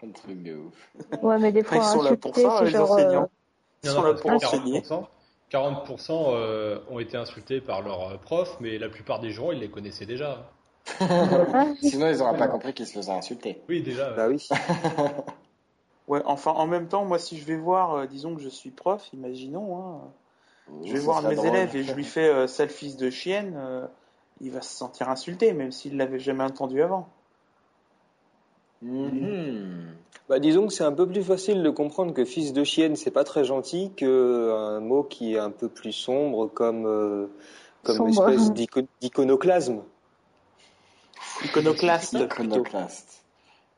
Un 0.01 0.11
truc 0.11 0.41
de 0.41 0.55
ouf. 0.55 0.89
Ouais, 1.21 1.37
mais 1.39 1.51
des 1.51 1.61
fois, 1.63 1.77
Ils 1.77 1.83
sont 1.83 2.01
là 2.01 2.15
pour 2.15 2.33
ça, 2.35 2.59
c'est 2.59 2.65
les 2.65 2.71
genre, 2.71 2.91
enseignants. 2.91 3.29
Ils 3.83 3.87
Non, 3.89 3.95
sont 3.95 4.01
non, 4.01 4.07
là 4.07 4.13
parce 4.13 4.21
pour 4.21 4.31
que 4.31 4.45
enseigner. 4.45 4.79
40%, 4.79 5.05
40% 5.51 6.33
euh, 6.33 6.79
ont 6.89 6.99
été 6.99 7.17
insultés 7.17 7.59
par 7.59 7.81
leurs 7.81 8.11
euh, 8.11 8.17
profs, 8.17 8.55
mais 8.61 8.77
la 8.77 8.87
plupart 8.87 9.19
des 9.19 9.31
jurons, 9.31 9.51
ils 9.51 9.59
les 9.59 9.69
connaissaient 9.69 10.05
déjà. 10.05 10.49
Sinon 11.81 12.09
ils 12.09 12.17
n'auraient 12.17 12.37
pas 12.37 12.47
compris 12.47 12.73
qu'ils 12.73 12.87
se 12.87 12.93
faisaient 12.93 13.11
insulter. 13.11 13.61
Oui, 13.67 13.81
déjà. 13.83 14.11
Bah 14.11 14.27
oui. 14.29 14.47
Ouais, 16.09 16.21
enfin, 16.25 16.51
en 16.51 16.65
même 16.65 16.87
temps, 16.87 17.05
moi, 17.05 17.19
si 17.19 17.37
je 17.37 17.45
vais 17.45 17.55
voir, 17.55 17.93
euh, 17.93 18.05
disons 18.07 18.35
que 18.35 18.41
je 18.41 18.49
suis 18.49 18.71
prof, 18.71 19.07
imaginons, 19.13 19.77
hein, 19.77 20.01
je 20.83 20.93
vais 20.93 20.99
voir 20.99 21.21
mes 21.21 21.35
drôle. 21.35 21.47
élèves 21.49 21.75
et 21.75 21.83
je 21.83 21.93
lui 21.93 22.03
fais 22.03 22.27
euh, 22.27 22.47
sale 22.47 22.69
fils 22.69 22.97
de 22.97 23.11
chienne, 23.11 23.53
euh, 23.55 23.85
il 24.41 24.51
va 24.51 24.61
se 24.61 24.75
sentir 24.75 25.07
insulté, 25.07 25.53
même 25.53 25.71
s'il 25.71 25.97
l'avait 25.97 26.19
jamais 26.19 26.43
entendu 26.43 26.81
avant. 26.81 27.07
Mhm. 28.81 29.93
Bah, 30.27 30.39
disons 30.39 30.65
que 30.67 30.73
c'est 30.73 30.83
un 30.83 30.93
peu 30.93 31.07
plus 31.07 31.23
facile 31.23 31.61
de 31.61 31.69
comprendre 31.69 32.13
que 32.13 32.25
fils 32.25 32.53
de 32.53 32.63
chienne, 32.63 32.95
c'est 32.95 33.11
pas 33.11 33.23
très 33.23 33.43
gentil 33.43 33.91
que 33.95 34.51
un 34.51 34.79
mot 34.79 35.03
qui 35.03 35.35
est 35.35 35.39
un 35.39 35.51
peu 35.51 35.69
plus 35.69 35.91
sombre 35.91 36.47
comme, 36.47 36.87
euh, 36.87 37.27
comme 37.83 38.07
une 38.07 38.13
Sombre. 38.13 38.29
espèce 38.29 38.51
d'ico- 38.53 38.87
d'iconoclasme. 39.01 39.83
Iconoclaste. 41.43 42.15
Iconoclaste. 42.15 43.23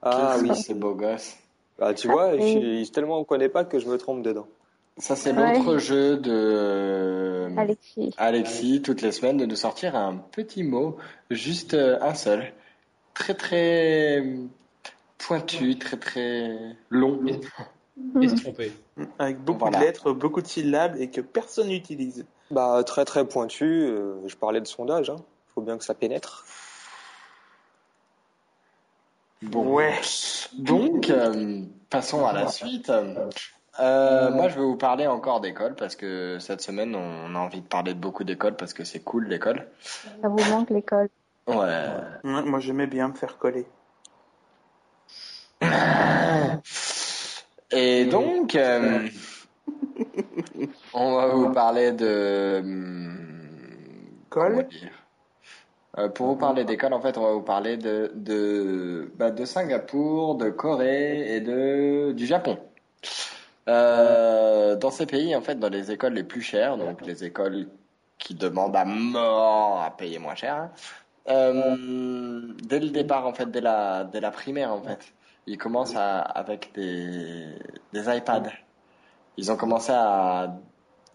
Ah 0.02 0.36
Qu'est-ce 0.38 0.44
oui. 0.44 0.56
c'est 0.56 0.74
beau 0.74 0.94
gosse. 0.96 1.36
Bah, 1.82 1.94
tu 1.96 2.08
vois, 2.08 2.38
je 2.38 2.42
suis 2.84 2.92
tellement 2.92 3.20
on 3.20 3.24
connaît 3.26 3.50
pas 3.50 3.66
que 3.66 3.80
je 3.80 3.88
me 3.88 3.98
trompe 3.98 4.22
dedans. 4.22 4.48
Ça 4.98 5.16
c'est 5.16 5.32
Ouais. 5.34 5.58
l'autre 5.58 5.78
jeu 5.80 6.16
de 6.18 7.50
Alexis. 7.58 8.14
Alexis 8.18 8.82
toutes 8.84 9.02
les 9.02 9.12
semaines 9.12 9.38
de 9.38 9.46
nous 9.48 9.56
sortir 9.56 9.96
un 9.96 10.16
petit 10.18 10.64
mot, 10.64 10.98
juste 11.32 11.74
euh, 11.74 11.98
un 12.02 12.14
seul, 12.14 12.54
très 13.16 13.34
très 13.34 14.24
pointu, 15.18 15.78
très 15.80 15.98
très 15.98 16.56
long. 16.90 17.20
Et 18.22 18.28
se 18.30 18.36
tromper. 18.36 18.72
Avec 19.20 19.40
beaucoup 19.40 19.60
Voilà. 19.60 19.80
de 19.80 19.84
lettres, 19.86 20.12
beaucoup 20.12 20.42
de 20.42 20.48
syllabes 20.48 20.96
et 21.00 21.10
que 21.10 21.22
personne 21.22 21.68
n'utilise. 21.70 22.26
Bah, 22.52 22.84
très 22.86 23.06
très 23.06 23.26
pointu. 23.28 23.66
euh, 23.66 24.16
je 24.28 24.36
parlais 24.36 24.62
de 24.62 24.68
sondage. 24.68 25.10
Hein. 25.10 25.18
Faut 25.56 25.62
bien 25.62 25.78
que 25.78 25.84
ça 25.84 25.94
pénètre. 25.94 26.46
Bon. 29.42 29.76
Ouais. 29.76 29.94
Donc, 30.58 31.10
euh, 31.10 31.62
passons 31.90 32.26
à 32.26 32.34
la 32.34 32.48
suite. 32.48 32.92
Euh, 33.80 34.32
moi, 34.32 34.50
je 34.50 34.56
vais 34.56 34.62
vous 34.62 34.78
parler 34.78 35.08
encore 35.08 35.42
d'école 35.42 35.76
parce 35.76 35.96
que 35.96 36.38
cette 36.40 36.62
semaine, 36.62 36.96
on 36.96 37.36
a 37.36 37.40
envie 37.40 37.62
de 37.62 37.68
parler 37.68 37.94
de 37.94 38.00
beaucoup 38.00 38.24
d'école 38.24 38.56
parce 38.56 38.74
que 38.74 38.84
c'est 38.84 39.00
cool 39.00 39.28
l'école. 39.28 39.68
Ça 40.22 40.28
vous 40.28 40.44
manque 40.50 40.70
l'école? 40.70 41.10
Ouais. 41.48 41.86
Ouais, 42.24 42.44
moi, 42.44 42.60
j'aimais 42.60 42.88
bien 42.88 43.08
me 43.08 43.14
faire 43.14 43.38
coller. 43.38 43.66
Et 47.72 48.06
donc, 48.06 48.56
euh, 48.56 49.08
on 50.94 51.16
va 51.16 51.28
vous 51.28 51.52
parler 51.52 51.94
de. 51.94 52.60
hum, 52.62 53.18
Colle? 54.30 54.68
Euh, 55.98 56.10
Pour 56.10 56.28
vous 56.28 56.36
parler 56.38 56.64
d'école, 56.64 56.94
en 56.94 57.02
fait, 57.02 57.18
on 57.18 57.22
va 57.24 57.34
vous 57.34 57.42
parler 57.42 57.78
de 57.78 58.12
de 58.16 59.12
bah, 59.18 59.32
de 59.32 59.46
Singapour, 59.46 60.36
de 60.36 60.50
Corée 60.50 61.36
et 61.36 61.42
de 61.42 62.14
du 62.14 62.26
Japon. 62.26 62.58
Euh, 63.68 64.76
dans 64.76 64.90
ces 64.92 65.06
pays, 65.06 65.36
en 65.36 65.42
fait, 65.42 65.56
dans 65.56 65.70
les 65.70 65.92
écoles 65.92 66.14
les 66.14 66.24
plus 66.24 66.42
chères, 66.42 66.78
donc 66.78 67.02
les 67.06 67.24
écoles 67.24 67.68
qui 68.18 68.34
demandent 68.36 68.76
à 68.76 68.86
mort 68.86 69.82
à 69.82 69.92
payer 69.96 70.20
moins 70.20 70.36
cher, 70.36 70.56
hein, 70.56 70.72
euh, 71.30 72.54
dès 72.64 72.80
le 72.80 72.90
départ, 72.90 73.28
en 73.28 73.34
fait, 73.34 73.48
dès 73.52 73.62
la 73.62 74.04
dès 74.06 74.20
la 74.22 74.32
primaire, 74.32 74.72
en 74.74 74.82
fait, 74.82 75.14
ils 75.48 75.58
commencent 75.58 75.96
à, 75.96 76.20
avec 76.22 76.72
des 76.74 77.48
des 77.94 78.16
iPads. 78.18 78.52
Ils 79.38 79.52
ont 79.52 79.58
commencé 79.58 79.92
à 79.94 80.56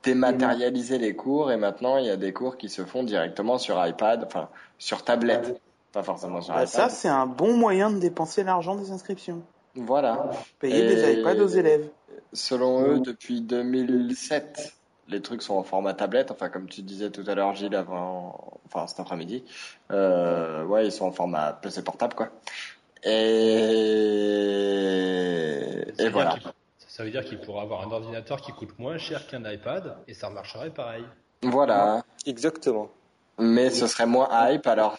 dématérialiser 0.06 0.98
les 0.98 1.14
cours 1.14 1.50
et 1.52 1.56
maintenant 1.56 1.98
il 1.98 2.06
y 2.06 2.10
a 2.10 2.16
des 2.16 2.32
cours 2.32 2.56
qui 2.56 2.68
se 2.68 2.84
font 2.84 3.02
directement 3.04 3.58
sur 3.58 3.84
iPad, 3.86 4.24
enfin 4.26 4.48
sur 4.78 5.02
tablette, 5.04 5.60
pas 5.92 6.02
forcément 6.02 6.40
sur 6.40 6.54
Bah, 6.54 6.60
iPad. 6.62 6.68
ça, 6.68 6.88
c'est 6.88 7.08
un 7.08 7.26
bon 7.26 7.56
moyen 7.56 7.90
de 7.90 7.98
dépenser 7.98 8.42
l'argent 8.44 8.74
des 8.76 8.90
inscriptions. 8.90 9.42
Voilà. 9.74 10.30
Payer 10.58 10.78
Et- 10.84 10.94
des 10.94 11.20
iPads 11.20 11.42
aux 11.42 11.48
élèves. 11.48 11.88
Selon 12.32 12.80
eux, 12.82 13.00
depuis 13.00 13.40
2007, 13.42 14.72
les 15.08 15.20
trucs 15.20 15.42
sont 15.42 15.54
en 15.54 15.62
format 15.62 15.92
tablette. 15.94 16.30
Enfin, 16.30 16.48
comme 16.48 16.66
tu 16.68 16.82
disais 16.82 17.10
tout 17.10 17.22
à 17.26 17.34
l'heure, 17.34 17.54
Gilles, 17.54 17.74
avant, 17.74 18.58
enfin 18.66 18.86
cet 18.86 19.00
après-midi, 19.00 19.44
euh, 19.92 20.64
ouais, 20.64 20.86
ils 20.86 20.92
sont 20.92 21.04
en 21.06 21.12
format 21.12 21.52
PC 21.52 21.82
portable, 21.82 22.14
quoi. 22.14 22.28
Et, 25.06 25.84
et 25.98 26.08
voilà. 26.08 26.36
Ça 26.96 27.04
veut 27.04 27.10
dire 27.10 27.26
qu'il 27.26 27.38
pourra 27.38 27.60
avoir 27.60 27.86
un 27.86 27.90
ordinateur 27.92 28.40
qui 28.40 28.52
coûte 28.52 28.78
moins 28.78 28.96
cher 28.96 29.26
qu'un 29.26 29.44
iPad 29.52 29.98
et 30.08 30.14
ça 30.14 30.30
marcherait 30.30 30.70
pareil. 30.70 31.04
Voilà. 31.42 32.02
Exactement. 32.24 32.88
Mais 33.38 33.68
ce 33.68 33.86
serait 33.86 34.06
moins 34.06 34.30
hype, 34.32 34.66
alors 34.66 34.96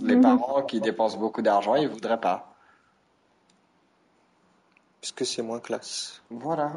les 0.00 0.14
Mhm. 0.14 0.22
parents 0.22 0.62
qui 0.62 0.80
dépensent 0.80 1.18
beaucoup 1.18 1.42
d'argent, 1.42 1.74
ils 1.74 1.88
voudraient 1.88 2.20
pas. 2.20 2.54
Parce 5.00 5.10
que 5.10 5.24
c'est 5.24 5.42
moins 5.42 5.58
classe. 5.58 6.22
Voilà. 6.30 6.70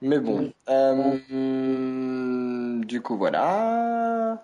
Mais 0.00 0.18
bon, 0.18 0.50
euh, 0.70 1.18
du 2.82 3.02
coup 3.02 3.18
voilà. 3.18 4.40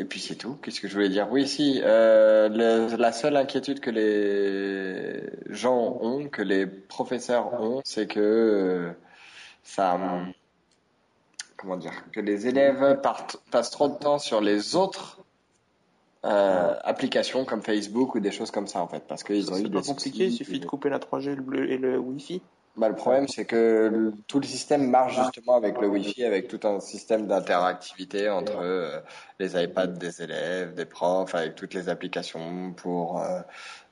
Et 0.00 0.04
puis 0.06 0.18
c'est 0.18 0.34
tout. 0.36 0.54
Qu'est-ce 0.62 0.80
que 0.80 0.88
je 0.88 0.94
voulais 0.94 1.10
dire? 1.10 1.28
Oui, 1.30 1.46
si. 1.46 1.80
euh, 1.84 2.48
le- 2.48 2.96
la 2.96 3.12
seule 3.12 3.36
inquiétude 3.36 3.80
que 3.80 3.90
les 3.90 5.22
gens 5.54 5.98
ont, 6.00 6.26
que 6.26 6.40
les 6.40 6.66
professeurs 6.66 7.60
ont, 7.60 7.82
c'est 7.84 8.06
que 8.06 8.18
euh, 8.18 8.92
ça, 9.62 10.00
comment 11.58 11.76
dire, 11.76 11.92
que 12.12 12.20
les 12.20 12.46
élèves 12.46 13.00
partent, 13.02 13.36
passent 13.50 13.70
trop 13.70 13.88
de 13.88 13.94
temps 13.98 14.18
sur 14.18 14.40
les 14.40 14.74
autres 14.74 15.18
euh, 16.24 16.74
applications 16.82 17.44
comme 17.44 17.60
Facebook 17.62 18.14
ou 18.14 18.20
des 18.20 18.30
choses 18.30 18.50
comme 18.50 18.66
ça 18.66 18.80
en 18.80 18.88
fait, 18.88 19.04
parce 19.06 19.22
qu'ils 19.22 19.50
ont 19.52 19.56
eu 19.56 19.62
C'est 19.62 19.68
des 19.68 19.70
pas 19.70 19.82
compliqué, 19.82 20.24
il 20.24 20.32
suffit 20.32 20.60
de 20.60 20.66
couper 20.66 20.88
la 20.88 20.98
3G 20.98 21.32
et 21.32 21.34
le, 21.34 21.42
bleu- 21.42 21.70
et 21.70 21.76
le 21.76 21.98
Wi-Fi. 21.98 22.40
Bah, 22.76 22.88
le 22.88 22.94
problème, 22.94 23.26
c'est 23.28 23.44
que 23.44 23.90
le- 23.92 24.14
tout 24.26 24.38
le 24.40 24.46
système 24.46 24.88
marche 24.88 25.16
justement 25.16 25.56
avec 25.56 25.80
le 25.80 25.88
Wi-Fi, 25.88 26.24
avec 26.24 26.48
tout 26.48 26.60
un 26.66 26.80
système 26.80 27.26
d'interactivité 27.26 28.30
entre 28.30 28.58
euh, 28.62 29.00
les 29.38 29.60
iPads 29.60 29.88
des 29.88 30.22
élèves, 30.22 30.74
des 30.74 30.84
profs, 30.86 31.34
avec 31.34 31.56
toutes 31.56 31.74
les 31.74 31.88
applications 31.88 32.72
pour 32.72 33.20
euh, 33.20 33.40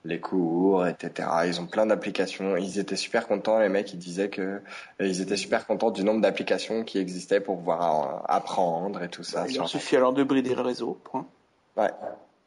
les 0.04 0.20
cours, 0.20 0.86
etc. 0.86 1.28
Ils 1.46 1.60
ont 1.60 1.66
plein 1.66 1.86
d'applications. 1.86 2.56
Ils 2.56 2.78
étaient 2.78 2.96
super 2.96 3.26
contents, 3.26 3.58
les 3.58 3.68
mecs, 3.68 3.92
ils 3.92 3.98
disaient 3.98 4.30
que 4.30 4.42
euh, 4.42 4.60
ils 5.00 5.20
étaient 5.20 5.36
super 5.36 5.66
contents 5.66 5.90
du 5.90 6.04
nombre 6.04 6.20
d'applications 6.22 6.84
qui 6.84 6.98
existaient 6.98 7.40
pour 7.40 7.58
pouvoir 7.58 8.24
apprendre 8.30 9.02
et 9.02 9.08
tout 9.08 9.24
ça. 9.24 9.46
Il 9.48 9.56
leur 9.56 9.68
suffit 9.68 9.96
alors 9.96 10.12
de 10.12 10.22
brider 10.22 10.54
le 10.54 10.62
réseau, 10.62 10.98
point. 11.04 11.26
Ouais. 11.76 11.90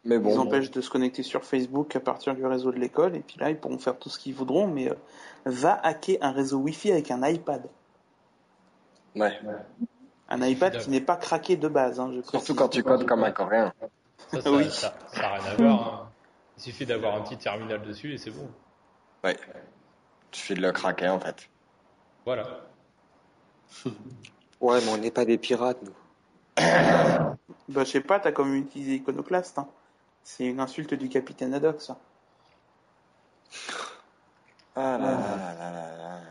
Mais 0.04 0.16
Ils 0.16 0.22
bon, 0.22 0.38
empêchent 0.40 0.72
de 0.72 0.82
se 0.82 0.90
connecter 0.90 1.22
sur 1.24 1.44
Facebook 1.46 1.96
à 1.96 2.00
partir 2.00 2.34
du 2.34 2.46
réseau 2.46 2.72
de 2.72 2.80
l'école, 2.80 3.16
et 3.16 3.20
puis 3.20 3.38
là, 3.40 3.50
ils 3.52 3.58
pourront 3.60 3.78
faire 3.78 4.00
tout 4.00 4.10
ce 4.10 4.18
qu'ils 4.18 4.34
voudront, 4.34 4.68
mais 4.68 4.90
euh, 4.90 4.96
va 5.46 5.74
hacker 5.86 6.18
un 6.22 6.32
réseau 6.32 6.58
Wi-Fi 6.58 6.92
avec 6.92 7.12
un 7.12 7.24
iPad. 7.28 7.70
ouais. 9.16 9.40
Un 10.30 10.42
iPad 10.48 10.78
qui 10.80 10.90
n'est 10.90 11.02
pas 11.02 11.18
craqué 11.18 11.58
de 11.58 11.68
base, 11.68 12.00
hein, 12.00 12.10
je 12.14 12.22
Surtout 12.22 12.56
quand 12.56 12.70
tu 12.70 12.84
codes 12.84 13.06
comme 13.06 13.24
un 13.26 13.32
Coréen. 13.32 13.74
Ça, 14.32 14.42
ça, 14.42 14.52
Oui. 14.52 14.70
ça, 14.72 14.94
ça 15.14 15.28
a 15.28 15.34
rien 15.40 15.52
à 15.52 15.56
voir. 15.56 15.94
hein. 15.94 16.10
Il 16.58 16.64
suffit 16.64 16.86
d'avoir 16.86 17.16
un 17.16 17.22
petit 17.22 17.38
terminal 17.38 17.82
dessus 17.82 18.14
et 18.14 18.18
c'est 18.18 18.32
bon. 18.32 18.48
Ouais. 19.26 19.36
Tu 20.32 20.42
fais 20.42 20.54
de 20.54 20.62
le 20.62 20.72
craquer 20.72 21.10
en 21.10 21.20
fait. 21.20 21.50
Voilà. 22.26 22.62
Ouais, 24.62 24.80
mais 24.86 24.92
on 24.92 24.98
n'est 24.98 25.10
pas 25.12 25.26
des 25.26 25.40
pirates, 25.40 25.80
nous. 25.84 25.92
Bah, 26.56 27.36
je 27.68 27.84
sais 27.84 28.00
pas, 28.02 28.20
t'as 28.20 28.32
comme 28.32 28.54
utilisé 28.54 28.94
iconoclaste. 28.96 29.58
Hein. 29.58 29.68
C'est 30.24 30.46
une 30.46 30.60
insulte 30.60 30.94
du 30.94 31.10
capitaine 31.10 31.54
Haddock, 31.54 31.82
ça. 31.82 32.00
Ah 34.74 34.98
là 34.98 35.12
là 35.12 35.20
là 35.38 35.54
là 35.54 35.72
là 35.72 35.98
là. 35.98 36.22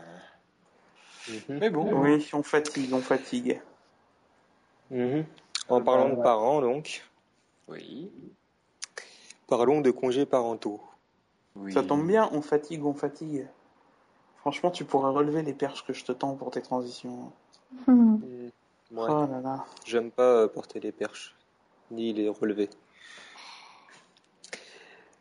Mhm. 1.29 1.59
Mais 1.59 1.69
bon. 1.69 1.93
Oui, 1.93 2.27
on 2.33 2.41
fatigue, 2.41 2.91
on 2.91 2.99
fatigue. 3.01 3.61
En 5.69 5.81
parlant 5.83 6.09
de 6.09 6.15
parents, 6.21 6.59
donc, 6.59 7.07
Oui. 7.67 8.11
parlons 9.47 9.81
de 9.81 9.91
congés 9.91 10.25
parentaux. 10.25 10.81
Oui. 11.55 11.71
Ça 11.71 11.83
tombe 11.83 12.07
bien, 12.07 12.29
on 12.33 12.41
fatigue, 12.41 12.83
on 12.83 12.95
fatigue. 12.95 13.47
Franchement, 14.37 14.71
tu 14.71 14.85
pourrais 14.85 15.11
relever 15.11 15.43
les 15.43 15.53
perches 15.53 15.85
que 15.85 15.93
je 15.93 16.03
te 16.03 16.11
tends 16.11 16.35
pour 16.35 16.49
tes 16.51 16.61
transitions. 16.63 17.31
Ouais, 18.93 19.07
Oh 19.07 19.25
là 19.25 19.39
là. 19.39 19.65
j'aime 19.85 20.11
pas 20.11 20.23
euh, 20.23 20.47
porter 20.49 20.81
les 20.81 20.91
perches, 20.91 21.33
ni 21.91 22.11
les 22.11 22.27
relever. 22.27 22.69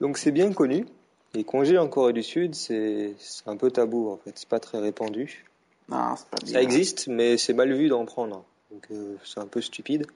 Donc 0.00 0.18
c'est 0.18 0.30
bien 0.30 0.52
connu. 0.52 0.86
Les 1.34 1.44
congés 1.44 1.78
en 1.78 1.88
Corée 1.88 2.12
du 2.12 2.22
Sud, 2.22 2.54
c'est 2.54 3.14
un 3.46 3.56
peu 3.56 3.70
tabou 3.70 4.10
en 4.10 4.16
fait, 4.16 4.32
c'est 4.34 4.48
pas 4.48 4.58
très 4.58 4.78
répandu. 4.78 5.44
Non, 5.88 6.14
pas 6.30 6.38
bien. 6.42 6.54
Ça 6.54 6.62
existe, 6.62 7.06
mais 7.06 7.36
c'est 7.36 7.52
mal 7.52 7.72
vu 7.72 7.88
d'en 7.88 8.04
prendre. 8.04 8.44
Donc 8.72 8.86
euh, 8.90 9.14
c'est 9.24 9.38
un 9.40 9.46
peu 9.46 9.60
stupide. 9.60 10.06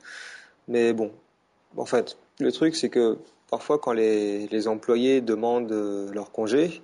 Mais 0.67 0.93
bon, 0.93 1.13
en 1.77 1.85
fait, 1.85 2.17
le 2.41 2.51
truc 2.51 2.75
c'est 2.75 2.89
que 2.89 3.19
parfois 3.51 3.79
quand 3.79 3.93
les, 3.93 4.49
les 4.49 4.69
employés 4.69 5.21
demandent 5.21 5.71
euh, 5.71 6.11
leur 6.13 6.33
congé, 6.33 6.83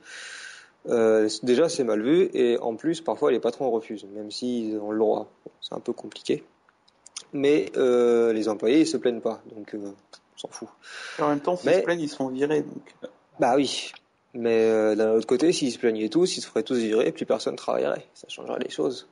euh, 0.88 1.28
déjà 1.42 1.68
c'est 1.68 1.84
mal 1.84 2.02
vu 2.02 2.30
et 2.34 2.58
en 2.58 2.76
plus 2.76 3.00
parfois 3.00 3.32
les 3.32 3.40
patrons 3.40 3.70
refusent, 3.70 4.06
même 4.14 4.30
s'ils 4.30 4.78
ont 4.78 4.92
le 4.92 4.98
droit. 4.98 5.28
Bon, 5.44 5.50
c'est 5.60 5.74
un 5.74 5.80
peu 5.80 5.92
compliqué. 5.92 6.44
Mais 7.32 7.70
les 7.76 8.48
employés 8.48 8.80
ils 8.80 8.86
se 8.86 8.96
plaignent 8.96 9.20
pas, 9.20 9.40
donc 9.54 9.74
on 9.74 9.94
s'en 10.40 10.48
fout. 10.48 10.68
En 11.18 11.28
même 11.28 11.40
temps, 11.40 11.56
s'ils 11.56 11.70
Mais- 11.70 11.78
se 11.78 11.82
plaignent, 11.84 12.00
ils 12.00 12.08
se 12.08 12.16
font 12.16 12.28
virer. 12.28 12.62
Donc... 12.62 12.94
Bah 13.38 13.54
oui. 13.56 13.92
Mais 14.34 14.64
euh, 14.64 14.94
d'un 14.94 15.12
autre 15.12 15.26
côté, 15.26 15.52
s'ils 15.52 15.72
se 15.72 15.78
plaignaient 15.78 16.08
tous, 16.08 16.36
ils 16.36 16.40
se 16.40 16.46
feraient 16.46 16.62
tous 16.62 16.76
virer, 16.78 17.10
plus 17.10 17.26
personne 17.26 17.56
travaillerait. 17.56 18.06
Ça 18.14 18.28
changerait 18.28 18.60
les 18.60 18.70
choses. 18.70 19.08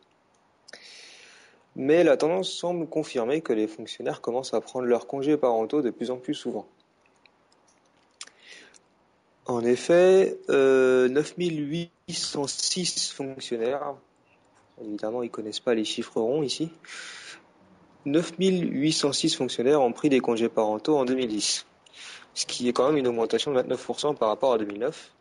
Mais 1.75 2.05
la 2.05 2.17
tendance 2.17 2.51
semble 2.51 2.89
confirmer 2.89 3.41
que 3.41 3.53
les 3.53 3.67
fonctionnaires 3.67 4.21
commencent 4.21 4.55
à 4.55 4.61
prendre 4.61 4.87
leurs 4.87 5.07
congés 5.07 5.37
parentaux 5.37 5.83
de 5.83 5.91
plus 5.91 6.11
en 6.11 6.17
plus 6.17 6.35
souvent. 6.35 6.67
En 9.47 9.65
effet, 9.65 10.39
euh, 10.51 11.09
9806 11.09 13.13
fonctionnaires, 13.13 13.95
évidemment 14.85 15.23
ils 15.23 15.31
connaissent 15.31 15.61
pas 15.61 15.75
les 15.75 15.85
chiffres 15.85 16.21
ronds 16.21 16.43
ici, 16.43 16.71
9806 18.07 19.37
fonctionnaires 19.37 19.83
ont 19.83 19.93
pris 19.93 20.09
des 20.09 20.21
congés 20.21 20.49
parentaux 20.49 20.97
en 20.97 21.05
2010 21.05 21.67
ce 22.39 22.47
qui 22.47 22.69
est 22.69 22.73
quand 22.73 22.87
même 22.87 22.97
une 22.97 23.09
augmentation 23.09 23.53
de 23.53 23.61
29% 23.61 24.15
par 24.17 24.29
rapport 24.29 24.53
à 24.53 24.59
2009. 24.59 25.13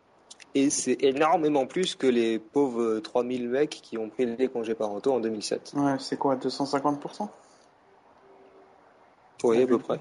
Et 0.54 0.70
c'est 0.70 0.98
énormément 1.04 1.66
plus 1.66 1.96
que 1.96 2.06
les 2.06 2.38
pauvres 2.38 3.00
3000 3.00 3.50
mecs 3.50 3.70
qui 3.70 3.98
ont 3.98 4.10
pris 4.10 4.28
des 4.28 4.48
congés 4.48 4.76
parentaux 4.76 5.14
en 5.14 5.20
2007. 5.20 5.74
Ouais, 5.76 5.96
c'est 6.00 6.18
quoi, 6.18 6.36
250% 6.36 7.28
Oui, 9.44 9.64
à 9.64 9.68
peu 9.68 9.80
près. 9.80 10.00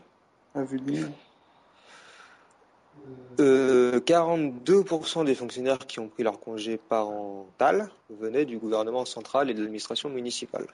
à 0.55 0.63
vue 0.63 0.79
de 0.79 0.91
nez 0.91 1.05
Euh, 3.41 4.01
42% 4.01 5.25
des 5.25 5.35
fonctionnaires 5.35 5.79
qui 5.79 6.01
ont 6.01 6.09
pris 6.09 6.23
leur 6.23 6.41
congé 6.41 6.77
parental 6.77 7.89
venaient 8.11 8.45
du 8.45 8.59
gouvernement 8.59 9.05
central 9.05 9.49
et 9.49 9.55
de 9.55 9.61
l'administration 9.61 10.11
municipale. 10.11 10.67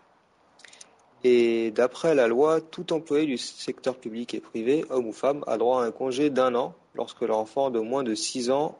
Et 1.24 1.70
d'après 1.70 2.14
la 2.14 2.26
loi, 2.26 2.60
tout 2.60 2.92
employé 2.92 3.26
du 3.26 3.38
secteur 3.38 3.96
public 3.96 4.34
et 4.34 4.40
privé, 4.40 4.84
homme 4.90 5.06
ou 5.06 5.12
femme, 5.12 5.44
a 5.46 5.56
droit 5.56 5.82
à 5.82 5.86
un 5.86 5.92
congé 5.92 6.30
d'un 6.30 6.54
an 6.54 6.74
lorsque 6.94 7.20
leur 7.22 7.38
enfant 7.38 7.70
de 7.70 7.78
moins 7.80 8.02
de 8.02 8.14
6 8.14 8.50
ans, 8.50 8.76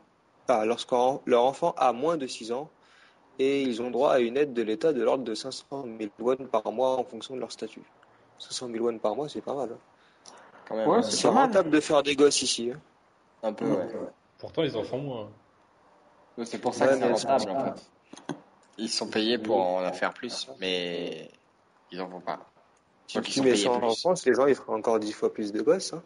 ah, 0.48 0.64
lorsque 0.64 0.90
leur 1.26 1.44
enfant 1.44 1.72
a 1.76 1.92
moins 1.92 2.16
de 2.16 2.26
6 2.26 2.50
ans, 2.52 2.68
et 3.38 3.62
ils 3.62 3.80
ont 3.80 3.90
droit 3.90 4.12
à 4.12 4.18
une 4.18 4.36
aide 4.36 4.52
de 4.52 4.62
l'État 4.62 4.92
de 4.92 5.02
l'ordre 5.02 5.24
de 5.24 5.34
500 5.34 5.64
000 5.98 6.10
won 6.18 6.36
par 6.50 6.70
mois 6.72 6.98
en 6.98 7.04
fonction 7.04 7.34
de 7.34 7.40
leur 7.40 7.52
statut. 7.52 7.82
500 8.38 8.68
000 8.72 8.84
won 8.84 8.98
par 8.98 9.14
mois, 9.14 9.28
c'est 9.28 9.40
pas 9.40 9.54
mal. 9.54 9.70
hein. 9.72 9.78
Quand 10.68 10.76
même. 10.76 10.88
Ouais, 10.88 10.98
euh, 10.98 11.02
c'est 11.02 11.28
rentable 11.28 11.70
de 11.70 11.80
faire 11.80 12.02
des 12.02 12.16
gosses 12.16 12.42
ici. 12.42 12.70
hein. 12.74 12.80
Un 13.44 13.52
peu, 13.52 13.66
ouais. 13.66 13.88
Pourtant, 14.38 14.62
ils 14.64 14.76
en 14.76 14.82
font 14.82 14.98
moins. 14.98 15.28
C'est 16.44 16.58
pour 16.60 16.74
ça 16.74 16.86
Ouais, 16.86 16.98
que 16.98 17.16
c'est 17.16 17.26
rentable 17.28 17.50
en 17.50 17.64
fait. 17.76 17.82
Ils 18.78 18.88
sont 18.88 19.06
payés 19.06 19.38
pour 19.38 19.58
en 19.60 19.92
faire 19.92 20.12
plus, 20.12 20.48
mais 20.60 21.30
ils 21.92 22.00
en 22.00 22.08
font 22.10 22.20
pas. 22.20 22.40
Si 23.06 23.16
Donc, 23.18 23.28
ils 23.28 23.32
tu 23.32 23.40
mets 23.42 23.66
en. 23.68 23.94
France, 23.94 24.24
les 24.26 24.34
gens 24.34 24.46
ils 24.46 24.54
feraient 24.54 24.72
encore 24.72 24.98
10 24.98 25.12
fois 25.12 25.32
plus 25.32 25.52
de 25.52 25.60
gosses. 25.62 25.92
hein. 25.92 26.02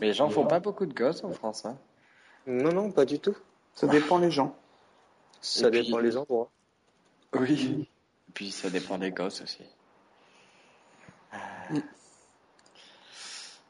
Mais 0.00 0.08
les 0.08 0.12
gens 0.14 0.28
font 0.30 0.46
pas 0.46 0.58
beaucoup 0.60 0.86
de 0.86 0.94
gosses 0.94 1.22
en 1.24 1.32
France. 1.32 1.64
Hein. 1.64 1.76
Non, 2.46 2.72
non, 2.72 2.90
pas 2.90 3.04
du 3.04 3.18
tout. 3.20 3.36
Ça 3.74 3.86
dépend 3.86 4.18
les 4.18 4.30
gens. 4.30 4.56
Ça 5.40 5.68
Et 5.68 5.70
puis- 5.70 5.82
dépend 5.84 5.98
les 5.98 6.16
endroits. 6.16 6.50
Oui. 7.34 7.88
Et 8.28 8.32
puis 8.32 8.50
ça 8.50 8.70
dépend 8.70 8.98
des 8.98 9.10
gosses 9.12 9.42
aussi. 9.42 9.62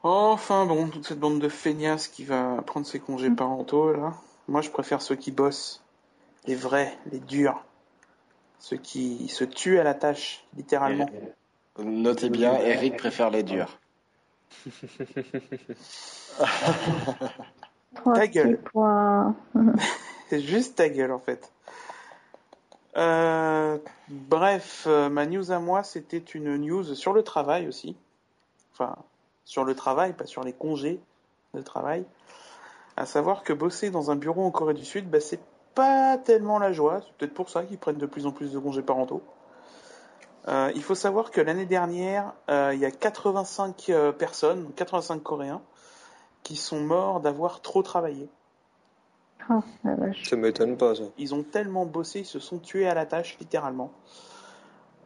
Enfin 0.02 0.66
bon, 0.66 0.88
toute 0.88 1.06
cette 1.06 1.18
bande 1.18 1.40
de 1.40 1.48
feignasses 1.48 2.06
qui 2.08 2.24
va 2.24 2.62
prendre 2.62 2.86
ses 2.86 3.00
congés 3.00 3.30
parentaux, 3.30 3.92
là. 3.92 4.14
Moi, 4.48 4.60
je 4.60 4.70
préfère 4.70 5.02
ceux 5.02 5.16
qui 5.16 5.32
bossent. 5.32 5.82
Les 6.46 6.54
vrais, 6.54 6.96
les 7.10 7.18
durs. 7.18 7.64
Ceux 8.58 8.76
qui 8.76 9.28
se 9.28 9.44
tuent 9.44 9.78
à 9.78 9.84
la 9.84 9.94
tâche, 9.94 10.44
littéralement. 10.56 11.08
Notez 11.78 12.30
bien, 12.30 12.58
Eric 12.58 12.96
préfère 12.96 13.30
les 13.30 13.42
durs. 13.42 13.78
Ta 18.04 18.26
gueule. 18.26 18.58
juste 20.32 20.76
ta 20.76 20.88
gueule, 20.88 21.12
en 21.12 21.18
fait. 21.18 21.52
Euh, 22.96 23.78
bref, 24.08 24.84
euh, 24.86 25.10
ma 25.10 25.26
news 25.26 25.52
à 25.52 25.58
moi, 25.58 25.82
c'était 25.82 26.18
une 26.18 26.56
news 26.56 26.94
sur 26.94 27.12
le 27.12 27.22
travail 27.22 27.68
aussi. 27.68 27.94
Enfin, 28.72 28.96
sur 29.44 29.64
le 29.64 29.74
travail, 29.74 30.14
pas 30.14 30.26
sur 30.26 30.42
les 30.42 30.54
congés 30.54 30.98
de 31.54 31.60
travail. 31.60 32.04
À 32.96 33.04
savoir 33.04 33.42
que 33.42 33.52
bosser 33.52 33.90
dans 33.90 34.10
un 34.10 34.16
bureau 34.16 34.44
en 34.44 34.50
Corée 34.50 34.72
du 34.72 34.84
Sud, 34.84 35.10
bah, 35.10 35.20
c'est 35.20 35.40
pas 35.76 36.18
tellement 36.18 36.58
la 36.58 36.72
joie. 36.72 37.02
C'est 37.02 37.12
peut-être 37.12 37.34
pour 37.34 37.50
ça 37.50 37.62
qu'ils 37.62 37.78
prennent 37.78 37.98
de 37.98 38.06
plus 38.06 38.26
en 38.26 38.32
plus 38.32 38.50
de 38.50 38.58
congés 38.58 38.82
parentaux. 38.82 39.22
Euh, 40.48 40.72
il 40.74 40.82
faut 40.82 40.94
savoir 40.94 41.30
que 41.30 41.40
l'année 41.40 41.66
dernière, 41.66 42.32
euh, 42.50 42.72
il 42.74 42.80
y 42.80 42.84
a 42.84 42.90
85 42.90 43.90
euh, 43.90 44.10
personnes, 44.10 44.72
85 44.74 45.22
Coréens, 45.22 45.62
qui 46.42 46.56
sont 46.56 46.80
morts 46.80 47.20
d'avoir 47.20 47.60
trop 47.60 47.82
travaillé. 47.82 48.28
Oh, 49.50 49.60
la 49.84 49.94
vache. 49.94 50.28
Ça 50.28 50.36
m'étonne 50.36 50.76
pas, 50.76 50.94
ça. 50.94 51.04
Ils 51.18 51.34
ont 51.34 51.42
tellement 51.42 51.84
bossé, 51.84 52.20
ils 52.20 52.26
se 52.26 52.40
sont 52.40 52.58
tués 52.58 52.88
à 52.88 52.94
la 52.94 53.06
tâche, 53.06 53.36
littéralement. 53.38 53.92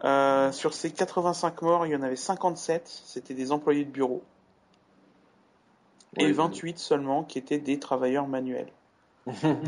Euh, 0.04 0.52
sur 0.52 0.72
ces 0.72 0.92
85 0.92 1.62
morts, 1.62 1.86
il 1.86 1.92
y 1.92 1.96
en 1.96 2.02
avait 2.02 2.16
57, 2.16 2.86
c'était 2.86 3.34
des 3.34 3.50
employés 3.50 3.84
de 3.84 3.90
bureau. 3.90 4.22
Et 6.16 6.26
Oui. 6.26 6.32
28 6.32 6.78
seulement 6.78 7.24
qui 7.24 7.38
étaient 7.38 7.58
des 7.58 7.78
travailleurs 7.78 8.28
manuels. 8.28 8.72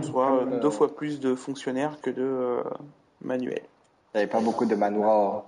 Soit 0.03 0.33
euh, 0.33 0.61
deux 0.61 0.71
fois 0.71 0.95
plus 0.95 1.21
de 1.21 1.35
fonctionnaires 1.35 2.01
que 2.01 2.11
de 2.11 2.23
euh, 2.23 2.63
manuels. 3.21 3.63
Il 4.15 4.19
n'y 4.19 4.23
avait 4.23 4.31
pas 4.31 4.41
beaucoup 4.41 4.65
de 4.67 4.75
manoirs. 4.75 5.45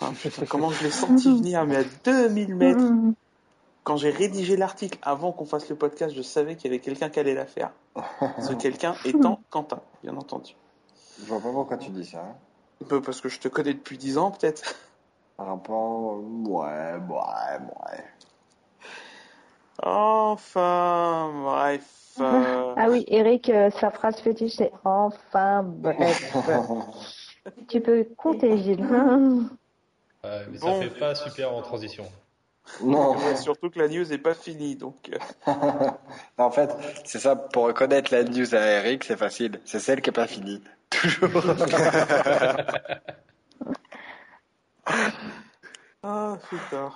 Ah, 0.00 0.10
putain, 0.20 0.46
comment 0.46 0.70
je 0.70 0.84
l'ai 0.84 0.90
senti 0.90 1.36
venir, 1.36 1.64
mais 1.66 1.76
à 1.76 1.84
2000 2.04 2.54
mètres. 2.54 2.84
Quand 3.82 3.96
j'ai 3.98 4.10
rédigé 4.10 4.56
l'article 4.56 4.98
avant 5.02 5.32
qu'on 5.32 5.44
fasse 5.44 5.68
le 5.68 5.76
podcast, 5.76 6.14
je 6.16 6.22
savais 6.22 6.56
qu'il 6.56 6.70
y 6.70 6.74
avait 6.74 6.80
quelqu'un 6.82 7.10
qui 7.10 7.20
allait 7.20 7.34
la 7.34 7.44
faire. 7.44 7.70
Ce 8.40 8.52
quelqu'un 8.58 8.94
étant 9.04 9.40
Quentin, 9.50 9.80
bien 10.02 10.16
entendu. 10.16 10.56
Je 11.20 11.26
vois 11.26 11.38
pas 11.40 11.50
pourquoi 11.50 11.76
tu 11.76 11.90
dis 11.90 12.06
ça. 12.06 12.24
hein. 12.24 13.00
Parce 13.04 13.20
que 13.20 13.28
je 13.28 13.38
te 13.38 13.48
connais 13.48 13.74
depuis 13.74 13.98
10 13.98 14.16
ans, 14.16 14.30
peut-être. 14.30 14.74
Par 15.36 15.46
rapport. 15.46 16.18
Ouais, 16.18 16.94
ouais, 16.94 17.58
ouais. 17.60 18.04
Enfin, 19.82 21.32
bref. 21.42 21.84
euh, 22.20 22.74
Ah 22.76 22.86
oui, 22.90 23.04
Eric, 23.08 23.48
euh, 23.50 23.70
sa 23.80 23.90
phrase 23.90 24.20
fétiche, 24.20 24.54
c'est 24.56 24.72
enfin 24.84 25.62
bref. 25.64 26.36
tu 27.68 27.80
peux 27.80 28.04
compter, 28.16 28.56
Gilles. 28.58 28.80
Ouais, 28.84 30.46
mais 30.50 30.58
Bon. 30.58 30.80
ça 30.80 30.88
fait 30.88 30.98
pas 30.98 31.14
super 31.14 31.52
en 31.52 31.60
transition. 31.62 32.04
Non. 32.82 33.14
surtout 33.36 33.68
que 33.68 33.78
la 33.78 33.88
news 33.88 34.10
est 34.10 34.18
pas 34.18 34.32
finie, 34.32 34.74
donc. 34.74 35.10
euh, 35.48 35.90
en 36.38 36.50
fait, 36.50 36.70
c'est 37.04 37.18
ça, 37.18 37.36
pour 37.36 37.64
reconnaître 37.64 38.10
la 38.14 38.24
news 38.24 38.54
à 38.54 38.58
Eric, 38.60 39.04
c'est 39.04 39.18
facile. 39.18 39.60
C'est 39.66 39.80
celle 39.80 40.00
qui 40.00 40.08
est 40.10 40.14
pas 40.14 40.26
finie. 40.26 40.62
Toujours. 40.88 41.42
Ah, 46.02 46.36
putain. 46.48 46.92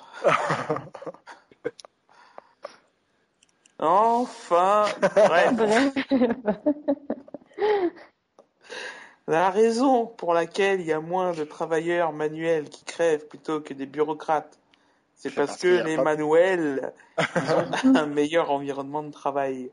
Enfin, 3.79 4.87
bref. 5.15 5.55
Bref. 5.57 5.93
La 9.29 9.51
raison 9.51 10.07
pour 10.07 10.33
laquelle 10.33 10.81
il 10.81 10.87
y 10.87 10.93
a 10.93 11.01
moins 11.01 11.33
de 11.33 11.45
travailleurs 11.45 12.13
manuels 12.13 12.69
qui 12.71 12.85
crèvent 12.85 13.27
plutôt 13.29 13.61
que 13.61 13.75
des 13.75 13.85
bureaucrates, 13.85 14.59
c'est 15.15 15.31
parce 15.35 15.59
que 15.59 15.85
les 15.85 15.97
pas- 15.97 16.03
manuels 16.03 16.93
ont 17.19 17.25
un 17.95 18.07
meilleur 18.07 18.51
environnement 18.51 19.03
de 19.03 19.11
travail. 19.11 19.71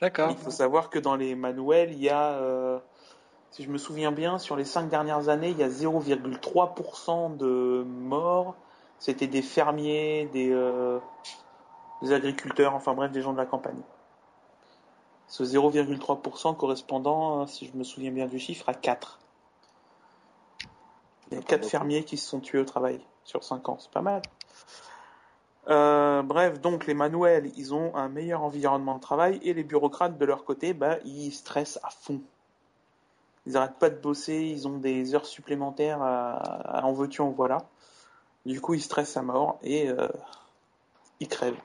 D'accord. 0.00 0.30
Il 0.30 0.36
faut 0.36 0.50
savoir 0.50 0.90
que 0.90 0.98
dans 0.98 1.14
les 1.14 1.34
manuels, 1.36 1.92
il 1.92 2.00
y 2.02 2.08
a, 2.08 2.32
euh, 2.32 2.78
si 3.52 3.62
je 3.62 3.70
me 3.70 3.78
souviens 3.78 4.10
bien, 4.10 4.38
sur 4.38 4.56
les 4.56 4.64
cinq 4.64 4.88
dernières 4.88 5.28
années, 5.28 5.50
il 5.50 5.58
y 5.58 5.62
a 5.62 5.68
0,3% 5.68 7.36
de 7.36 7.84
morts. 7.86 8.56
C'était 8.98 9.28
des 9.28 9.42
fermiers, 9.42 10.28
des, 10.32 10.50
euh, 10.50 10.98
des 12.02 12.12
agriculteurs, 12.12 12.74
enfin 12.74 12.94
bref, 12.94 13.12
des 13.12 13.22
gens 13.22 13.32
de 13.32 13.38
la 13.38 13.46
campagne. 13.46 13.80
Ce 15.26 15.42
0,3% 15.44 16.56
correspondant, 16.56 17.42
euh, 17.42 17.46
si 17.46 17.66
je 17.66 17.76
me 17.76 17.84
souviens 17.84 18.10
bien 18.10 18.26
du 18.26 18.38
chiffre, 18.38 18.68
à 18.68 18.74
4. 18.74 19.18
Il 21.30 21.36
y 21.36 21.40
a 21.40 21.42
4 21.42 21.68
fermiers 21.68 22.04
qui 22.04 22.16
se 22.16 22.28
sont 22.28 22.40
tués 22.40 22.58
au 22.58 22.64
travail 22.64 23.00
sur 23.24 23.44
5 23.44 23.68
ans, 23.68 23.76
c'est 23.78 23.92
pas 23.92 24.02
mal. 24.02 24.22
Euh, 25.68 26.22
bref, 26.22 26.60
donc 26.60 26.86
les 26.86 26.94
manuels, 26.94 27.52
ils 27.56 27.74
ont 27.74 27.94
un 27.94 28.08
meilleur 28.08 28.42
environnement 28.42 28.96
de 28.96 29.00
travail 29.00 29.38
et 29.42 29.54
les 29.54 29.62
bureaucrates 29.62 30.18
de 30.18 30.24
leur 30.24 30.44
côté, 30.44 30.74
bah, 30.74 30.96
ils 31.04 31.30
stressent 31.32 31.78
à 31.84 31.90
fond. 31.90 32.20
Ils 33.46 33.56
arrêtent 33.56 33.78
pas 33.78 33.90
de 33.90 34.00
bosser, 34.00 34.36
ils 34.36 34.66
ont 34.66 34.78
des 34.78 35.14
heures 35.14 35.26
supplémentaires 35.26 36.02
à, 36.02 36.32
à 36.78 36.84
en 36.84 36.92
veux-tu, 36.92 37.20
en 37.20 37.30
voilà. 37.30 37.58
Du 38.46 38.60
coup, 38.60 38.74
ils 38.74 38.82
stressent 38.82 39.16
à 39.16 39.22
mort 39.22 39.58
et 39.62 39.88
euh, 39.90 40.08
ils 41.20 41.28
crèvent. 41.28 41.60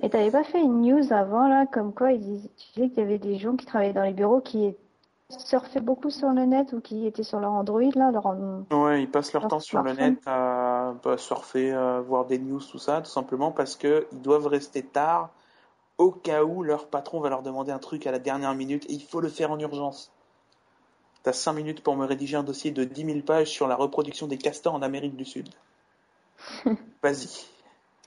Et 0.00 0.10
t'avais 0.10 0.30
pas 0.30 0.44
fait 0.44 0.60
une 0.60 0.82
news 0.82 1.12
avant, 1.12 1.48
là, 1.48 1.66
comme 1.66 1.92
quoi 1.92 2.12
ils 2.12 2.20
disaient, 2.20 2.50
tu 2.56 2.66
disais 2.74 2.88
qu'il 2.88 2.98
y 2.98 3.06
avait 3.06 3.18
des 3.18 3.38
gens 3.38 3.56
qui 3.56 3.66
travaillaient 3.66 3.92
dans 3.92 4.04
les 4.04 4.12
bureaux 4.12 4.40
qui 4.40 4.74
surfaient 5.28 5.80
beaucoup 5.80 6.10
sur 6.10 6.30
le 6.30 6.44
net 6.44 6.72
ou 6.72 6.80
qui 6.80 7.06
étaient 7.06 7.22
sur 7.22 7.40
leur 7.40 7.52
Android, 7.52 7.82
là, 7.94 8.10
leur... 8.10 8.26
Ouais, 8.70 9.02
ils 9.02 9.10
passent 9.10 9.32
leur 9.32 9.42
Leur 9.42 9.50
temps 9.50 9.60
sur 9.60 9.82
le 9.82 9.92
net 9.92 10.18
à, 10.26 10.94
bah, 11.02 11.18
surfer, 11.18 11.72
à 11.72 12.00
voir 12.00 12.26
des 12.26 12.38
news, 12.38 12.60
tout 12.60 12.78
ça, 12.78 13.02
tout 13.02 13.10
simplement 13.10 13.50
parce 13.50 13.76
que 13.76 14.06
ils 14.12 14.22
doivent 14.22 14.46
rester 14.46 14.82
tard 14.82 15.30
au 15.98 16.12
cas 16.12 16.44
où 16.44 16.62
leur 16.62 16.86
patron 16.86 17.20
va 17.20 17.28
leur 17.28 17.42
demander 17.42 17.72
un 17.72 17.78
truc 17.78 18.06
à 18.06 18.12
la 18.12 18.20
dernière 18.20 18.54
minute 18.54 18.86
et 18.88 18.94
il 18.94 19.02
faut 19.02 19.20
le 19.20 19.28
faire 19.28 19.50
en 19.50 19.58
urgence. 19.58 20.12
T'as 21.24 21.32
5 21.32 21.52
minutes 21.52 21.82
pour 21.82 21.96
me 21.96 22.06
rédiger 22.06 22.36
un 22.36 22.44
dossier 22.44 22.70
de 22.70 22.84
10 22.84 23.04
000 23.04 23.20
pages 23.20 23.48
sur 23.48 23.66
la 23.66 23.74
reproduction 23.74 24.28
des 24.28 24.38
castors 24.38 24.74
en 24.74 24.82
Amérique 24.82 25.16
du 25.16 25.24
Sud. 25.24 25.48
Vas-y. 27.02 27.26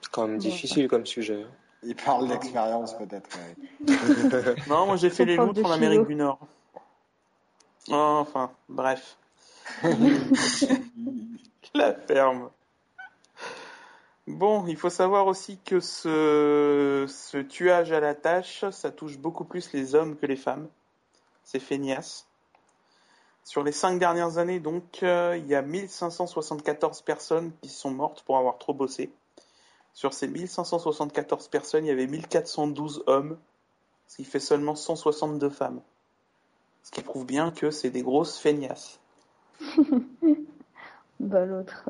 C'est 0.02 0.10
quand 0.12 0.28
même 0.28 0.38
difficile 0.38 0.88
comme 0.88 1.06
sujet. 1.06 1.46
Il 1.84 1.96
parle 1.96 2.28
d'expérience, 2.28 2.96
peut-être. 2.98 3.30
Non, 4.68 4.86
moi 4.86 4.98
j'ai 4.98 5.10
fait 5.10 5.26
les 5.26 5.36
loutres 5.36 5.66
en. 5.66 5.72
Amérique 5.72 6.08
du 6.08 6.16
Nord. 6.16 6.40
Enfin, 7.90 8.52
bref. 8.70 9.18
La 11.74 11.94
ferme. 11.94 12.50
Bon, 14.28 14.68
il 14.68 14.78
faut 14.78 14.90
savoir 14.90 15.26
aussi 15.28 15.58
que 15.66 15.80
ce, 15.80 17.06
ce 17.08 17.38
tuage 17.38 17.92
à 17.92 18.00
la 18.00 18.14
tâche, 18.14 18.64
ça 18.70 18.92
touche 18.92 19.18
beaucoup 19.18 19.46
plus 19.46 19.74
les 19.74 19.96
hommes 19.96 20.16
que 20.16 20.26
les 20.26 20.36
femmes. 20.36 20.68
C'est 21.44 21.60
feignasse. 21.60 22.28
Sur 23.44 23.64
les 23.64 23.72
cinq 23.72 23.98
dernières 23.98 24.38
années, 24.38 24.60
donc, 24.60 25.02
euh, 25.02 25.36
il 25.38 25.48
y 25.48 25.56
a 25.56 25.62
1574 25.62 27.02
personnes 27.02 27.52
qui 27.62 27.70
sont 27.70 27.90
mortes 27.90 28.22
pour 28.24 28.38
avoir 28.38 28.60
trop 28.60 28.74
bossé. 28.74 29.12
Sur 29.94 30.14
ces 30.14 30.28
1574 30.28 31.48
personnes, 31.50 31.86
il 31.86 31.90
y 31.90 31.92
avait 31.92 32.08
1412 32.08 33.04
hommes, 33.08 33.38
ce 34.08 34.18
qui 34.18 34.24
fait 34.24 34.40
seulement 34.40 34.76
162 34.76 35.50
femmes. 35.50 35.82
Ce 36.84 36.92
qui 36.92 37.02
prouve 37.02 37.26
bien 37.26 37.52
que 37.52 37.72
c'est 37.72 37.90
des 37.90 38.02
grosses 38.02 38.38
feignasses. 38.38 39.00
Bah, 41.20 41.46
l'autre. 41.46 41.84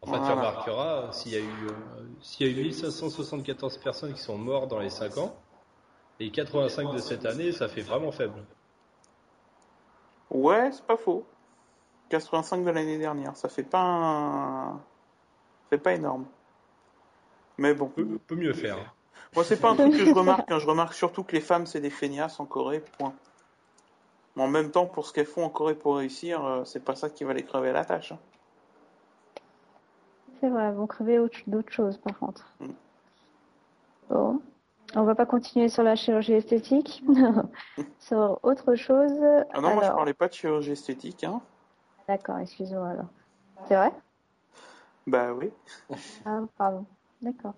En 0.00 0.06
fait, 0.06 0.12
tu 0.12 0.18
Voilà. 0.18 0.30
remarqueras, 0.30 1.12
s'il 1.12 1.32
y 1.32 1.36
a 1.36 1.40
eu, 1.40 1.66
euh, 1.68 1.72
s'il 2.22 2.46
y 2.46 2.48
a 2.48 2.52
eu 2.52 2.62
1574 2.64 3.76
personnes 3.76 4.14
qui 4.14 4.20
sont 4.22 4.38
mortes 4.38 4.68
dans 4.68 4.78
les 4.78 4.88
5 4.88 5.18
ans, 5.18 5.34
et 6.18 6.30
85 6.30 6.94
de 6.94 6.98
cette 6.98 7.26
année, 7.26 7.52
ça 7.52 7.68
fait 7.68 7.82
vraiment 7.82 8.12
faible. 8.12 8.42
Ouais, 10.30 10.70
c'est 10.72 10.84
pas 10.86 10.96
faux. 10.96 11.26
85 12.08 12.64
de 12.64 12.70
l'année 12.70 12.96
dernière, 12.96 13.36
ça 13.36 13.50
fait 13.50 13.62
pas 13.62 13.82
un... 13.82 14.72
ça 14.76 15.68
fait 15.68 15.78
pas 15.78 15.92
énorme. 15.92 16.24
Mais 17.58 17.74
bon, 17.74 17.88
Peut, 17.88 18.06
peut 18.26 18.34
mieux 18.34 18.52
faire. 18.54 18.78
hein. 18.78 18.92
moi 19.34 19.44
c'est 19.44 19.60
pas 19.60 19.70
un 19.70 19.74
truc 19.76 19.96
que 19.96 20.04
je 20.06 20.12
remarque, 20.14 20.50
hein. 20.50 20.58
je 20.58 20.66
remarque 20.66 20.94
surtout 20.94 21.22
que 21.22 21.32
les 21.32 21.40
femmes 21.40 21.66
c'est 21.66 21.80
des 21.80 21.90
feignasses 21.90 22.40
en 22.40 22.46
Corée, 22.46 22.80
point. 22.98 23.12
Mais 24.36 24.42
en 24.42 24.48
même 24.48 24.70
temps, 24.70 24.86
pour 24.86 25.06
ce 25.06 25.12
qu'elles 25.12 25.26
font 25.26 25.44
en 25.44 25.50
Corée 25.50 25.74
pour 25.74 25.96
réussir, 25.98 26.44
euh, 26.44 26.64
c'est 26.64 26.82
pas 26.84 26.94
ça 26.94 27.10
qui 27.10 27.24
va 27.24 27.34
les 27.34 27.42
crever 27.44 27.68
à 27.68 27.72
la 27.74 27.84
tâche. 27.84 28.12
hein. 28.12 28.18
C'est 30.40 30.48
vrai, 30.48 30.64
elles 30.64 30.74
vont 30.74 30.86
crever 30.86 31.18
autre- 31.18 31.38
d'autres 31.46 31.72
choses, 31.72 31.98
par 31.98 32.18
contre. 32.18 32.50
Mm. 32.60 32.68
Bon. 34.08 34.40
On 34.94 35.04
va 35.04 35.14
pas 35.14 35.26
continuer 35.26 35.68
sur 35.68 35.82
la 35.82 35.94
chirurgie 35.96 36.32
esthétique. 36.32 37.02
sur 37.98 38.40
autre 38.42 38.74
chose. 38.74 39.12
Ah 39.52 39.60
non, 39.60 39.74
moi 39.74 39.82
je 39.84 39.88
parlais 39.88 40.14
pas 40.14 40.28
de 40.28 40.32
chirurgie 40.34 40.72
esthétique, 40.72 41.24
hein. 41.24 41.40
d'accord, 42.08 42.38
excuse-moi 42.38 42.88
alors. 42.88 43.06
C'est 43.68 43.76
vrai? 43.76 43.92
Bah 45.06 45.32
oui. 45.32 45.50
Ah, 46.24 46.40
pardon. 46.56 46.84
D'accord. 47.22 47.54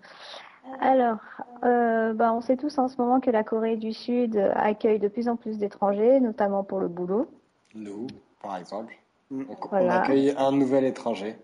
Alors, 0.79 1.17
euh, 1.63 2.13
bah, 2.13 2.33
on 2.33 2.41
sait 2.41 2.57
tous 2.57 2.77
en 2.77 2.87
ce 2.87 2.97
moment 2.97 3.19
que 3.19 3.29
la 3.29 3.43
Corée 3.43 3.77
du 3.77 3.93
Sud 3.93 4.37
accueille 4.55 4.99
de 4.99 5.07
plus 5.07 5.29
en 5.29 5.35
plus 5.35 5.57
d'étrangers, 5.57 6.19
notamment 6.19 6.63
pour 6.63 6.79
le 6.79 6.87
boulot. 6.87 7.29
Nous, 7.75 8.07
par 8.41 8.57
exemple. 8.57 8.95
Mm. 9.31 9.43
On, 9.71 9.89
accueille 9.89 10.33
un 10.37 10.51
nouvel 10.51 10.85
étranger. 10.85 11.37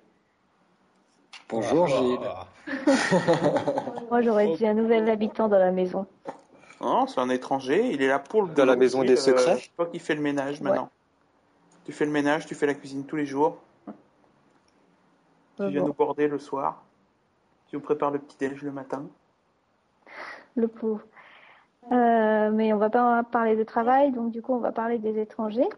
Bonjour, 1.49 1.87
Gilles. 1.87 2.19
Ah, 2.23 2.47
Moi, 4.09 4.21
j'aurais 4.21 4.55
dit 4.55 4.65
un 4.65 4.73
nouvel 4.73 5.09
habitant 5.09 5.47
dans 5.47 5.59
la 5.59 5.71
maison. 5.71 6.05
Non, 6.79 7.05
c'est 7.07 7.19
un 7.19 7.29
étranger, 7.29 7.91
il 7.91 8.01
est 8.01 8.07
là 8.07 8.17
pour 8.17 8.43
le 8.43 8.53
Dans 8.53 8.65
la 8.65 8.75
maison 8.75 9.03
des 9.03 9.13
euh, 9.13 9.15
secrets 9.15 9.59
C'est 9.59 9.75
toi 9.75 9.85
qui 9.85 9.99
fais 9.99 10.15
le 10.15 10.21
ménage 10.21 10.61
maintenant. 10.61 10.89
Tu 11.85 11.91
fais 11.91 12.05
le 12.05 12.11
ménage, 12.11 12.45
tu 12.45 12.55
fais 12.55 12.65
la 12.65 12.73
cuisine 12.73 13.05
tous 13.05 13.15
les 13.15 13.25
jours. 13.25 13.57
Tu 15.57 15.63
Euh, 15.63 15.67
viens 15.69 15.81
bon, 15.81 15.87
nous 15.87 15.93
border 15.93 16.27
le 16.27 16.39
soir. 16.39 16.83
Tu 17.71 17.77
nous 17.77 17.81
prépares 17.81 18.11
le 18.11 18.19
petit 18.19 18.37
déj 18.37 18.61
le 18.61 18.71
matin? 18.71 19.07
le 20.55 20.67
pauvre. 20.67 21.01
Euh, 21.93 22.51
mais 22.51 22.73
on 22.73 22.77
va 22.77 22.89
pas 22.89 23.23
parler 23.23 23.55
de 23.55 23.63
travail, 23.63 24.11
donc 24.11 24.31
du 24.31 24.41
coup, 24.41 24.53
on 24.53 24.59
va 24.59 24.73
parler 24.73 24.99
des 24.99 25.17
étrangers. 25.19 25.69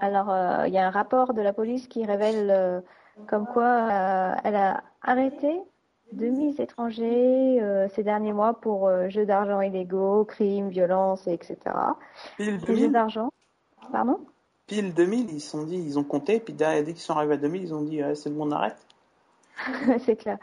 Alors, 0.00 0.30
euh, 0.30 0.66
il 0.66 0.72
y 0.72 0.78
a 0.78 0.86
un 0.86 0.90
rapport 0.90 1.34
de 1.34 1.42
la 1.42 1.52
police 1.52 1.86
qui 1.86 2.04
révèle 2.06 2.50
euh, 2.50 2.80
comme 3.28 3.46
quoi 3.46 4.36
elle 4.42 4.56
a 4.56 4.82
arrêté 5.02 5.60
2000 6.12 6.60
étrangers 6.62 7.60
ces 7.94 8.02
derniers 8.02 8.32
mois 8.32 8.54
pour 8.58 8.90
jeux 9.10 9.26
d'argent 9.26 9.60
illégaux, 9.60 10.24
crimes, 10.24 10.70
violences, 10.70 11.26
etc. 11.26 11.58
Pile 12.38 12.58
Les 12.66 12.74
jeux 12.74 12.88
2000, 12.88 12.92
d'argent, 12.92 13.30
pardon? 13.92 14.20
pile 14.66 14.94
2000, 14.94 15.30
ils 15.30 15.40
se 15.40 15.50
sont 15.50 15.64
dit, 15.64 15.76
ils 15.76 15.98
ont 15.98 16.04
compté, 16.04 16.40
puis 16.40 16.54
derrière, 16.54 16.84
dès 16.84 16.92
qu'ils 16.92 17.02
sont 17.02 17.14
arrivés 17.14 17.34
à 17.34 17.38
2000, 17.38 17.62
ils 17.62 17.74
ont 17.74 17.82
dit, 17.82 18.00
c'est 18.14 18.30
bon, 18.30 18.48
on 18.48 18.50
arrête. 18.52 18.85
C'est 20.04 20.16
clair. 20.16 20.38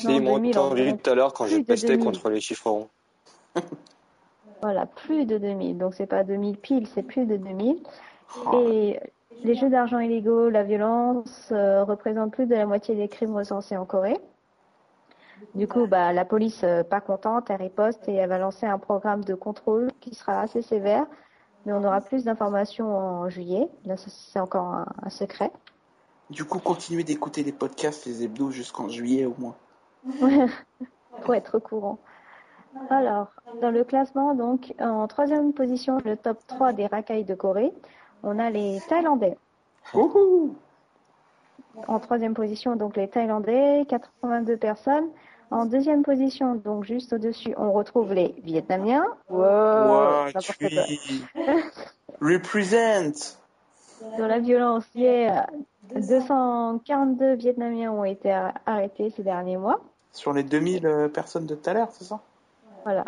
Ils 0.00 0.20
m'ont 0.20 0.36
2000, 0.38 0.58
entendu 0.58 0.82
environ 0.82 0.96
tout 0.96 1.10
à 1.10 1.14
l'heure 1.14 1.32
quand 1.32 1.44
plus 1.44 1.52
j'ai 1.54 1.60
de 1.60 1.66
pesté 1.66 1.96
2000. 1.96 2.04
contre 2.04 2.30
les 2.30 2.40
chiffres 2.40 2.70
ronds. 2.70 2.88
Voilà, 4.62 4.86
plus 4.86 5.26
de 5.26 5.36
2000. 5.36 5.76
Donc 5.76 5.94
c'est 5.94 6.06
pas 6.06 6.24
2000 6.24 6.56
piles, 6.56 6.86
c'est 6.94 7.02
plus 7.02 7.26
de 7.26 7.36
2000. 7.36 7.76
Oh, 8.46 8.58
Et 8.58 8.98
les 9.44 9.54
jeux 9.54 9.68
d'argent 9.68 9.98
illégaux, 9.98 10.48
la 10.48 10.62
violence 10.62 11.50
euh, 11.52 11.84
représentent 11.84 12.32
plus 12.32 12.46
de 12.46 12.54
la 12.54 12.64
moitié 12.64 12.94
des 12.94 13.06
crimes 13.06 13.36
recensés 13.36 13.76
en 13.76 13.84
Corée. 13.84 14.16
Du 15.54 15.68
coup, 15.68 15.86
bah, 15.86 16.14
la 16.14 16.24
police, 16.24 16.64
euh, 16.64 16.82
pas 16.82 17.02
contente, 17.02 17.50
elle 17.50 17.60
riposte 17.60 18.08
et 18.08 18.14
elle 18.14 18.30
va 18.30 18.38
lancer 18.38 18.64
un 18.64 18.78
programme 18.78 19.22
de 19.24 19.34
contrôle 19.34 19.90
qui 20.00 20.14
sera 20.14 20.40
assez 20.40 20.62
sévère 20.62 21.06
mais 21.66 21.72
on 21.72 21.82
aura 21.84 22.00
plus 22.00 22.24
d'informations 22.24 22.96
en 22.96 23.28
juillet. 23.28 23.68
Là, 23.84 23.96
ça, 23.96 24.06
c'est 24.08 24.38
encore 24.38 24.66
un, 24.66 24.86
un 25.02 25.10
secret. 25.10 25.50
Du 26.30 26.44
coup, 26.44 26.58
continuez 26.58 27.04
d'écouter 27.04 27.42
les 27.42 27.52
podcasts, 27.52 28.04
les 28.06 28.24
hebdos 28.24 28.50
jusqu'en 28.50 28.88
juillet 28.88 29.26
au 29.26 29.34
moins. 29.38 29.56
pour 31.22 31.34
être 31.34 31.56
au 31.56 31.60
courant. 31.60 31.98
Alors, 32.90 33.28
dans 33.60 33.70
le 33.70 33.84
classement, 33.84 34.34
donc, 34.34 34.74
en 34.80 35.06
troisième 35.06 35.52
position, 35.52 35.98
le 36.04 36.16
top 36.16 36.38
3 36.46 36.72
des 36.72 36.86
racailles 36.86 37.24
de 37.24 37.34
Corée, 37.34 37.72
on 38.22 38.38
a 38.38 38.50
les 38.50 38.80
Thaïlandais. 38.88 39.38
Wouhou 39.94 40.54
En 41.86 41.98
troisième 42.00 42.34
position, 42.34 42.76
donc 42.76 42.96
les 42.96 43.08
Thaïlandais, 43.08 43.86
82 43.88 44.56
personnes. 44.56 45.08
En 45.50 45.64
deuxième 45.64 46.02
position, 46.02 46.56
donc 46.56 46.84
juste 46.84 47.12
au-dessus, 47.12 47.54
on 47.56 47.72
retrouve 47.72 48.12
les 48.12 48.34
Vietnamiens. 48.42 49.06
Wow, 49.30 50.30
tu. 50.40 50.66
Represent 52.20 53.38
Dans 54.18 54.26
la 54.26 54.40
violence, 54.40 54.84
yeah, 54.96 55.46
242 55.94 57.34
Vietnamiens 57.34 57.92
ont 57.92 58.04
été 58.04 58.32
ar- 58.32 58.54
arrêtés 58.66 59.10
ces 59.10 59.22
derniers 59.22 59.56
mois. 59.56 59.80
Sur 60.12 60.32
les 60.32 60.42
2000 60.42 60.86
euh, 60.86 61.08
personnes 61.08 61.46
de 61.46 61.54
tout 61.54 61.68
à 61.70 61.74
l'heure, 61.74 61.88
c'est 61.92 62.04
ça? 62.04 62.20
Voilà. 62.84 63.04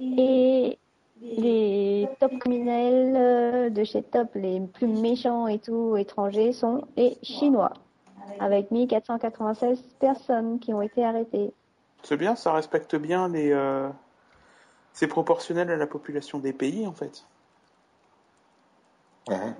Et 0.00 0.78
les 1.20 2.08
top 2.18 2.38
criminels 2.38 3.14
euh, 3.16 3.70
de 3.70 3.84
chez 3.84 4.02
Top, 4.02 4.30
les 4.34 4.60
plus 4.60 4.86
méchants 4.88 5.46
et 5.46 5.58
tout 5.58 5.96
étrangers 5.96 6.52
sont 6.52 6.86
les 6.96 7.18
Chinois, 7.22 7.72
avec 8.38 8.70
1496 8.70 9.82
personnes 9.98 10.58
qui 10.58 10.72
ont 10.72 10.82
été 10.82 11.04
arrêtées. 11.04 11.52
C'est 12.02 12.16
bien, 12.16 12.34
ça 12.36 12.52
respecte 12.54 12.96
bien 12.96 13.28
les. 13.28 13.50
euh, 13.52 13.88
C'est 14.94 15.06
proportionnel 15.08 15.70
à 15.70 15.76
la 15.76 15.86
population 15.86 16.38
des 16.38 16.52
pays 16.52 16.86
en 16.86 16.92
fait. 16.92 17.24
Ouais. 19.28 19.54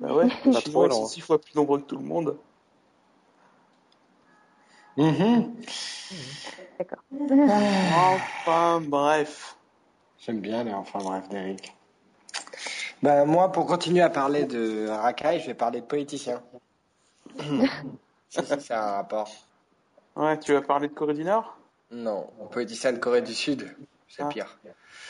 Bah 0.00 0.14
ouais, 0.14 0.28
les 0.44 0.52
Pas 0.52 0.60
Chinois 0.60 0.90
sont 0.90 1.06
six 1.06 1.20
fois 1.20 1.40
plus 1.40 1.54
nombreux 1.54 1.80
que 1.80 1.86
tout 1.86 1.96
le 1.96 2.04
monde. 2.04 2.38
Mhm. 4.96 5.54
D'accord. 6.78 7.02
Enfin, 7.10 8.80
bref. 8.80 9.56
J'aime 10.18 10.40
bien 10.40 10.64
les 10.64 10.72
enfin 10.72 10.98
bref 11.00 11.28
d'Eric. 11.28 11.74
Ben, 13.02 13.24
moi, 13.24 13.52
pour 13.52 13.66
continuer 13.66 14.02
à 14.02 14.10
parler 14.10 14.44
de 14.44 14.88
racaille, 14.88 15.40
je 15.40 15.46
vais 15.46 15.54
parler 15.54 15.80
de 15.80 15.86
politiciens. 15.86 16.42
si, 18.28 18.44
si, 18.44 18.60
c'est 18.60 18.74
un 18.74 18.92
rapport. 18.92 19.30
Ouais, 20.16 20.38
tu 20.40 20.52
vas 20.52 20.62
parler 20.62 20.88
de 20.88 20.94
Corée 20.94 21.14
du 21.14 21.24
Nord? 21.24 21.56
Non, 21.90 22.28
politicien 22.50 22.92
de 22.92 22.98
Corée 22.98 23.22
du 23.22 23.34
Sud, 23.34 23.74
c'est 24.08 24.22
Ah. 24.22 24.28
pire. 24.28 24.58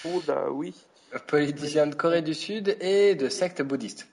Oh 0.05 0.23
là, 0.29 0.51
oui. 0.51 0.75
Politicien 1.27 1.87
de 1.87 1.95
Corée 1.95 2.23
du 2.23 2.35
Sud 2.35 2.77
et 2.81 3.15
de 3.15 3.29
sectes 3.31 3.63
bouddhistes. 3.63 4.07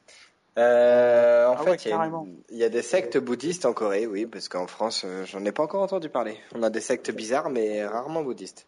Euh, 0.57 1.47
en 1.47 1.53
Ah 1.53 1.63
fait, 1.63 1.69
ouais, 1.71 1.77
il 1.85 1.89
y 1.89 1.91
a 1.91 1.95
une- 1.95 1.97
carrément. 1.99 2.27
il 2.49 2.57
y, 2.57 2.63
a 2.63 2.69
des 2.69 2.81
sectes 2.81 3.17
bouddhistes 3.17 3.65
en 3.65 3.73
Corée, 3.73 4.07
oui, 4.07 4.25
parce 4.25 4.47
qu'en 4.47 4.67
France, 4.67 5.03
euh, 5.05 5.25
j'en 5.25 5.43
ai 5.43 5.51
pas 5.51 5.63
encore 5.63 5.81
entendu 5.81 6.07
parler. 6.09 6.37
On 6.53 6.63
a 6.63 6.69
des 6.69 6.79
sectes 6.81 7.11
bizarres, 7.11 7.49
mais 7.49 7.85
rarement 7.85 8.23
bouddhistes. 8.23 8.65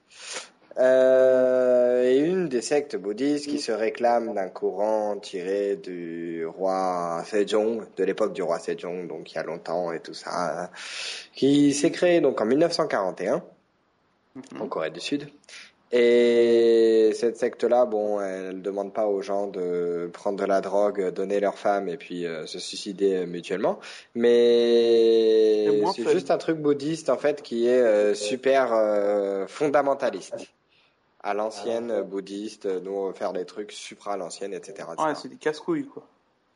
Euh, 0.77 2.03
et 2.03 2.19
une 2.19 2.49
des 2.49 2.61
sectes 2.61 2.95
bouddhistes 2.97 3.47
qui 3.47 3.59
se 3.59 3.71
réclame 3.71 4.33
d'un 4.35 4.49
courant 4.49 5.17
tiré 5.17 5.75
du 5.75 6.45
roi 6.45 7.23
Sejong, 7.25 7.83
de 7.95 8.03
l'époque 8.03 8.33
du 8.33 8.43
roi 8.43 8.59
Sejong, 8.59 9.07
donc 9.07 9.31
il 9.31 9.35
y 9.35 9.37
a 9.39 9.43
longtemps 9.43 9.91
et 9.91 9.99
tout 10.01 10.13
ça, 10.13 10.69
qui 11.33 11.73
s'est 11.73 11.89
créé 11.91 12.21
donc 12.21 12.39
en 12.41 12.45
1941 12.45 13.41
Mhm. 14.35 14.61
en 14.61 14.67
Corée 14.67 14.91
du 14.91 14.99
Sud. 14.99 15.27
Et 15.91 17.11
cette 17.13 17.37
secte-là, 17.37 17.85
bon, 17.85 18.19
elle 18.19 18.61
demande 18.61 18.93
pas 18.93 19.07
aux 19.07 19.21
gens 19.21 19.47
de 19.47 20.09
prendre 20.11 20.37
de 20.37 20.45
la 20.45 20.59
drogue, 20.59 21.11
donner 21.13 21.39
leur 21.39 21.57
femme 21.57 21.87
et 21.87 21.97
puis 21.97 22.25
euh, 22.25 22.45
se 22.45 22.59
suicider 22.59 23.25
mutuellement. 23.25 23.79
Mais 24.13 25.67
C'est 25.95 26.09
juste 26.11 26.29
un 26.31 26.37
truc 26.37 26.57
bouddhiste 26.57 27.09
en 27.09 27.17
fait 27.17 27.41
qui 27.41 27.67
est 27.67 27.81
euh, 27.81 28.13
super 28.13 28.73
euh, 28.73 29.47
fondamentaliste. 29.47 30.35
À 31.23 31.33
l'ancienne 31.33 31.91
euh, 31.91 32.03
bouddhiste, 32.03 32.67
euh, 32.67 32.79
nous 32.79 33.11
faire 33.13 33.33
des 33.33 33.45
trucs 33.45 33.71
supra 33.71 34.13
à 34.13 34.17
l'ancienne, 34.17 34.53
etc. 34.53 34.87
etc. 34.93 35.07
Ouais, 35.07 35.15
c'est 35.15 35.29
des 35.29 35.37
casse-couilles 35.37 35.87
quoi. 35.87 36.03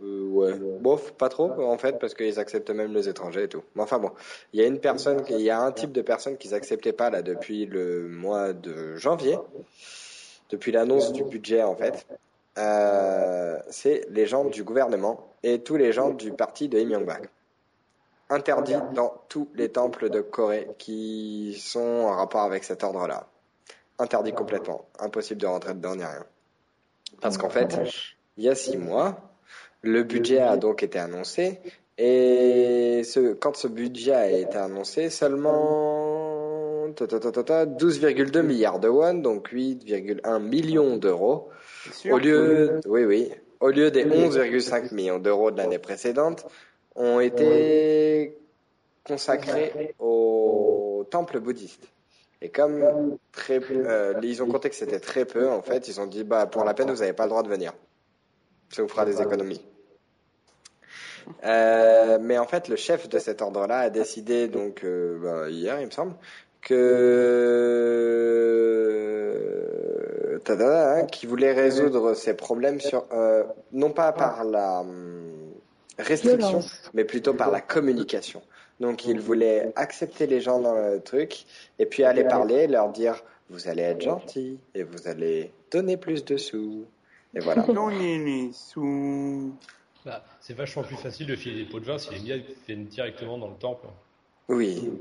Euh, 0.03 0.25
ouais, 0.29 0.53
bof, 0.79 1.13
pas 1.13 1.29
trop 1.29 1.51
en 1.51 1.77
fait, 1.77 1.99
parce 1.99 2.13
qu'ils 2.13 2.39
acceptent 2.39 2.71
même 2.71 2.93
les 2.93 3.07
étrangers 3.07 3.43
et 3.43 3.47
tout. 3.47 3.63
Mais 3.75 3.83
enfin 3.83 3.99
bon, 3.99 4.11
il 4.51 4.59
y 4.59 4.63
a 4.63 4.67
une 4.67 4.79
personne, 4.79 5.23
il 5.29 5.41
y 5.41 5.49
a 5.49 5.61
un 5.61 5.71
type 5.71 5.91
de 5.91 6.01
personne 6.01 6.37
qu'ils 6.37 6.55
acceptaient 6.55 6.93
pas 6.93 7.09
là 7.09 7.21
depuis 7.21 7.65
le 7.65 8.07
mois 8.07 8.53
de 8.53 8.95
janvier, 8.95 9.37
depuis 10.49 10.71
l'annonce 10.71 11.13
du 11.13 11.23
budget 11.23 11.61
en 11.61 11.75
fait. 11.75 12.07
Euh, 12.57 13.57
c'est 13.69 14.05
les 14.09 14.25
gens 14.25 14.45
du 14.45 14.63
gouvernement 14.63 15.31
et 15.43 15.59
tous 15.59 15.77
les 15.77 15.93
gens 15.93 16.09
du 16.09 16.31
parti 16.31 16.67
de 16.67 16.79
Im 16.79 16.89
Young-bak. 16.89 17.29
Interdit 18.29 18.75
dans 18.93 19.13
tous 19.29 19.49
les 19.55 19.69
temples 19.69 20.09
de 20.09 20.21
Corée 20.21 20.69
qui 20.77 21.57
sont 21.59 21.79
en 21.79 22.15
rapport 22.15 22.41
avec 22.41 22.63
cet 22.63 22.83
ordre-là. 22.83 23.27
Interdit 23.99 24.33
complètement. 24.33 24.85
Impossible 24.99 25.41
de 25.41 25.47
rentrer 25.47 25.73
dedans 25.73 25.95
ni 25.95 26.03
rien. 26.03 26.25
Parce 27.19 27.37
qu'en 27.37 27.49
fait, 27.49 27.77
il 28.37 28.45
y 28.45 28.49
a 28.49 28.55
six 28.55 28.77
mois, 28.77 29.30
le 29.81 30.03
budget 30.03 30.39
a 30.39 30.57
donc 30.57 30.83
été 30.83 30.99
annoncé. 30.99 31.59
Et 31.97 33.03
ce, 33.03 33.33
quand 33.33 33.55
ce 33.55 33.67
budget 33.67 34.13
a 34.13 34.29
été 34.31 34.57
annoncé, 34.57 35.09
seulement 35.09 36.87
ta, 36.95 37.07
ta, 37.07 37.19
ta, 37.19 37.31
ta, 37.31 37.43
ta, 37.43 37.65
12,2 37.65 38.41
milliards 38.41 38.79
de 38.79 38.87
won, 38.87 39.15
donc 39.15 39.51
8,1 39.51 40.41
millions 40.41 40.97
d'euros, 40.97 41.49
C'est 41.85 41.93
sûr. 41.93 42.15
Au 42.15 42.17
lieu, 42.17 42.79
oui, 42.87 43.05
oui, 43.05 43.31
au 43.59 43.69
lieu 43.69 43.91
des 43.91 44.05
11,5 44.05 44.93
millions 44.93 45.19
d'euros 45.19 45.51
de 45.51 45.57
l'année 45.57 45.79
précédente, 45.79 46.45
ont 46.95 47.19
été 47.19 48.37
consacrés 49.03 49.95
au 49.99 51.07
temple 51.09 51.39
bouddhiste. 51.39 51.87
Et 52.41 52.49
comme 52.49 53.17
très, 53.31 53.59
euh, 53.71 54.13
ils 54.23 54.41
ont 54.41 54.47
compté 54.47 54.69
que 54.69 54.75
c'était 54.75 54.99
très 54.99 55.25
peu, 55.25 55.47
en 55.49 55.61
fait, 55.61 55.87
ils 55.87 56.01
ont 56.01 56.07
dit, 56.07 56.23
bah, 56.23 56.47
pour 56.47 56.63
la 56.63 56.73
peine, 56.73 56.89
vous 56.89 57.01
n'avez 57.01 57.13
pas 57.13 57.25
le 57.25 57.29
droit 57.29 57.43
de 57.43 57.49
venir. 57.49 57.73
Ça 58.69 58.81
vous 58.81 58.87
fera 58.87 59.05
des 59.05 59.21
économies. 59.21 59.61
Euh, 61.43 62.17
mais 62.21 62.37
en 62.37 62.45
fait, 62.45 62.67
le 62.67 62.75
chef 62.75 63.09
de 63.09 63.19
cet 63.19 63.41
ordre-là 63.41 63.79
a 63.79 63.89
décidé, 63.89 64.47
donc, 64.47 64.83
euh, 64.83 65.17
bah, 65.21 65.49
hier, 65.49 65.79
il 65.79 65.87
me 65.87 65.91
semble, 65.91 66.13
que 66.61 66.71
tada, 70.43 70.95
hein, 70.95 71.05
qui 71.05 71.25
voulait 71.25 71.53
résoudre 71.53 72.13
ces 72.13 72.33
problèmes 72.33 72.79
sur 72.79 73.05
euh, 73.11 73.43
non 73.71 73.91
pas 73.91 74.11
par 74.11 74.43
la 74.43 74.81
hum, 74.81 75.21
restriction, 75.97 76.61
mais 76.93 77.03
plutôt 77.03 77.33
par 77.33 77.51
la 77.51 77.61
communication. 77.61 78.41
Donc 78.79 79.05
il 79.05 79.19
voulait 79.19 79.71
accepter 79.75 80.25
les 80.25 80.41
gens 80.41 80.59
dans 80.59 80.73
le 80.73 80.99
truc 80.99 81.45
et 81.77 81.85
puis 81.85 82.03
aller 82.03 82.23
parler, 82.23 82.65
leur 82.67 82.89
dire 82.89 83.23
vous 83.49 83.67
allez 83.67 83.83
être 83.83 84.01
gentil 84.01 84.57
et 84.73 84.83
vous 84.83 85.07
allez 85.07 85.51
donner 85.69 85.97
plus 85.97 86.25
de 86.25 86.37
sous. 86.37 86.85
Et 87.35 87.39
voilà. 87.39 87.65
Ni, 87.91 88.17
ni, 88.17 88.53
sous. 88.53 89.51
Bah, 90.05 90.23
c'est 90.39 90.53
vachement 90.53 90.83
plus 90.83 90.95
facile 90.95 91.27
de 91.27 91.35
filer 91.35 91.63
des 91.63 91.69
pots 91.69 91.79
de 91.79 91.85
vin 91.85 91.97
si 91.97 92.09
les 92.11 92.21
gars 92.21 92.43
viennent 92.67 92.85
directement 92.85 93.37
dans 93.37 93.49
le 93.49 93.55
temple. 93.55 93.87
Oui. 94.49 94.91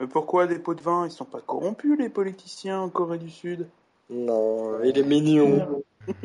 Mais 0.00 0.06
pourquoi 0.08 0.46
des 0.46 0.58
pots 0.58 0.74
de 0.74 0.82
vin 0.82 1.06
Ils 1.06 1.12
sont 1.12 1.24
pas 1.24 1.40
corrompus, 1.40 1.96
les 1.98 2.08
politiciens 2.08 2.80
en 2.80 2.88
Corée 2.88 3.18
du 3.18 3.30
Sud? 3.30 3.68
Non, 4.10 4.82
il 4.82 4.98
est 4.98 5.04
mignon. 5.04 5.82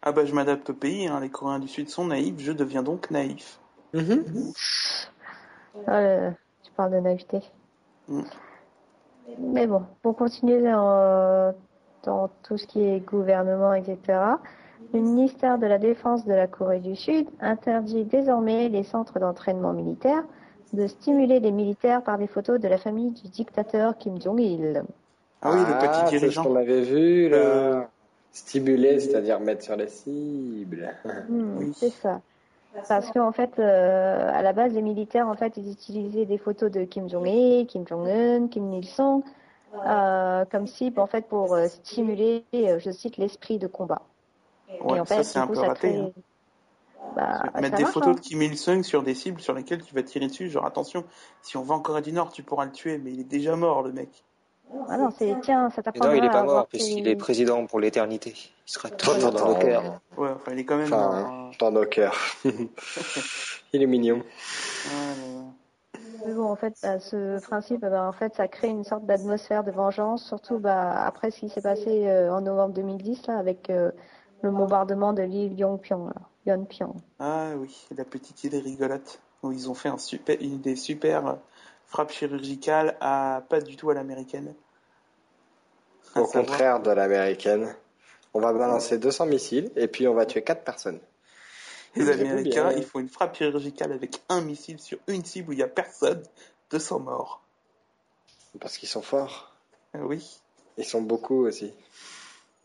Ah 0.00 0.12
bah 0.12 0.24
je 0.24 0.32
m'adapte 0.32 0.70
au 0.70 0.74
pays, 0.74 1.08
hein. 1.08 1.18
les 1.20 1.28
Coréens 1.28 1.58
du 1.58 1.66
Sud 1.66 1.90
sont 1.90 2.06
naïfs, 2.06 2.36
je 2.38 2.52
deviens 2.52 2.84
donc 2.84 3.10
naïf. 3.10 3.58
Ah, 3.94 4.00
le- 6.00 6.30
tu 6.62 6.70
parles 6.76 6.92
de 6.92 7.00
naïveté. 7.00 7.40
Mm. 8.06 8.22
Mais 9.38 9.66
bon, 9.66 9.84
pour 10.02 10.16
continuer 10.16 10.62
dans, 10.62 11.52
dans 12.04 12.28
tout 12.44 12.56
ce 12.56 12.66
qui 12.66 12.80
est 12.80 13.00
gouvernement, 13.00 13.74
etc., 13.74 13.98
le 14.94 15.00
ministère 15.00 15.58
de 15.58 15.66
la 15.66 15.78
Défense 15.78 16.24
de 16.24 16.32
la 16.32 16.46
Corée 16.46 16.80
du 16.80 16.96
Sud 16.96 17.26
interdit 17.40 18.04
désormais 18.04 18.68
les 18.68 18.82
centres 18.84 19.18
d'entraînement 19.18 19.72
militaire 19.72 20.24
de 20.72 20.86
stimuler 20.86 21.40
les 21.40 21.50
militaires 21.52 22.02
par 22.02 22.18
des 22.18 22.26
photos 22.26 22.60
de 22.60 22.68
la 22.68 22.78
famille 22.78 23.10
du 23.10 23.28
dictateur 23.28 23.96
Kim 23.98 24.20
Jong-il. 24.20 24.82
Ah 25.42 25.50
oui, 25.52 25.60
le 25.60 25.78
petit 25.78 26.00
c'est 26.10 26.18
ce 26.18 26.18
dirigeant. 26.20 26.44
qu'on 26.44 26.56
avait 26.56 26.82
vu 26.82 27.28
là. 27.28 27.36
Euh. 27.36 27.82
Stimuler, 28.32 29.00
c'est-à-dire 29.00 29.40
mettre 29.40 29.64
sur 29.64 29.76
les 29.76 29.88
cibles. 29.88 30.94
Hmm, 31.28 31.56
Oui. 31.58 31.72
C'est 31.74 31.90
ça. 31.90 32.20
Parce 32.86 33.10
qu'en 33.10 33.32
fait, 33.32 33.58
euh, 33.58 34.30
à 34.32 34.42
la 34.42 34.52
base, 34.52 34.74
les 34.74 34.82
militaires, 34.82 35.26
en 35.26 35.34
fait, 35.34 35.56
ils 35.56 35.72
utilisaient 35.72 36.26
des 36.26 36.38
photos 36.38 36.70
de 36.70 36.84
Kim 36.84 37.08
Jong-il, 37.08 37.66
Kim 37.66 37.84
Jong-un, 37.88 38.46
Kim 38.48 38.72
Il-sung, 38.74 39.22
euh, 39.86 40.44
comme 40.52 40.66
cible, 40.66 41.00
en 41.00 41.06
fait, 41.06 41.26
pour 41.26 41.56
stimuler, 41.66 42.44
je 42.52 42.90
cite, 42.90 43.16
l'esprit 43.16 43.58
de 43.58 43.66
combat. 43.66 44.02
Ouais, 44.82 44.96
Et 44.96 45.00
en 45.00 45.04
ça 45.04 45.22
c'est 45.22 45.38
un 45.38 45.46
coup, 45.46 45.54
peu 45.54 45.60
raté. 45.60 45.88
crée- 45.88 45.98
hein. 45.98 46.10
Bah, 47.16 47.42
Mettre 47.60 47.76
des 47.76 47.82
marche, 47.82 47.94
photos 47.94 48.08
hein. 48.10 48.14
de 48.14 48.20
Kim 48.20 48.42
Il-sung 48.42 48.82
sur 48.82 49.02
des 49.02 49.14
cibles 49.14 49.40
sur 49.40 49.54
lesquelles 49.54 49.82
tu 49.82 49.94
vas 49.94 50.02
tirer 50.02 50.26
dessus, 50.26 50.50
genre 50.50 50.66
attention, 50.66 51.04
si 51.42 51.56
on 51.56 51.62
va 51.62 51.74
en 51.74 51.80
Corée 51.80 52.02
du 52.02 52.12
Nord, 52.12 52.32
tu 52.32 52.42
pourras 52.42 52.64
le 52.66 52.72
tuer, 52.72 52.98
mais 52.98 53.12
il 53.12 53.20
est 53.20 53.24
déjà 53.24 53.56
mort 53.56 53.82
le 53.82 53.92
mec. 53.92 54.24
Ah 54.88 54.98
non, 54.98 55.10
c'est 55.10 55.34
tiens, 55.42 55.70
ça 55.70 55.76
Mais 55.76 55.82
t'apprendra 55.82 56.14
non, 56.14 56.22
il 56.22 56.24
est 56.24 56.30
pas 56.30 56.42
mort, 56.42 56.66
puisqu'il 56.66 57.08
est 57.08 57.16
président 57.16 57.66
pour 57.66 57.80
l'éternité. 57.80 58.34
Il 58.66 58.70
sera 58.70 58.90
toujours 58.90 59.32
dans 59.32 59.48
nos 59.48 59.58
cœurs. 59.58 60.00
Ouais, 60.16 60.30
enfin, 60.30 60.52
il 60.52 60.58
est 60.58 60.64
quand 60.64 60.76
même. 60.76 60.92
Enfin, 60.92 61.50
dans 61.58 61.70
nos 61.72 61.86
cœurs. 61.86 62.16
il 62.44 63.82
est 63.82 63.86
mignon. 63.86 64.18
ouais. 64.18 65.44
Mais 66.26 66.34
bon, 66.34 66.44
en 66.50 66.56
fait, 66.56 66.74
bah, 66.82 66.98
ce 67.00 67.40
principe, 67.40 67.80
bah, 67.80 68.06
en 68.06 68.12
fait, 68.12 68.34
ça 68.34 68.48
crée 68.48 68.68
une 68.68 68.84
sorte 68.84 69.06
d'atmosphère 69.06 69.64
de 69.64 69.70
vengeance, 69.70 70.26
surtout 70.26 70.58
bah, 70.58 71.04
après 71.04 71.30
ce 71.30 71.40
qui 71.40 71.48
s'est 71.48 71.62
passé 71.62 72.06
euh, 72.06 72.32
en 72.32 72.40
novembre 72.42 72.74
2010 72.74 73.26
là, 73.26 73.38
avec 73.38 73.70
euh, 73.70 73.90
le 74.42 74.50
bombardement 74.50 75.12
de 75.12 75.22
l'île. 75.22 75.58
Yonpyong. 75.58 76.94
Ah 77.18 77.50
oui, 77.56 77.86
la 77.96 78.04
petite 78.04 78.44
île 78.44 78.56
rigolote 78.56 79.20
où 79.42 79.52
ils 79.52 79.68
ont 79.70 79.74
fait 79.74 79.88
un 79.88 79.98
super, 79.98 80.36
une 80.40 80.60
des 80.60 80.76
super 80.76 81.38
frappes 81.86 82.10
chirurgicales 82.12 82.96
à 83.00 83.42
pas 83.48 83.60
du 83.60 83.76
tout 83.76 83.90
à 83.90 83.94
l'américaine. 83.94 84.54
Au 86.16 86.24
savoir- 86.24 86.30
contraire 86.46 86.80
de 86.80 86.90
l'américaine. 86.90 87.74
On 88.34 88.40
va 88.40 88.52
balancer 88.52 88.98
200 88.98 89.26
missiles 89.26 89.70
et 89.76 89.88
puis 89.88 90.06
on 90.08 90.14
va 90.14 90.26
tuer 90.26 90.42
4 90.42 90.62
personnes. 90.64 91.00
Les 91.96 92.04
Vous 92.04 92.10
Américains, 92.10 92.68
bien. 92.68 92.76
ils 92.78 92.84
font 92.84 92.98
une 93.00 93.08
frappe 93.08 93.34
chirurgicale 93.36 93.92
avec 93.92 94.22
un 94.28 94.40
missile 94.42 94.78
sur 94.78 94.98
une 95.08 95.24
cible 95.24 95.50
où 95.50 95.52
il 95.52 95.58
y 95.58 95.62
a 95.62 95.68
personne, 95.68 96.22
200 96.70 97.00
morts. 97.00 97.42
Parce 98.60 98.76
qu'ils 98.78 98.88
sont 98.88 99.02
forts. 99.02 99.54
Ah 99.94 99.98
oui, 100.02 100.40
Ils 100.76 100.84
sont 100.84 101.00
beaucoup 101.02 101.46
aussi. 101.46 101.72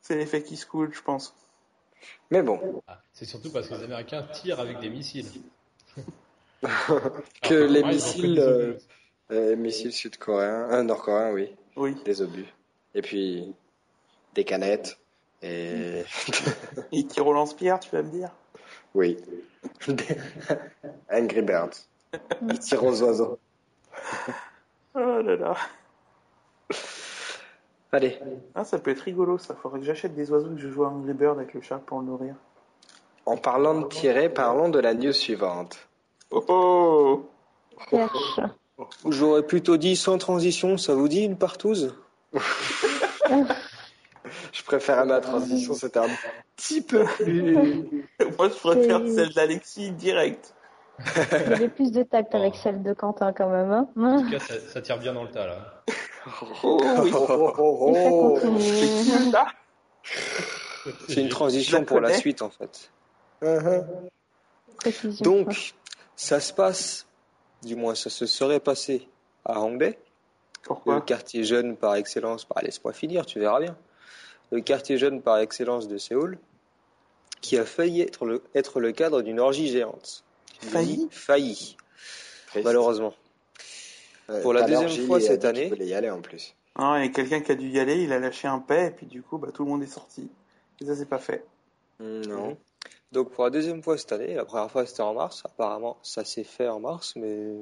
c'est 0.02 0.16
l'effet 0.16 0.44
qui 0.44 0.58
se 0.58 0.66
coule, 0.66 0.94
je 0.94 1.02
pense. 1.02 1.34
Mais 2.32 2.42
bon, 2.42 2.82
Ah, 2.88 3.02
c'est 3.14 3.26
surtout 3.26 3.52
parce 3.52 3.68
que 3.68 3.76
les 3.76 3.84
Américains 3.84 4.24
tirent 4.34 4.60
avec 4.60 4.80
des 4.80 4.90
missiles. 4.90 5.28
que 6.62 7.54
Alors, 7.54 7.70
les 7.70 7.80
moi, 7.82 7.90
ont 7.90 7.94
missiles, 7.94 8.40
euh, 8.40 8.74
euh, 9.32 9.56
missiles 9.56 9.92
sud-coréens, 9.94 10.70
euh, 10.72 10.84
nord-coréens, 10.84 11.32
oui, 11.34 11.56
Oui, 11.76 11.96
des 12.06 12.22
obus. 12.22 12.48
Et 12.96 13.02
puis 13.02 13.54
des 14.34 14.44
canettes. 14.44 14.98
Et 15.42 16.04
ils 16.92 17.06
tirent 17.08 17.28
au 17.28 17.34
lance-pierre, 17.34 17.80
tu 17.80 17.90
vas 17.92 18.02
me 18.02 18.12
dire? 18.12 18.30
oui, 18.96 19.18
Angry 21.12 21.42
Birds. 21.42 21.88
Ils 22.48 22.60
tirent 22.60 22.84
aux 22.84 23.02
oiseaux. 23.02 23.40
Oh 24.94 25.00
là 25.22 25.36
là. 25.36 25.56
Allez, 27.94 28.18
Ah, 28.56 28.64
ça 28.66 28.80
peut 28.80 28.90
être 28.90 29.02
rigolo, 29.02 29.38
ça. 29.38 29.54
Faudrait 29.54 29.80
que 29.80 29.86
j'achète 29.86 30.16
des 30.16 30.32
oiseaux 30.32 30.52
et 30.52 30.56
que 30.56 30.62
je 30.62 30.68
joue 30.68 30.84
à 30.84 30.88
Angry 30.88 31.14
Bird 31.14 31.38
avec 31.38 31.54
le 31.54 31.62
chat 31.62 31.78
pour 31.78 32.00
le 32.00 32.08
nourrir. 32.08 32.34
en 33.28 33.38
parlant 33.38 33.80
de 33.80 33.88
tirer, 33.88 34.30
parlons 34.30 34.70
de 34.70 34.80
la 34.80 34.96
news 34.96 35.14
suivante. 35.14 35.78
Oh 36.32 36.44
oh. 36.48 37.30
J'aurais 39.08 39.44
plutôt 39.44 39.78
dit 39.78 39.96
sans 39.96 40.18
transition, 40.18 40.78
ça 40.78 40.96
vous 40.96 41.08
dit 41.08 41.22
une 41.22 41.38
partouze? 41.38 41.96
Je 44.52 44.64
préfère 44.64 45.06
ma 45.06 45.20
transition, 45.20 45.76
c'était 45.76 46.00
un 46.00 46.10
petit 46.56 46.82
peu 46.82 47.04
plus. 47.06 47.54
Moi, 48.38 48.50
je 48.50 48.60
préfère 48.60 49.02
celle 49.08 49.34
d'Alexis 49.34 49.92
direct. 49.92 50.56
Il 51.00 51.50
y 51.50 51.54
avait 51.54 51.70
plus 51.70 51.92
de 51.92 52.04
tact 52.04 52.34
avec 52.34 52.56
celle 52.56 52.82
de 52.82 52.94
Quentin 52.94 53.34
quand 53.34 53.50
même. 53.50 53.72
Hein. 53.72 53.88
En 53.98 54.24
tout 54.24 54.32
cas, 54.32 54.40
ça, 54.40 54.54
ça 54.60 54.82
tire 54.82 54.98
bien 54.98 55.14
dans 55.14 55.24
le 55.24 55.30
tas 55.30 55.46
là. 55.48 55.84
Oh 56.64 56.80
oui. 57.02 57.12
Oh, 57.14 57.54
oh, 57.58 58.40
oh. 58.40 58.40
C'est 61.08 61.22
une 61.22 61.30
transition 61.30 61.80
la 61.80 61.86
pour 61.86 62.00
la 62.00 62.14
suite 62.14 62.42
en 62.42 62.50
fait. 62.50 62.92
Donc, 65.22 65.74
ça 66.16 66.40
se 66.40 66.54
passe, 66.54 67.08
du 67.64 67.76
moins 67.76 67.96
ça 67.96 68.10
se 68.10 68.26
serait 68.26 68.60
passé 68.60 69.08
à 69.46 69.60
Hongdae, 69.62 69.96
le 70.86 71.02
quartier 71.02 71.44
jeune 71.44 71.76
par 71.76 71.96
excellence, 71.96 72.48
bah, 72.48 72.62
laisse-moi 72.62 72.94
finir, 72.94 73.26
tu 73.26 73.40
verras 73.40 73.60
bien. 73.60 73.78
Le 74.52 74.62
quartier 74.62 74.98
jeune 74.98 75.22
par 75.22 75.40
excellence 75.40 75.88
de 75.88 75.98
Séoul, 75.98 76.38
qui 77.42 77.58
a 77.58 77.66
failli 77.66 78.02
être 78.02 78.26
le, 78.26 78.42
être 78.56 78.80
le 78.80 78.92
cadre 78.92 79.22
d'une 79.22 79.40
orgie 79.40 79.68
géante. 79.68 80.24
Failli? 80.62 81.08
Failli, 81.12 81.76
malheureusement. 82.64 83.14
Ouais, 84.30 84.42
Pour 84.42 84.54
la 84.54 84.64
deuxième 84.64 84.88
Gilles, 84.90 85.06
fois 85.08 85.20
il 85.20 85.24
cette 85.26 85.46
année. 85.46 85.68
voulait 85.70 85.86
y 85.88 85.94
aller 85.94 86.10
en 86.10 86.22
plus. 86.22 86.56
Non, 86.80 86.96
il 86.96 87.04
y 87.06 87.06
a 87.06 87.10
quelqu'un 87.10 87.42
qui 87.42 87.52
a 87.52 87.56
dû 87.56 87.68
y 87.70 87.80
aller, 87.80 88.02
il 88.04 88.12
a 88.14 88.20
lâché 88.20 88.48
un 88.48 88.60
paix, 88.60 88.88
et 88.88 88.92
puis 88.92 89.06
du 89.06 89.22
coup, 89.22 89.38
bah, 89.38 89.50
tout 89.54 89.64
le 89.64 89.70
monde 89.70 89.84
est 89.84 89.88
sorti. 89.88 90.30
Et 90.82 90.86
ça, 90.86 90.96
c'est 90.96 91.06
pas 91.10 91.20
fait. 91.20 91.46
Non. 92.00 92.58
Donc 93.12 93.30
pour 93.32 93.44
la 93.44 93.52
deuxième 93.52 93.84
fois 93.84 93.98
cette 93.98 94.12
année, 94.12 94.34
la 94.34 94.44
première 94.44 94.72
fois 94.72 94.86
c'était 94.88 95.04
en 95.04 95.14
mars, 95.14 95.44
apparemment 95.46 95.98
ça 96.02 96.26
s'est 96.26 96.44
fait 96.44 96.68
en 96.68 96.80
mars, 96.80 97.14
mais 97.16 97.54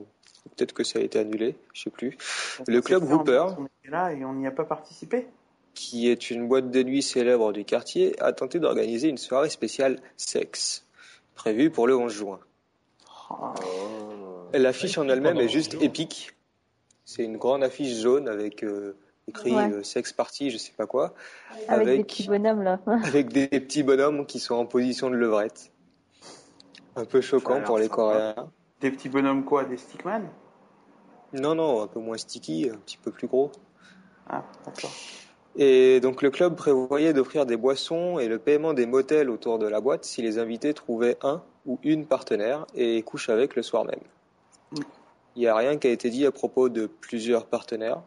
peut-être 0.56 0.72
que 0.72 0.86
ça 0.86 1.00
a 1.00 1.02
été 1.02 1.20
annulé, 1.20 1.58
je 1.74 1.84
sais 1.84 1.90
plus. 1.90 2.18
Le 2.68 2.82
club 2.82 3.04
Hooper, 3.04 3.32
mars, 3.32 3.56
On 3.60 3.66
était 3.66 3.90
là 3.92 4.14
et 4.14 4.24
on 4.24 4.34
n'y 4.34 4.48
a 4.48 4.52
pas 4.52 4.64
participé. 4.64 5.28
qui 5.74 6.10
est 6.10 6.32
une 6.32 6.48
boîte 6.48 6.72
de 6.72 6.82
nuit 6.84 7.04
célèbre 7.04 7.52
du 7.52 7.66
quartier, 7.66 8.16
a 8.22 8.32
tenté 8.32 8.60
d'organiser 8.60 9.10
une 9.10 9.18
soirée 9.18 9.50
spéciale 9.50 10.00
sexe, 10.16 10.86
prévue 11.36 11.70
pour 11.70 11.86
le 11.86 11.98
11 11.98 12.14
juin. 12.14 12.40
Oh, 13.30 13.36
Oh. 13.60 14.48
L'affiche 14.54 14.98
en 14.98 15.08
elle-même 15.10 15.38
est 15.38 15.50
juste 15.50 15.76
épique. 15.82 16.32
C'est 17.06 17.24
une 17.24 17.38
grande 17.38 17.64
affiche 17.64 18.00
jaune 18.02 18.28
avec 18.28 18.64
euh, 18.64 18.96
écrit 19.28 19.56
Ouais. 19.56 19.72
euh, 19.72 19.84
sex 19.84 20.14
party, 20.14 20.52
je 20.52 20.58
sais 20.58 20.74
pas 20.76 20.86
quoi, 20.88 21.14
Avec, 21.68 21.88
des 21.88 22.04
petits 22.04 22.28
bonhommes 22.28 22.64
là. 22.64 22.80
avec 23.04 23.30
des 23.30 23.48
petits 23.48 23.84
bonhommes 23.84 24.26
qui 24.26 24.40
sont 24.40 24.56
en 24.56 24.66
position 24.66 25.10
de 25.10 25.16
levrette. 25.16 25.72
Un 26.96 27.06
peu 27.06 27.22
choquant 27.22 27.62
pour 27.62 27.78
les 27.78 27.86
sympa. 27.86 27.96
Coréens. 27.96 28.52
Des 28.82 28.92
petits 28.92 29.10
bonhommes 29.10 29.46
quoi 29.46 29.64
Des 29.66 29.78
stickman? 29.78 30.24
Non, 31.34 31.56
non, 31.56 31.82
un 31.82 31.88
peu 31.88 32.00
moins 32.00 32.18
sticky, 32.18 32.70
un 32.70 32.78
petit 32.78 32.98
peu 32.98 33.12
plus 33.12 33.28
gros. 33.28 33.52
Ah, 34.28 34.44
d'accord. 34.66 34.92
Et 35.56 36.00
donc 36.00 36.22
le 36.22 36.30
club 36.30 36.56
prévoyait 36.56 37.14
d'offrir 37.14 37.46
des 37.46 37.58
boissons 37.58 38.20
et 38.20 38.28
le 38.28 38.40
paiement 38.40 38.74
des 38.74 38.86
motels 38.86 39.30
autour 39.30 39.60
de 39.60 39.68
la 39.68 39.82
boîte 39.82 40.06
si 40.06 40.22
les 40.22 40.40
invités 40.40 40.74
trouvaient 40.74 41.18
un 41.24 41.44
ou 41.66 41.78
une 41.84 42.06
partenaire 42.06 42.66
et 42.74 43.02
couchent 43.04 43.30
avec 43.30 43.56
le 43.56 43.62
soir 43.62 43.84
même. 43.86 44.00
Il 45.36 45.40
n'y 45.40 45.48
a 45.48 45.56
rien 45.56 45.78
qui 45.78 45.88
a 45.88 45.92
été 45.92 46.10
dit 46.10 46.26
à 46.26 46.32
propos 46.32 46.70
de 46.70 46.88
plusieurs 46.88 47.46
partenaires. 47.46 48.02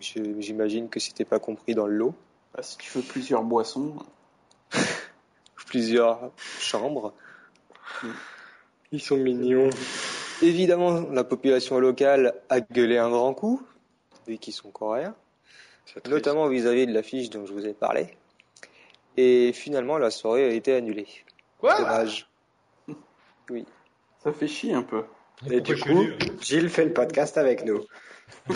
J'imagine 0.00 0.88
que 0.88 1.00
c'était 1.00 1.24
pas 1.24 1.38
compris 1.38 1.74
dans 1.74 1.86
le 1.86 1.94
lot. 1.94 2.14
Bah, 2.54 2.62
si 2.62 2.78
tu 2.78 2.90
veux 2.96 3.02
plusieurs 3.02 3.42
boissons, 3.42 3.96
Plusieurs 5.66 6.30
chambres. 6.58 7.14
Ils 8.92 9.00
sont 9.00 9.16
mignons. 9.16 9.70
Évidemment, 10.42 11.00
la 11.10 11.24
population 11.24 11.78
locale 11.78 12.34
a 12.48 12.60
gueulé 12.60 12.98
un 12.98 13.10
grand 13.10 13.34
coup, 13.34 13.62
vu 14.26 14.38
qu'ils 14.38 14.52
sont 14.52 14.70
coréens. 14.70 15.14
Notamment 16.06 16.48
vis-à-vis 16.48 16.86
de 16.86 16.92
l'affiche 16.92 17.30
dont 17.30 17.46
je 17.46 17.52
vous 17.52 17.66
ai 17.66 17.74
parlé. 17.74 18.16
Et 19.16 19.52
finalement, 19.52 19.98
la 19.98 20.10
soirée 20.10 20.44
a 20.44 20.52
été 20.52 20.74
annulée. 20.74 21.06
Quoi? 21.60 21.76
Dommage. 21.78 22.28
ça 24.22 24.32
fait 24.32 24.48
chier 24.48 24.74
un 24.74 24.82
peu. 24.82 25.04
Et 25.50 25.60
du 25.60 25.76
coup, 25.78 26.04
Gilles 26.40 26.68
fait 26.70 26.84
le 26.84 26.92
podcast 26.92 27.36
avec 27.38 27.64
nous. 27.64 27.80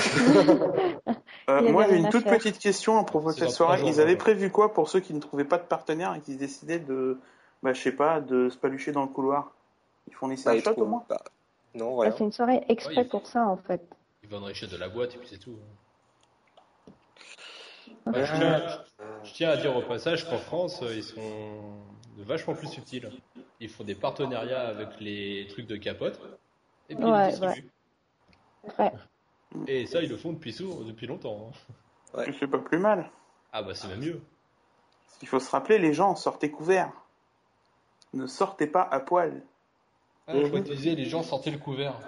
Euh, 1.50 1.72
moi, 1.72 1.86
j'ai 1.88 1.96
une 1.96 2.10
toute 2.10 2.24
faire. 2.24 2.36
petite 2.36 2.58
question 2.58 2.98
à 2.98 3.04
propos 3.04 3.32
de 3.32 3.38
cette 3.38 3.48
soirée. 3.50 3.80
Ils 3.86 4.02
avaient 4.02 4.16
prévu 4.16 4.50
quoi 4.50 4.74
pour 4.74 4.90
ceux 4.90 5.00
qui 5.00 5.14
ne 5.14 5.18
trouvaient 5.20 5.46
pas 5.46 5.56
de 5.56 5.62
partenaire 5.62 6.14
et 6.14 6.20
qui 6.20 6.36
décidaient 6.36 6.78
de, 6.78 7.16
bah, 7.62 7.72
je 7.72 7.80
sais 7.80 7.92
pas, 7.92 8.20
de 8.20 8.50
se 8.50 8.58
palucher 8.58 8.92
dans 8.92 9.00
le 9.00 9.08
couloir? 9.08 9.52
Ils 10.08 10.14
fournissaient 10.14 10.44
Bah, 10.44 10.50
un 10.52 10.56
ils 10.56 10.62
shot 10.62 10.74
au 10.76 10.84
moins? 10.84 11.04
pas. 11.08 11.24
Non, 11.74 11.88
Ah, 11.88 11.94
voilà. 11.94 12.12
c'est 12.12 12.24
une 12.24 12.32
soirée 12.32 12.64
exprès 12.68 12.96
Ouais, 12.98 13.04
pour 13.06 13.26
ça 13.26 13.46
en 13.46 13.56
fait. 13.56 13.80
Ils 14.22 14.28
vendraient 14.28 14.52
chez 14.52 14.66
de 14.66 14.76
la 14.76 14.90
boîte 14.90 15.14
et 15.14 15.18
puis 15.18 15.28
c'est 15.30 15.38
tout. 15.38 15.56
Ah. 18.04 18.10
Ouais, 18.10 18.26
je, 18.26 18.34
tiens, 18.34 18.62
je 19.24 19.32
tiens 19.32 19.48
à 19.48 19.56
dire 19.56 19.74
au 19.74 19.80
passage 19.82 20.28
qu'en 20.28 20.36
France, 20.36 20.82
euh, 20.82 20.94
ils 20.94 21.02
sont 21.02 21.62
vachement 22.18 22.54
plus 22.54 22.66
subtils. 22.68 23.08
Ils 23.60 23.70
font 23.70 23.84
des 23.84 23.94
partenariats 23.94 24.66
avec 24.68 24.88
les 25.00 25.46
trucs 25.48 25.66
de 25.66 25.76
capote 25.76 26.20
et 26.88 26.94
puis 26.94 27.04
ils 27.04 27.10
Ouais, 27.10 27.26
les 27.26 27.30
distribuent. 27.32 27.70
Ouais. 28.78 28.92
Et 29.66 29.86
ça, 29.86 30.02
ils 30.02 30.08
le 30.10 30.16
font 30.16 30.32
depuis, 30.32 30.52
depuis 30.86 31.06
longtemps. 31.06 31.50
hein. 32.14 32.18
Ouais. 32.18 32.34
C'est 32.38 32.46
pas 32.46 32.58
plus 32.58 32.78
mal. 32.78 33.10
Ah 33.52 33.62
bah 33.62 33.74
c'est 33.74 33.88
même 33.88 34.00
mieux. 34.00 34.20
Il 35.22 35.28
faut 35.28 35.40
se 35.40 35.50
rappeler, 35.50 35.78
les 35.78 35.92
gens, 35.94 36.14
sortez 36.16 36.50
couverts. 36.50 36.92
Ne 38.14 38.26
sortez 38.26 38.66
pas 38.66 38.82
à 38.82 39.00
poil. 39.00 39.42
Ah, 40.26 40.32
je 40.38 40.46
crois 40.46 40.60
que 40.60 40.68
tu 40.68 40.74
disais, 40.76 40.94
les 40.94 41.06
gens 41.06 41.22
sortaient 41.22 41.50
le 41.50 41.58
couvert. 41.58 41.98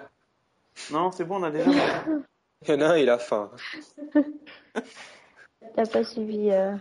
Non, 0.91 1.11
c'est 1.11 1.25
bon, 1.25 1.39
on 1.39 1.43
a 1.43 1.51
déjà. 1.51 1.69
Il 2.67 2.69
y 2.69 2.73
en 2.75 2.81
a 2.81 2.85
un, 2.89 2.97
il 2.97 3.09
a 3.09 3.17
faim. 3.17 3.49
T'as 5.75 5.85
pas 5.87 6.03
suivi. 6.03 6.51
euh, 6.51 6.75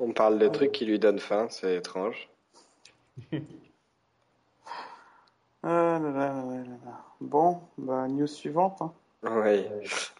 On 0.00 0.12
parle 0.12 0.38
de 0.40 0.48
trucs 0.48 0.72
qui 0.72 0.84
lui 0.84 0.98
donnent 0.98 1.20
faim, 1.20 1.46
c'est 1.50 1.76
étrange. 1.76 2.28
Ah 5.62 5.98
là 6.02 6.10
là 6.10 6.10
là 6.10 6.28
là 6.34 6.56
là 6.56 6.76
là. 6.84 7.04
Bon, 7.20 7.60
bah, 7.76 8.06
news 8.08 8.26
suivante. 8.26 8.80
hein. 8.80 8.92
Oui. 9.22 9.66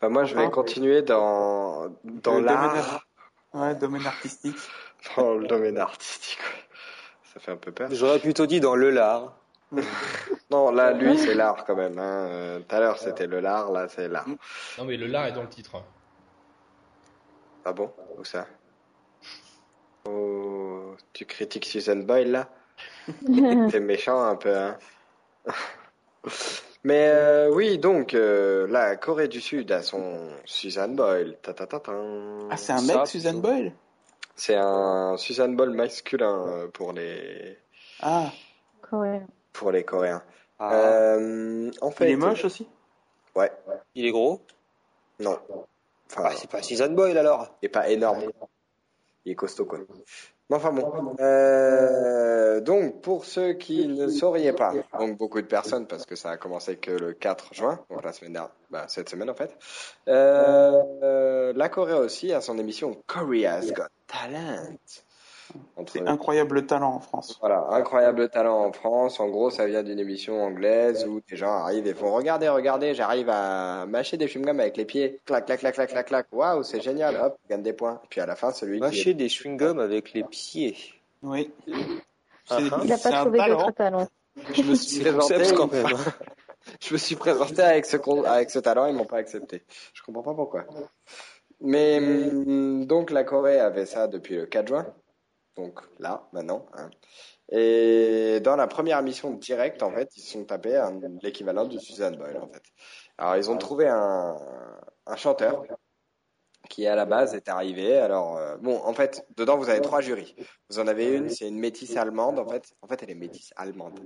Bah, 0.01 0.09
moi, 0.11 0.25
je 0.25 0.35
vais 0.35 0.45
Ah. 0.45 0.51
continuer 0.51 1.03
dans, 1.03 1.89
dans 2.05 2.35
Le 2.39 2.41
domaine 2.43 2.45
l'art, 2.45 3.07
Ouais, 3.55 3.75
domaine 3.75 4.07
artistique. 4.07 4.57
dans 5.17 5.35
le 5.35 5.47
domaine 5.47 5.79
artistique. 5.79 6.39
ouais. 6.41 6.65
Ça 7.33 7.41
fait 7.41 7.53
un 7.53 7.57
peu 7.57 7.73
peur. 7.73 7.89
J'aurais 7.93 8.19
plutôt 8.19 8.47
dit 8.47 8.61
dans 8.61 8.75
le 8.77 8.91
lard. 8.91 9.35
Non, 10.51 10.73
là, 10.73 10.91
lui, 10.93 11.17
c'est 11.17 11.35
l'art 11.35 11.65
quand 11.65 11.77
même. 11.77 11.97
hein. 12.01 12.27
Euh, 12.27 12.59
Tout 12.59 12.75
à 12.75 12.81
l'heure, 12.81 12.99
c'était 12.99 13.29
le 13.29 13.39
l'art, 13.39 13.71
là, 13.71 13.87
c'est 13.89 14.09
l'art. 14.09 14.27
Non 14.79 14.85
mais 14.85 14.97
le 14.97 15.07
lard 15.07 15.27
est 15.27 15.33
dans 15.33 15.43
le 15.43 15.49
titre. 15.49 15.77
Mm. 15.79 15.83
Ah 17.67 17.73
bon? 17.73 17.93
Où 18.19 18.25
ça? 18.25 18.47
Oh, 20.07 20.97
tu 21.13 21.25
critiques 21.25 21.67
Susan 21.67 21.97
Boyle 21.97 22.33
là? 22.33 22.49
T'es 23.71 23.79
méchant 23.81 24.21
un 24.25 24.35
peu, 24.35 24.57
hein 24.57 24.77
Mais 26.85 27.09
euh, 27.09 27.51
oui, 27.53 27.79
donc 27.79 28.15
euh, 28.15 28.67
la 28.69 28.97
Corée 28.97 29.29
du 29.29 29.41
Sud 29.41 29.71
a 29.73 29.83
son 29.83 30.31
Susan 30.47 30.89
Boyle. 30.89 31.37
Ta 31.43 31.53
-ta 31.53 31.67
-ta 31.67 31.79
-ta. 31.79 32.49
Ah, 32.51 32.57
c'est 32.57 32.73
un 32.73 32.79
Ça, 32.79 32.99
mec, 32.99 33.07
Susan 33.07 33.33
c'est- 33.35 33.41
Boyle? 33.41 33.73
C'est 34.37 34.55
un 34.57 35.17
Susan 35.19 35.49
Boyle 35.51 35.71
masculin 35.71 36.47
euh, 36.49 36.69
pour 36.69 36.93
les 36.95 37.59
Ah, 38.01 38.31
Coréen. 38.81 39.27
pour 39.53 39.71
les 39.73 39.85
Coréens. 39.85 40.23
Ah, 40.59 40.73
Euh, 40.75 41.71
en 41.83 41.91
fait, 41.91 42.07
il 42.07 42.13
est 42.13 42.17
moche 42.17 42.45
aussi? 42.47 42.67
Ouais, 43.35 43.53
il 43.95 44.07
est 44.07 44.11
gros? 44.11 44.41
non. 45.19 45.39
Enfin, 46.11 46.23
Ah, 46.25 46.33
c'est 46.35 46.51
pas 46.51 46.63
Susan 46.63 46.89
Boyle 46.91 47.19
alors. 47.19 47.55
il 47.63 47.67
est 47.67 47.69
pas 47.69 47.89
énorme. 47.91 48.23
Il 49.27 49.33
est 49.33 49.37
costaud 49.37 49.67
quoi. 49.67 49.79
Mais 50.51 50.57
enfin 50.57 50.73
bon. 50.73 51.15
Euh, 51.21 52.61
donc 52.61 53.03
pour 53.03 53.25
ceux 53.25 53.53
qui 53.53 53.87
ne 53.87 54.09
sauriez 54.09 54.53
pas, 54.53 54.75
donc 54.99 55.17
beaucoup 55.17 55.41
de 55.41 55.47
personnes 55.47 55.87
parce 55.87 56.05
que 56.05 56.17
ça 56.17 56.31
a 56.31 56.37
commencé 56.37 56.77
que 56.77 56.91
le 56.91 57.13
4 57.13 57.55
juin, 57.55 57.79
bon, 57.89 58.01
la 58.03 58.13
semaine 58.13 58.33
dernière, 58.33 58.53
bah, 58.69 58.87
cette 58.89 59.09
semaine 59.09 59.31
en 59.31 59.35
fait. 59.35 59.57
Euh, 60.09 60.73
euh, 61.05 61.53
la 61.55 61.69
Corée 61.69 61.95
aussi 61.95 62.33
a 62.33 62.41
son 62.41 62.59
émission 62.59 63.01
Korea's 63.07 63.73
Got 63.73 63.85
Talent. 64.09 64.77
Entre- 65.77 65.93
C'est 65.93 66.07
incroyable 66.09 66.67
talent 66.67 66.95
en 66.95 67.01
France. 67.01 67.37
Voilà, 67.41 67.67
incroyable 67.71 68.29
talent 68.29 68.65
en 68.67 68.73
France. 68.73 69.19
En 69.21 69.29
gros, 69.29 69.51
ça 69.51 69.67
vient 69.67 69.83
d'une 69.83 69.99
émission 69.99 70.43
anglaise 70.43 71.07
où 71.07 71.21
des 71.29 71.37
gens 71.37 71.53
arrivent 71.53 71.87
et 71.87 71.95
font 71.95 72.13
regardez, 72.13 72.49
regardez, 72.49 72.95
j'arrive 72.95 73.29
à 73.31 73.87
mâcher 73.87 74.17
des 74.17 74.27
chewing-gums 74.27 74.61
avec 74.61 74.77
les 74.77 74.85
pieds. 74.85 75.21
Clac, 75.25 75.47
clac, 75.47 75.61
clac, 75.61 75.75
clac, 75.75 75.89
clac, 75.91 76.07
clac. 76.07 76.27
Waouh, 76.33 76.63
c'est 76.63 76.81
génial. 76.81 77.17
Hop, 77.17 77.39
gagne 77.49 77.63
des 77.63 77.73
points. 77.73 78.01
Et 78.05 78.07
puis 78.09 78.21
à 78.21 78.27
la 78.27 78.37
fin, 78.37 78.51
celui 78.53 78.77
qui 78.77 78.81
Mâcher 78.81 79.15
des 79.15 79.29
chewing-gums 79.29 79.81
avec 79.81 80.13
les 80.13 80.25
pieds. 80.25 80.77
Oui. 81.23 81.51
Ah, 81.69 81.73
C'est- 82.59 82.65
ah. 82.73 82.81
Il 82.83 82.89
n'a 82.89 82.99
pas 82.99 83.09
un 83.17 83.21
trouvé 83.25 83.39
talent. 83.39 83.59
d'autres 83.59 83.71
talents. 83.73 84.09
je 84.55 84.63
me 84.63 84.75
suis 84.75 85.01
présenté 85.01 85.35
concept 85.35 85.55
quand 85.57 85.73
même. 85.73 85.87
je 86.81 86.93
me 86.95 86.99
suis 86.99 87.17
présenté 87.17 87.63
avec 87.63 87.87
ce 87.87 87.97
con- 87.97 88.25
avec 88.25 88.51
ce 88.51 88.59
talent, 88.59 88.87
ils 88.87 88.95
m'ont 88.95 89.05
pas 89.05 89.19
accepté. 89.19 89.63
Je 89.95 90.03
comprends 90.03 90.23
pas 90.23 90.35
pourquoi. 90.35 90.65
Mais 91.61 91.99
hum, 91.99 92.87
donc 92.87 93.11
la 93.11 93.23
Corée 93.25 93.61
avait 93.61 93.85
ça 93.87 94.07
depuis 94.09 94.37
le 94.37 94.47
4 94.47 94.69
juin. 94.69 94.87
Donc 95.61 95.81
là, 95.99 96.29
maintenant. 96.33 96.67
hein. 96.75 96.91
Et 97.53 98.41
dans 98.41 98.57
la 98.57 98.67
première 98.69 98.99
émission 99.01 99.33
directe, 99.33 99.83
en 99.83 99.93
fait, 99.93 100.09
ils 100.17 100.21
se 100.23 100.33
sont 100.33 100.45
tapés 100.45 100.81
l'équivalent 101.23 101.67
du 101.67 101.79
Susan 101.81 102.13
Boyle, 102.13 102.39
en 102.39 102.49
fait. 102.49 102.63
Alors 103.19 103.37
ils 103.37 103.51
ont 103.51 103.59
trouvé 103.59 103.89
un, 103.89 104.37
un 105.07 105.17
chanteur 105.17 105.65
qui 106.71 106.87
à 106.87 106.95
la 106.95 107.05
base 107.05 107.35
est 107.35 107.51
arrivé. 107.51 107.99
Alors 107.99 108.39
euh, 108.39 108.57
bon, 108.57 108.81
en 108.83 108.95
fait, 108.95 109.27
dedans 109.37 109.59
vous 109.59 109.69
avez 109.69 109.83
trois 109.83 110.01
jurys. 110.01 110.35
Vous 110.71 110.79
en 110.79 110.87
avez 110.87 111.15
une, 111.17 111.29
c'est 111.29 111.49
une 111.49 111.59
métisse 111.59 111.97
allemande. 111.97 112.39
En 112.39 112.49
fait, 112.49 112.73
en 112.81 112.87
fait, 112.87 113.03
elle 113.03 113.11
est 113.11 113.15
métisse 113.15 113.53
allemande. 113.57 114.01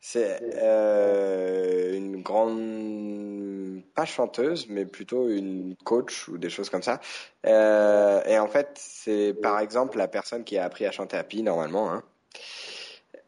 C'est 0.00 0.38
euh, 0.56 1.96
une 1.96 2.22
grande, 2.22 3.82
pas 3.94 4.04
chanteuse, 4.04 4.68
mais 4.68 4.86
plutôt 4.86 5.28
une 5.28 5.74
coach 5.82 6.28
ou 6.28 6.38
des 6.38 6.50
choses 6.50 6.70
comme 6.70 6.82
ça. 6.82 7.00
Euh, 7.46 8.22
et 8.26 8.38
en 8.38 8.48
fait, 8.48 8.68
c'est 8.74 9.34
par 9.34 9.58
exemple 9.58 9.98
la 9.98 10.06
personne 10.06 10.44
qui 10.44 10.58
a 10.58 10.64
appris 10.64 10.86
à 10.86 10.92
chanter 10.92 11.16
Happy 11.16 11.42
normalement. 11.42 11.90
Hein. 11.90 12.04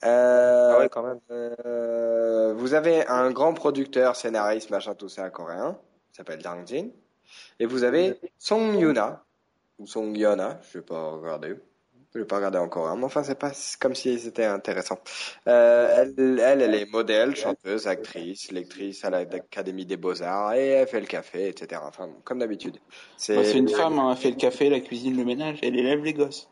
Ah 0.04 0.78
ouais, 0.78 0.88
quand 0.88 1.02
même. 1.02 2.54
vous 2.56 2.74
avez 2.74 3.06
un 3.06 3.30
grand 3.30 3.54
producteur, 3.54 4.16
scénariste, 4.16 4.70
machin, 4.70 4.94
tout 4.94 5.08
ça, 5.08 5.30
coréen, 5.30 5.78
s'appelle 6.12 6.40
Jang 6.42 6.66
Jin. 6.66 6.88
Et 7.58 7.66
vous 7.66 7.84
avez 7.84 8.18
Song 8.38 8.78
Yuna, 8.78 9.24
ou 9.78 9.86
Song 9.86 10.16
Yona, 10.16 10.60
je 10.70 10.78
vais 10.78 10.84
pas 10.84 11.10
regarder. 11.10 11.56
Je 12.14 12.18
vais 12.18 12.26
pas 12.26 12.36
regarder 12.36 12.58
en 12.58 12.68
coréen, 12.68 12.96
mais 12.96 13.04
enfin, 13.04 13.22
c'est 13.22 13.38
pas 13.38 13.52
comme 13.80 13.94
si 13.94 14.18
c'était 14.18 14.44
intéressant. 14.44 14.98
Euh, 15.48 16.04
elle, 16.18 16.38
elle, 16.40 16.60
elle 16.60 16.74
est 16.74 16.84
modèle, 16.84 17.34
chanteuse, 17.34 17.86
actrice, 17.86 18.52
lectrice 18.52 19.02
à 19.06 19.08
l'Académie 19.08 19.86
des 19.86 19.96
Beaux-Arts, 19.96 20.52
et 20.52 20.66
elle 20.68 20.86
fait 20.86 21.00
le 21.00 21.06
café, 21.06 21.48
etc. 21.48 21.80
Enfin, 21.82 22.10
comme 22.24 22.40
d'habitude. 22.40 22.76
C'est 23.16 23.56
une 23.56 23.70
femme, 23.70 23.98
hein, 23.98 24.10
elle 24.12 24.18
fait 24.18 24.30
le 24.30 24.36
café, 24.36 24.68
la 24.68 24.80
cuisine, 24.80 25.16
le 25.16 25.24
ménage, 25.24 25.58
elle 25.62 25.74
élève 25.78 26.04
les 26.04 26.12
gosses. 26.12 26.50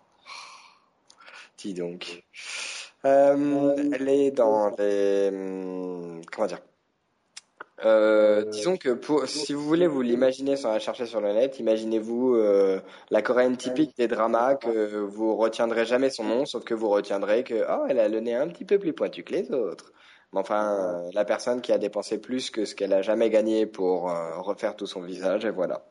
Dis 1.58 1.74
donc. 1.74 2.24
Euh, 3.04 3.76
elle 3.92 4.08
est 4.08 4.30
dans 4.30 4.74
les... 4.78 5.28
hum, 5.28 6.22
Comment 6.32 6.46
dire 6.46 6.60
euh, 7.84 8.44
disons 8.44 8.76
que 8.76 8.90
pour, 8.90 9.26
si 9.26 9.52
vous 9.52 9.62
voulez 9.64 9.86
vous 9.86 10.02
l'imaginer 10.02 10.56
sans 10.56 10.70
la 10.72 10.78
chercher 10.78 11.06
sur 11.06 11.20
le 11.20 11.32
net, 11.32 11.58
imaginez-vous 11.58 12.34
euh, 12.34 12.80
la 13.10 13.22
coréenne 13.22 13.56
typique 13.56 13.96
des 13.96 14.08
dramas 14.08 14.54
que 14.56 14.98
vous 14.98 15.34
retiendrez 15.36 15.84
jamais 15.86 16.10
son 16.10 16.24
nom, 16.24 16.44
sauf 16.46 16.64
que 16.64 16.74
vous 16.74 16.88
retiendrez 16.88 17.42
que 17.44 17.64
oh 17.68 17.86
elle 17.88 17.98
a 18.00 18.08
le 18.08 18.20
nez 18.20 18.34
un 18.34 18.48
petit 18.48 18.64
peu 18.64 18.78
plus 18.78 18.92
pointu 18.92 19.22
que 19.22 19.32
les 19.32 19.50
autres. 19.52 19.92
Mais 20.32 20.40
enfin, 20.40 20.76
euh, 20.78 21.10
la 21.12 21.24
personne 21.24 21.60
qui 21.60 21.72
a 21.72 21.78
dépensé 21.78 22.18
plus 22.18 22.50
que 22.50 22.64
ce 22.64 22.74
qu'elle 22.74 22.92
a 22.92 23.02
jamais 23.02 23.30
gagné 23.30 23.66
pour 23.66 24.10
euh, 24.10 24.38
refaire 24.40 24.76
tout 24.76 24.86
son 24.86 25.00
visage, 25.02 25.44
et 25.44 25.50
voilà. 25.50 25.82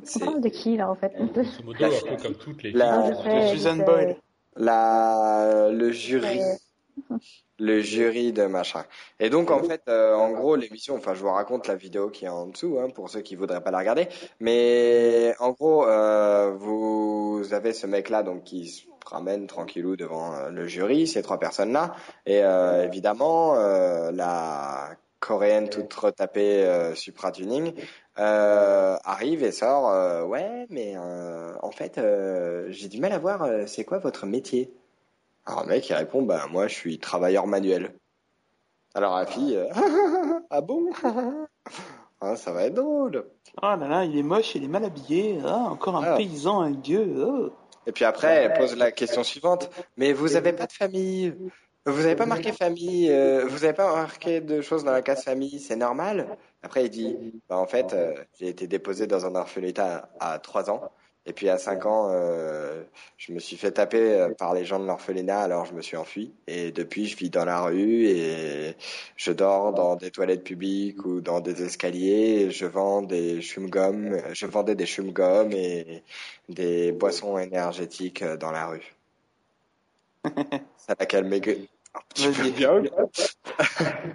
On 0.00 0.04
C'est 0.04 0.24
parle 0.24 0.40
de 0.40 0.48
qui 0.48 0.76
là 0.76 0.88
en 0.88 0.94
fait? 0.94 1.12
Modo, 1.18 1.84
un 1.84 1.88
peu 2.16 2.22
comme 2.22 2.34
toutes 2.36 2.62
les 2.62 2.70
La- 2.70 3.48
Susan 3.48 3.76
sais. 3.76 3.84
Boyle. 3.84 4.16
la 4.56 5.68
le 5.72 5.90
jury. 5.90 6.38
Ouais. 6.38 7.16
Le 7.58 7.80
jury 7.80 8.32
de 8.32 8.46
machin. 8.46 8.84
Et 9.20 9.30
donc 9.30 9.50
en 9.50 9.62
fait, 9.62 9.82
euh, 9.88 10.14
en 10.14 10.30
gros, 10.30 10.56
l'émission, 10.56 10.96
enfin, 10.96 11.14
je 11.14 11.20
vous 11.20 11.30
raconte 11.32 11.66
la 11.66 11.74
vidéo 11.74 12.08
qui 12.10 12.24
est 12.24 12.28
en 12.28 12.46
dessous, 12.46 12.78
hein, 12.80 12.88
pour 12.90 13.10
ceux 13.10 13.20
qui 13.20 13.36
voudraient 13.36 13.62
pas 13.62 13.70
la 13.70 13.78
regarder. 13.78 14.08
Mais 14.40 15.34
en 15.40 15.50
gros, 15.50 15.86
euh, 15.86 16.52
vous 16.56 17.42
avez 17.52 17.72
ce 17.72 17.86
mec-là, 17.86 18.22
donc 18.22 18.44
qui 18.44 18.68
se 18.68 18.82
ramène 19.06 19.46
tranquillou 19.46 19.96
devant 19.96 20.34
euh, 20.34 20.50
le 20.50 20.66
jury, 20.66 21.06
ces 21.06 21.22
trois 21.22 21.38
personnes-là, 21.38 21.94
et 22.26 22.42
euh, 22.44 22.84
évidemment 22.84 23.54
euh, 23.56 24.12
la 24.12 24.90
coréenne 25.20 25.68
toute 25.68 25.92
retapée 25.94 26.64
euh, 26.64 26.94
Supra 26.94 27.32
Tuning 27.32 27.72
euh, 28.18 28.96
arrive 29.04 29.42
et 29.42 29.50
sort. 29.52 29.90
euh, 29.90 30.24
ouais, 30.24 30.66
mais 30.70 30.94
euh, 30.96 31.54
en 31.62 31.70
fait, 31.70 31.98
euh, 31.98 32.66
j'ai 32.70 32.88
du 32.88 33.00
mal 33.00 33.12
à 33.12 33.18
voir. 33.18 33.42
euh, 33.42 33.64
c'est 33.66 33.84
quoi 33.84 33.98
votre 33.98 34.26
métier? 34.26 34.70
Alors 35.48 35.62
le 35.62 35.68
mec 35.70 35.88
il 35.88 35.94
répond 35.94 36.22
bah 36.22 36.46
moi 36.50 36.68
je 36.68 36.74
suis 36.74 36.98
travailleur 36.98 37.46
manuel. 37.46 37.94
Alors 38.94 39.16
la 39.16 39.26
fille 39.26 39.56
euh, 39.56 39.66
ah 40.50 40.60
bon? 40.60 40.90
Ah, 42.20 42.34
ça 42.34 42.50
va 42.50 42.64
être 42.64 42.74
drôle. 42.74 43.24
Oh 43.62 43.76
là 43.76 43.76
là, 43.76 44.04
il 44.04 44.18
est 44.18 44.24
moche, 44.24 44.56
il 44.56 44.64
est 44.64 44.68
mal 44.68 44.84
habillé. 44.84 45.38
Ah, 45.44 45.68
encore 45.70 45.94
un 45.98 46.02
Ah. 46.02 46.16
paysan, 46.16 46.60
un 46.62 46.72
gueux. 46.72 47.14
Oh. 47.24 47.50
Et 47.86 47.92
puis 47.92 48.04
après 48.04 48.44
elle 48.44 48.54
pose 48.54 48.76
la 48.76 48.90
question 48.90 49.22
suivante 49.22 49.70
mais 49.96 50.12
vous 50.12 50.34
avez 50.34 50.52
pas 50.52 50.66
de 50.66 50.72
famille? 50.72 51.32
Vous 51.86 52.04
avez 52.04 52.16
pas 52.16 52.26
marqué 52.26 52.50
famille 52.52 53.08
euh, 53.10 53.46
Vous 53.46 53.64
avez 53.64 53.72
pas 53.72 53.94
marqué 53.94 54.40
de 54.40 54.60
choses 54.60 54.82
dans 54.84 54.90
la 54.92 55.00
case 55.00 55.22
famille 55.24 55.60
C'est 55.60 55.76
normal? 55.76 56.36
Après 56.62 56.84
il 56.86 56.90
dit 56.90 57.40
bah 57.48 57.56
en 57.56 57.66
fait 57.66 57.92
euh, 57.94 58.14
j'ai 58.38 58.48
été 58.48 58.66
déposé 58.66 59.06
dans 59.06 59.24
un 59.24 59.34
orphelinat 59.36 60.08
à 60.18 60.38
3 60.40 60.70
ans. 60.70 60.90
Et 61.28 61.34
puis 61.34 61.50
à 61.50 61.58
5 61.58 61.84
ans, 61.84 62.08
euh, 62.10 62.82
je 63.18 63.34
me 63.34 63.38
suis 63.38 63.58
fait 63.58 63.70
taper 63.72 64.14
euh, 64.14 64.30
par 64.30 64.54
les 64.54 64.64
gens 64.64 64.78
de 64.80 64.86
l'orphelinat, 64.86 65.40
alors 65.40 65.66
je 65.66 65.74
me 65.74 65.82
suis 65.82 65.98
enfui. 65.98 66.32
Et 66.46 66.72
depuis, 66.72 67.04
je 67.06 67.18
vis 67.18 67.28
dans 67.28 67.44
la 67.44 67.60
rue 67.60 68.06
et 68.06 68.74
je 69.14 69.32
dors 69.32 69.74
dans 69.74 69.94
des 69.94 70.10
toilettes 70.10 70.42
publiques 70.42 71.04
ou 71.04 71.20
dans 71.20 71.40
des 71.40 71.62
escaliers. 71.62 72.46
Et 72.46 72.50
je 72.50 72.64
vends 72.64 73.02
des 73.02 73.42
chewing-gums, 73.42 74.22
je 74.32 74.46
vendais 74.46 74.74
des 74.74 74.86
chewing-gums 74.86 75.52
et 75.52 76.02
des 76.48 76.92
boissons 76.92 77.36
énergétiques 77.36 78.22
euh, 78.22 78.38
dans 78.38 78.50
la 78.50 78.68
rue. 78.68 78.94
Ça 80.78 80.94
l'a 80.98 81.04
calmé 81.04 81.42
que... 81.42 81.50
Bien. 82.56 82.82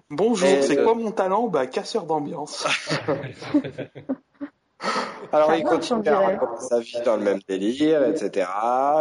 Bonjour, 0.10 0.64
c'est 0.64 0.78
le- 0.78 0.84
quoi 0.84 0.96
mon 0.96 1.12
talent? 1.12 1.48
Bah, 1.48 1.68
casseur 1.68 2.06
d'ambiance. 2.06 2.66
Alors 5.32 5.50
Ça 5.50 5.58
il 5.58 5.64
marche, 5.64 5.90
continue 5.90 6.10
on 6.10 6.14
à 6.14 6.20
raconter 6.20 6.62
sa 6.62 6.80
vie 6.80 7.02
dans 7.04 7.16
le 7.16 7.24
même 7.24 7.40
délire, 7.48 8.04
etc. 8.04 8.48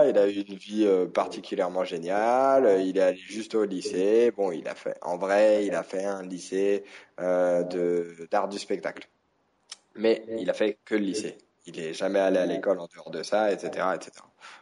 Il 0.09 0.17
a 0.17 0.29
eu 0.29 0.41
une 0.41 0.55
vie 0.55 0.87
euh, 0.87 1.07
particulièrement 1.07 1.85
géniale. 1.85 2.81
Il 2.83 2.97
est 2.97 3.03
allé 3.03 3.19
juste 3.19 3.55
au 3.55 3.65
lycée. 3.65 4.31
Bon, 4.31 4.51
il 4.51 4.67
a 4.67 4.75
fait, 4.75 4.97
en 5.03 5.19
vrai, 5.19 5.67
il 5.67 5.75
a 5.75 5.83
fait 5.83 6.05
un 6.05 6.23
lycée 6.23 6.85
euh, 7.21 7.63
de 7.65 8.27
d'art 8.31 8.49
du 8.49 8.59
spectacle. 8.59 9.09
Mais 9.95 10.25
il 10.39 10.49
a 10.49 10.55
fait 10.55 10.79
que 10.85 10.95
le 10.95 11.03
lycée. 11.03 11.37
Il 11.67 11.79
est 11.79 11.93
jamais 11.93 12.19
allé 12.19 12.39
à 12.39 12.47
l'école 12.47 12.81
en 12.81 12.89
dehors 12.93 13.11
de 13.11 13.23
ça, 13.23 13.53
etc., 13.53 13.87
etc. 13.95 14.11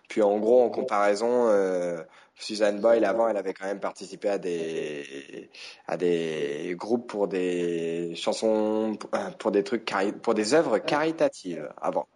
Puis 0.09 0.23
en 0.23 0.39
gros, 0.39 0.63
en 0.63 0.71
comparaison, 0.71 1.49
euh, 1.49 2.03
Suzanne 2.41 2.81
Boyle 2.81 3.05
avant, 3.05 3.29
elle 3.29 3.37
avait 3.37 3.53
quand 3.55 3.67
même 3.67 3.81
participé 3.81 4.29
à 4.29 4.39
des 4.39 5.51
à 5.87 5.97
des 5.97 6.75
groupes 6.77 7.07
pour 7.09 7.29
des 7.29 8.15
chansons, 8.17 8.97
pour 9.39 9.51
des 9.51 9.63
trucs, 9.63 9.85
cari- 9.85 10.13
pour 10.13 10.35
des 10.35 10.55
œuvres 10.55 10.79
caritatives 10.79 11.69
avant. 11.81 12.09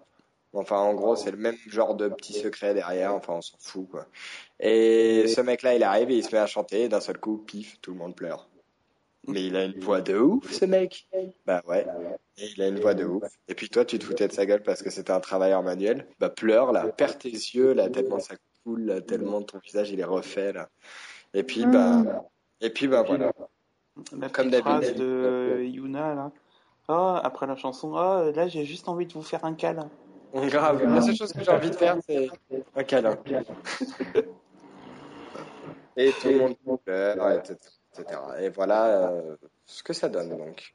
Enfin, 0.57 0.79
en 0.79 0.95
gros, 0.95 1.17
c'est 1.17 1.33
le 1.33 1.37
même 1.37 1.57
genre 1.67 1.97
de 1.97 2.09
petit 2.09 2.33
secret 2.33 2.75
derrière. 2.75 3.13
Enfin, 3.15 3.35
on 3.35 3.41
s'en 3.43 3.57
fout, 3.59 3.89
quoi. 3.91 4.07
Et 4.61 5.27
ce 5.27 5.41
mec-là, 5.41 5.75
il 5.75 5.83
arrive 5.83 6.11
et 6.13 6.17
il 6.19 6.25
se 6.25 6.33
met 6.33 6.41
à 6.41 6.47
chanter. 6.47 6.83
et 6.85 6.89
D'un 6.89 7.01
seul 7.01 7.19
coup, 7.19 7.39
pif, 7.39 7.81
tout 7.81 7.91
le 7.93 7.99
monde 7.99 8.15
pleure. 8.15 8.49
Mais 9.27 9.45
il 9.47 9.57
a 9.57 9.65
une 9.65 9.81
voix 9.81 10.01
de 10.01 10.17
ouf, 10.17 10.53
ce 10.53 10.65
mec. 10.65 11.09
Bah 11.47 11.63
ouais. 11.67 11.87
Et 12.37 12.47
il 12.55 12.63
a 12.63 12.69
une 12.69 12.79
voix 12.79 12.95
de 12.95 13.05
ouf. 13.05 13.25
Et 13.49 13.55
puis 13.55 13.69
toi, 13.69 13.85
tu 13.85 13.99
te 13.99 14.05
foutais 14.05 14.29
de 14.29 14.33
sa 14.33 14.47
gueule 14.47 14.63
parce 14.63 14.83
que 14.83 14.91
c'était 14.91 15.13
un 15.13 15.21
travailleur 15.21 15.63
manuel. 15.63 16.07
Bah 16.21 16.29
pleure, 16.31 16.73
là. 16.73 16.87
Perds 16.89 17.19
tes 17.19 17.31
yeux, 17.31 17.73
là, 17.73 17.89
tellement 17.89 18.21
ça 18.21 18.35
là, 18.67 19.01
tellement 19.01 19.43
ton 19.43 19.59
visage, 19.59 19.91
il 19.91 20.01
est 20.01 20.05
refait, 20.05 20.53
là. 20.53 20.69
Et 21.33 21.43
puis, 21.43 21.67
bah, 21.67 22.03
et 22.61 22.71
puis, 22.71 22.89
bah, 22.89 23.03
voilà. 23.03 23.33
La 24.17 24.29
Comme 24.29 24.51
d'habitude. 24.51 24.97
de 24.97 25.63
Yuna, 25.63 26.15
là. 26.15 26.33
Oh, 26.89 27.17
après 27.23 27.47
la 27.47 27.57
chanson, 27.57 27.93
oh, 27.95 28.31
là, 28.35 28.49
j'ai 28.49 28.65
juste 28.65 28.89
envie 28.89 29.07
de 29.07 29.13
vous 29.13 29.23
faire 29.23 29.45
un 29.45 29.55
câlin. 29.55 29.91
Grave. 30.35 30.83
La 30.85 31.01
seule 31.01 31.17
chose 31.17 31.33
que 31.33 31.43
j'ai 31.43 31.51
envie 31.51 31.71
de 31.71 31.77
faire, 31.77 31.97
c'est 32.07 32.29
un 32.75 32.85
câlin. 32.85 33.17
Et 35.97 36.11
tout 36.21 36.29
le 36.29 36.39
monde 36.39 36.81
pleure, 36.85 37.31
etc. 37.31 37.57
etc. 37.93 38.21
Et 38.41 38.49
voilà 38.49 39.11
euh, 39.11 39.37
ce 39.65 39.85
que 39.85 39.93
ça 39.93 40.09
donne, 40.09 40.31
donc. 40.31 40.75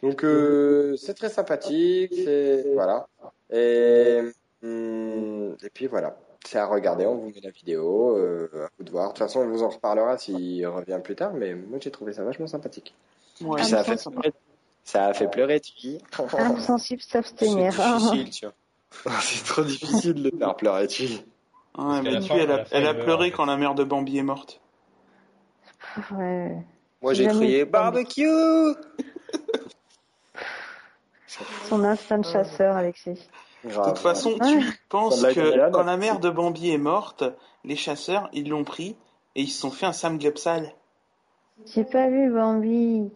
Donc, 0.00 0.22
euh, 0.22 0.96
c'est 0.96 1.14
très 1.14 1.28
sympathique, 1.28 2.12
c'est, 2.14 2.72
voilà. 2.72 3.08
Et, 3.50 4.20
hum, 4.62 5.56
et 5.60 5.70
puis 5.70 5.88
voilà. 5.88 6.16
C'est 6.44 6.58
à 6.58 6.66
regarder, 6.66 7.06
on 7.06 7.16
vous 7.16 7.28
met 7.28 7.40
la 7.42 7.50
vidéo, 7.50 8.16
euh, 8.16 8.66
à 8.66 8.68
vous 8.78 8.84
de 8.84 8.90
voir. 8.90 9.04
De 9.04 9.08
toute 9.10 9.18
façon, 9.18 9.40
on 9.40 9.48
vous 9.48 9.62
en 9.62 9.70
reparlera 9.70 10.18
s'il 10.18 10.66
revient 10.66 11.00
plus 11.02 11.16
tard, 11.16 11.32
mais 11.32 11.54
moi 11.54 11.78
j'ai 11.80 11.90
trouvé 11.90 12.12
ça 12.12 12.22
vachement 12.22 12.46
sympathique. 12.46 12.94
Ouais, 13.40 13.56
Puis 13.56 13.66
ça 13.70 13.80
a 13.80 13.84
fait 13.84 13.96
pleurer, 13.96 14.32
ça 14.84 15.06
a 15.06 15.14
fait 15.14 15.28
pleurer 15.28 15.60
Thuy. 15.60 15.98
Âme 16.18 16.60
sensible 16.60 17.02
s'abstenir. 17.02 17.72
C'est 17.72 17.92
difficile, 17.94 18.30
tiens. 18.30 18.52
C'est 19.22 19.44
trop 19.44 19.64
difficile 19.64 20.22
de 20.22 20.30
faire 20.36 20.54
pleurer 20.54 20.86
Thuy. 20.86 21.24
Ouais, 21.76 22.02
mais 22.02 22.20
tu, 22.20 22.32
elle 22.32 22.52
a, 22.52 22.64
elle 22.70 22.86
a 22.86 22.94
pleuré 22.94 23.26
en 23.26 23.30
fait. 23.30 23.36
quand 23.36 23.46
la 23.46 23.56
mère 23.56 23.74
de 23.74 23.82
Bambi 23.82 24.18
est 24.18 24.22
morte. 24.22 24.60
Ouais. 26.12 26.56
Moi, 27.02 27.14
j'ai 27.14 27.26
crié 27.26 27.64
barbecue 27.64 28.28
Son 31.68 31.82
instinct 31.84 32.18
de 32.18 32.24
chasseur, 32.24 32.76
Alexis. 32.76 33.28
De 33.64 33.84
toute 33.84 33.98
façon, 33.98 34.30
Ouais. 34.32 34.38
tu 34.60 34.78
penses 34.88 35.22
que 35.22 35.70
quand 35.70 35.82
la 35.84 35.96
mère 35.96 36.20
de 36.20 36.28
Bambi 36.30 36.70
est 36.70 36.78
morte, 36.78 37.24
les 37.64 37.76
chasseurs, 37.76 38.28
ils 38.32 38.48
l'ont 38.48 38.64
pris 38.64 38.96
et 39.36 39.42
ils 39.42 39.48
se 39.48 39.60
sont 39.60 39.70
fait 39.70 39.86
un 39.86 39.92
Sam 39.92 40.18
Gupsal. 40.18 40.72
J'ai 41.66 41.84
pas 41.84 42.08
vu 42.08 42.30
Bambi. 42.32 43.10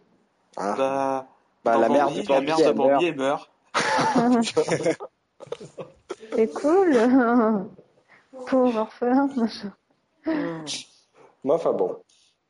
Ah, 0.57 0.75
Bah, 0.77 1.27
bah, 1.65 1.79
la 1.79 1.89
mère 1.89 2.07
Bambi, 2.09 2.23
de 2.23 2.29
la 2.33 2.41
Bambi, 2.41 2.47
mère 2.47 2.59
de. 2.73 2.73
Bambi, 2.73 3.07
elle 3.07 3.17
meurt. 3.17 3.51
C'est 6.35 6.53
cool. 6.55 6.97
Pauvre 8.47 8.81
orphelin. 8.81 9.29
Mais 10.27 11.53
enfin 11.53 11.73
bon. 11.73 11.97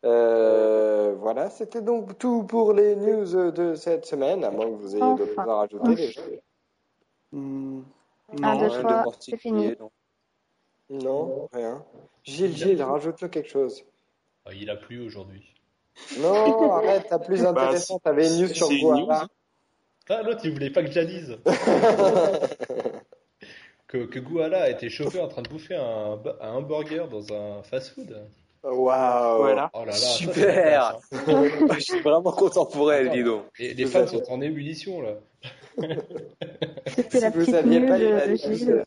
Euh, 0.04 1.14
voilà, 1.18 1.50
c'était 1.50 1.80
donc 1.82 2.18
tout 2.18 2.44
pour 2.44 2.72
les 2.72 2.94
news 2.96 3.50
de 3.50 3.74
cette 3.74 4.06
semaine, 4.06 4.44
à 4.44 4.50
moins 4.50 4.66
que 4.66 4.74
vous 4.76 4.94
ayez 4.94 5.02
Enfin. 5.02 5.16
d'autres 5.16 5.34
choses 5.34 5.48
à 5.48 5.54
rajouter. 5.54 6.42
Les. 7.32 7.38
Hmm, 7.38 7.82
Un, 8.42 8.54
non, 8.54 8.58
deux, 8.58 8.66
Rien 8.68 8.82
trois, 8.82 9.12
de 9.12 9.16
c'est 9.20 9.36
fini. 9.36 9.74
non. 9.80 9.90
Non, 10.90 11.48
rien. 11.52 11.84
Gilles, 12.24 12.56
Gilles, 12.56 12.82
rajoute-nous 12.82 13.28
quelque 13.28 13.48
chose. 13.50 13.84
Ah, 14.46 14.50
il 14.54 14.70
a 14.70 14.76
plu 14.76 15.04
aujourd'hui. 15.04 15.44
Non, 16.20 16.72
arrête, 16.72 17.06
t'as 17.10 17.18
plus 17.18 17.44
intéressant. 17.46 17.98
T'avais 17.98 18.26
une 18.28 18.42
news 18.42 18.48
sur 18.54 18.70
une 18.70 18.80
Guadalajara. 18.80 19.26
Ah, 20.10 20.22
l'autre, 20.22 20.40
il 20.44 20.52
voulait 20.52 20.70
pas 20.70 20.82
que 20.82 20.90
je 20.90 20.98
la 21.00 21.04
dise. 21.04 21.38
que, 23.86 23.98
que 24.06 24.18
Guala 24.18 24.62
a 24.64 24.68
été 24.70 24.88
chauffé 24.88 25.20
en 25.20 25.28
train 25.28 25.42
de 25.42 25.48
bouffer 25.48 25.74
un, 25.76 26.18
un 26.40 26.52
hamburger 26.52 27.08
dans 27.08 27.32
un 27.32 27.62
fast-food. 27.62 28.16
Waouh. 28.62 29.38
Voilà. 29.38 29.70
Oh 29.74 29.80
là 29.80 29.86
là, 29.86 29.92
Super. 29.92 31.00
hein. 31.12 31.18
Je 31.74 31.80
suis 31.80 32.00
vraiment 32.00 32.32
content 32.32 32.66
pour 32.66 32.92
elle, 32.92 33.10
dis 33.10 33.22
donc. 33.22 33.44
Et 33.58 33.74
les 33.74 33.86
fans 33.86 34.06
sont 34.06 34.22
en 34.30 34.40
ébullition, 34.40 35.00
là. 35.02 35.14
C'était 36.98 37.18
Si 37.18 37.22
la 37.22 37.30
vous 37.30 37.38
petite 37.38 37.54
pas, 37.54 37.60
il 37.62 37.86
de, 37.86 38.12
a 38.12 38.26
de. 38.26 38.84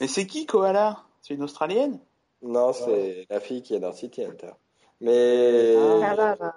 Mais 0.00 0.08
c'est 0.08 0.26
qui 0.26 0.46
Koala? 0.46 1.04
C'est 1.22 1.34
une 1.34 1.42
Australienne? 1.44 1.98
Non, 2.42 2.72
c'est 2.72 3.26
la 3.30 3.40
fille 3.40 3.62
qui 3.62 3.74
est 3.74 3.80
dans 3.80 3.92
City 3.92 4.24
Hunter. 4.24 4.52
Mais, 5.00 5.76
Ah 6.02 6.14
là 6.14 6.36
là. 6.40 6.54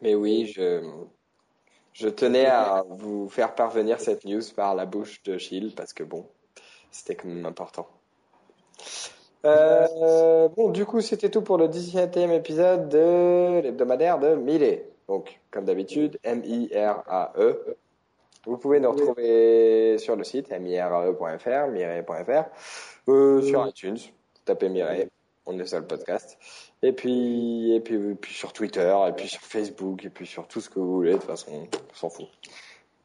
mais 0.00 0.14
oui, 0.14 0.46
je, 0.46 0.88
je 1.92 2.08
tenais 2.08 2.46
à 2.46 2.84
vous 2.88 3.28
faire 3.28 3.54
parvenir 3.54 4.00
cette 4.00 4.24
news 4.24 4.42
par 4.54 4.74
la 4.74 4.86
bouche 4.86 5.22
de 5.24 5.38
Gilles 5.38 5.74
parce 5.74 5.92
que 5.92 6.04
bon, 6.04 6.26
c'était 6.90 7.14
quand 7.14 7.28
même 7.28 7.46
important. 7.46 7.88
Euh, 9.44 10.48
bon, 10.48 10.70
du 10.70 10.84
coup, 10.84 11.00
c'était 11.00 11.30
tout 11.30 11.42
pour 11.42 11.58
le 11.58 11.68
17e 11.68 12.30
épisode 12.30 12.88
de 12.88 13.60
l'hebdomadaire 13.60 14.18
de 14.18 14.34
Millet. 14.34 14.88
Donc, 15.08 15.40
comme 15.50 15.64
d'habitude, 15.64 16.18
M-I-R-A-E. 16.22 17.76
Vous 18.46 18.56
pouvez 18.56 18.80
nous 18.80 18.90
retrouver 18.90 19.98
sur 19.98 20.16
le 20.16 20.24
site 20.24 20.50
mirae.fr, 20.50 21.68
mireille.fr, 21.70 22.44
euh, 23.08 23.42
sur 23.42 23.66
iTunes, 23.66 23.98
tapez 24.44 24.68
Mireille, 24.68 25.08
on 25.46 25.58
est 25.58 25.66
sur 25.66 25.80
le 25.80 25.86
podcast. 25.86 26.38
Et 26.82 26.92
puis, 26.92 27.74
et 27.74 27.80
puis, 27.80 27.96
et 27.96 28.14
puis 28.14 28.32
sur 28.32 28.52
Twitter, 28.52 28.94
et 29.08 29.12
puis 29.12 29.28
sur 29.28 29.40
Facebook, 29.40 30.04
et 30.04 30.10
puis 30.10 30.26
sur 30.26 30.46
tout 30.46 30.60
ce 30.60 30.70
que 30.70 30.78
vous 30.78 30.94
voulez. 30.94 31.12
De 31.12 31.16
toute 31.16 31.26
façon, 31.26 31.50
on 31.50 31.94
s'en 31.94 32.10
fout. 32.10 32.28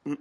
Mm. 0.06 0.14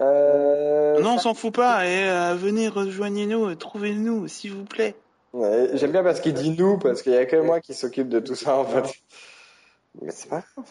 Euh, 0.00 1.00
Non, 1.00 1.14
on 1.14 1.18
s'en 1.18 1.34
fout 1.34 1.54
pas. 1.54 1.86
Et 1.86 2.08
euh, 2.08 2.34
venez, 2.34 2.68
rejoignez-nous, 2.68 3.54
trouvez-nous, 3.54 4.26
s'il 4.28 4.52
vous 4.52 4.64
plaît. 4.64 4.94
Ouais, 5.32 5.70
J'aime 5.74 5.92
bien 5.92 6.02
parce 6.02 6.20
qu'il 6.20 6.34
dit 6.34 6.50
nous, 6.50 6.78
parce 6.78 7.02
qu'il 7.02 7.12
y 7.12 7.16
a 7.16 7.24
que 7.24 7.36
moi 7.36 7.60
qui 7.60 7.74
s'occupe 7.74 8.08
de 8.08 8.20
tout 8.20 8.34
ça 8.34 8.56
en 8.56 8.64
fait. 8.64 8.92
Mais 10.00 10.10
c'est 10.10 10.28
pas 10.28 10.42
grave. 10.54 10.66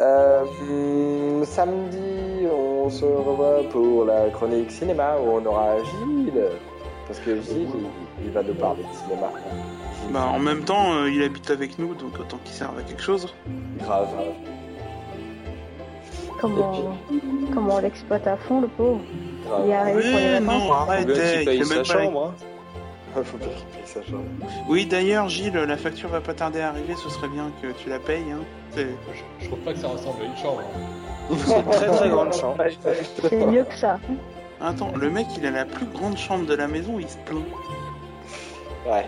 Euh, 0.00 1.44
samedi, 1.44 2.46
on 2.52 2.90
se 2.90 3.04
revoit 3.04 3.62
pour 3.70 4.04
la 4.04 4.28
chronique 4.30 4.70
cinéma 4.70 5.16
où 5.18 5.36
on 5.38 5.44
aura 5.46 5.76
Gilles. 5.82 6.42
Parce 7.06 7.20
que 7.20 7.40
Gilles, 7.40 7.68
il, 8.18 8.24
il 8.26 8.30
va 8.32 8.42
nous 8.42 8.54
parler 8.54 8.82
de 8.82 8.96
cinéma. 8.96 9.28
Gilles, 9.36 10.12
Bah, 10.12 10.26
en 10.32 10.38
même 10.38 10.64
temps, 10.64 10.94
euh, 10.94 11.10
il 11.10 11.22
habite 11.22 11.50
avec 11.50 11.78
nous, 11.78 11.94
donc 11.94 12.18
autant 12.18 12.38
qu'il 12.44 12.54
serve 12.54 12.78
à 12.78 12.82
quelque 12.82 13.02
chose. 13.02 13.32
grave. 13.78 14.08
Comment, 16.40 16.96
comment 17.54 17.76
on 17.76 17.78
l'exploite 17.78 18.26
à 18.26 18.36
fond, 18.36 18.60
le 18.60 18.68
pauvre? 18.68 19.00
Il 19.64 19.70
est 19.70 19.74
arrivé 19.74 20.00
pour 20.10 20.18
les 20.20 20.30
vacances. 20.40 20.62
non, 20.68 20.72
arrête, 20.72 21.08
eh, 21.08 21.12
qu'il 21.14 21.40
il 21.40 21.44
paye 21.44 21.64
sa 21.64 21.74
même 21.74 21.84
pas 21.86 21.94
la- 21.94 22.04
chambre. 22.04 22.24
hein. 22.26 22.34
Faut 23.22 23.38
bien 23.38 23.48
qu'il 23.48 23.66
paye 23.66 23.86
sa 23.86 24.02
chambre. 24.02 24.24
Oui, 24.68 24.86
d'ailleurs, 24.86 25.28
Gilles, 25.28 25.52
la 25.54 25.76
facture 25.76 26.08
va 26.08 26.20
pas 26.20 26.34
tarder 26.34 26.60
à 26.60 26.68
arriver, 26.70 26.94
ce 26.96 27.08
serait 27.08 27.28
bien 27.28 27.50
que 27.62 27.68
tu 27.72 27.88
la 27.88 27.98
payes. 28.00 28.24
Hein. 28.32 28.40
C'est- 28.72 28.88
Je, 29.12 29.44
je 29.44 29.46
trouve 29.48 29.60
pas 29.60 29.72
que 29.72 29.78
ça 29.78 29.88
ressemble 29.88 30.22
à 30.22 30.24
une 30.26 30.36
chambre. 30.36 30.62
hein. 30.62 31.36
C'est 31.46 31.56
une 31.58 31.64
très 31.70 31.86
très 31.86 32.08
grande 32.10 32.34
chambre. 32.34 32.64
C'est 33.28 33.46
mieux 33.46 33.64
que 33.64 33.74
ça. 33.74 33.98
Attends, 34.60 34.92
le 34.96 35.10
mec, 35.10 35.26
il 35.38 35.46
a 35.46 35.50
la 35.50 35.64
plus 35.64 35.86
grande 35.86 36.16
chambre 36.16 36.46
de 36.46 36.54
la 36.54 36.66
maison, 36.68 36.98
il 36.98 37.08
se 37.08 37.16
plaint. 37.18 37.44
Ouais. 38.86 39.06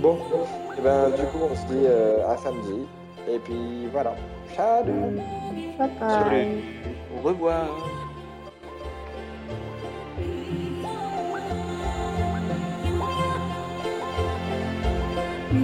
Bon, 0.00 0.18
et 0.76 0.80
ben 0.80 1.10
du 1.10 1.22
coup 1.26 1.38
on 1.50 1.54
se 1.54 1.66
dit 1.72 1.84
euh, 1.86 2.28
à 2.28 2.36
samedi. 2.36 2.80
Et 3.30 3.38
puis 3.38 3.86
voilà. 3.92 4.14
Salut 4.56 4.92
Bye 5.78 5.90
bye. 6.00 6.48
Au 7.16 7.26
revoir. 7.28 7.64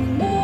love. 0.00 0.39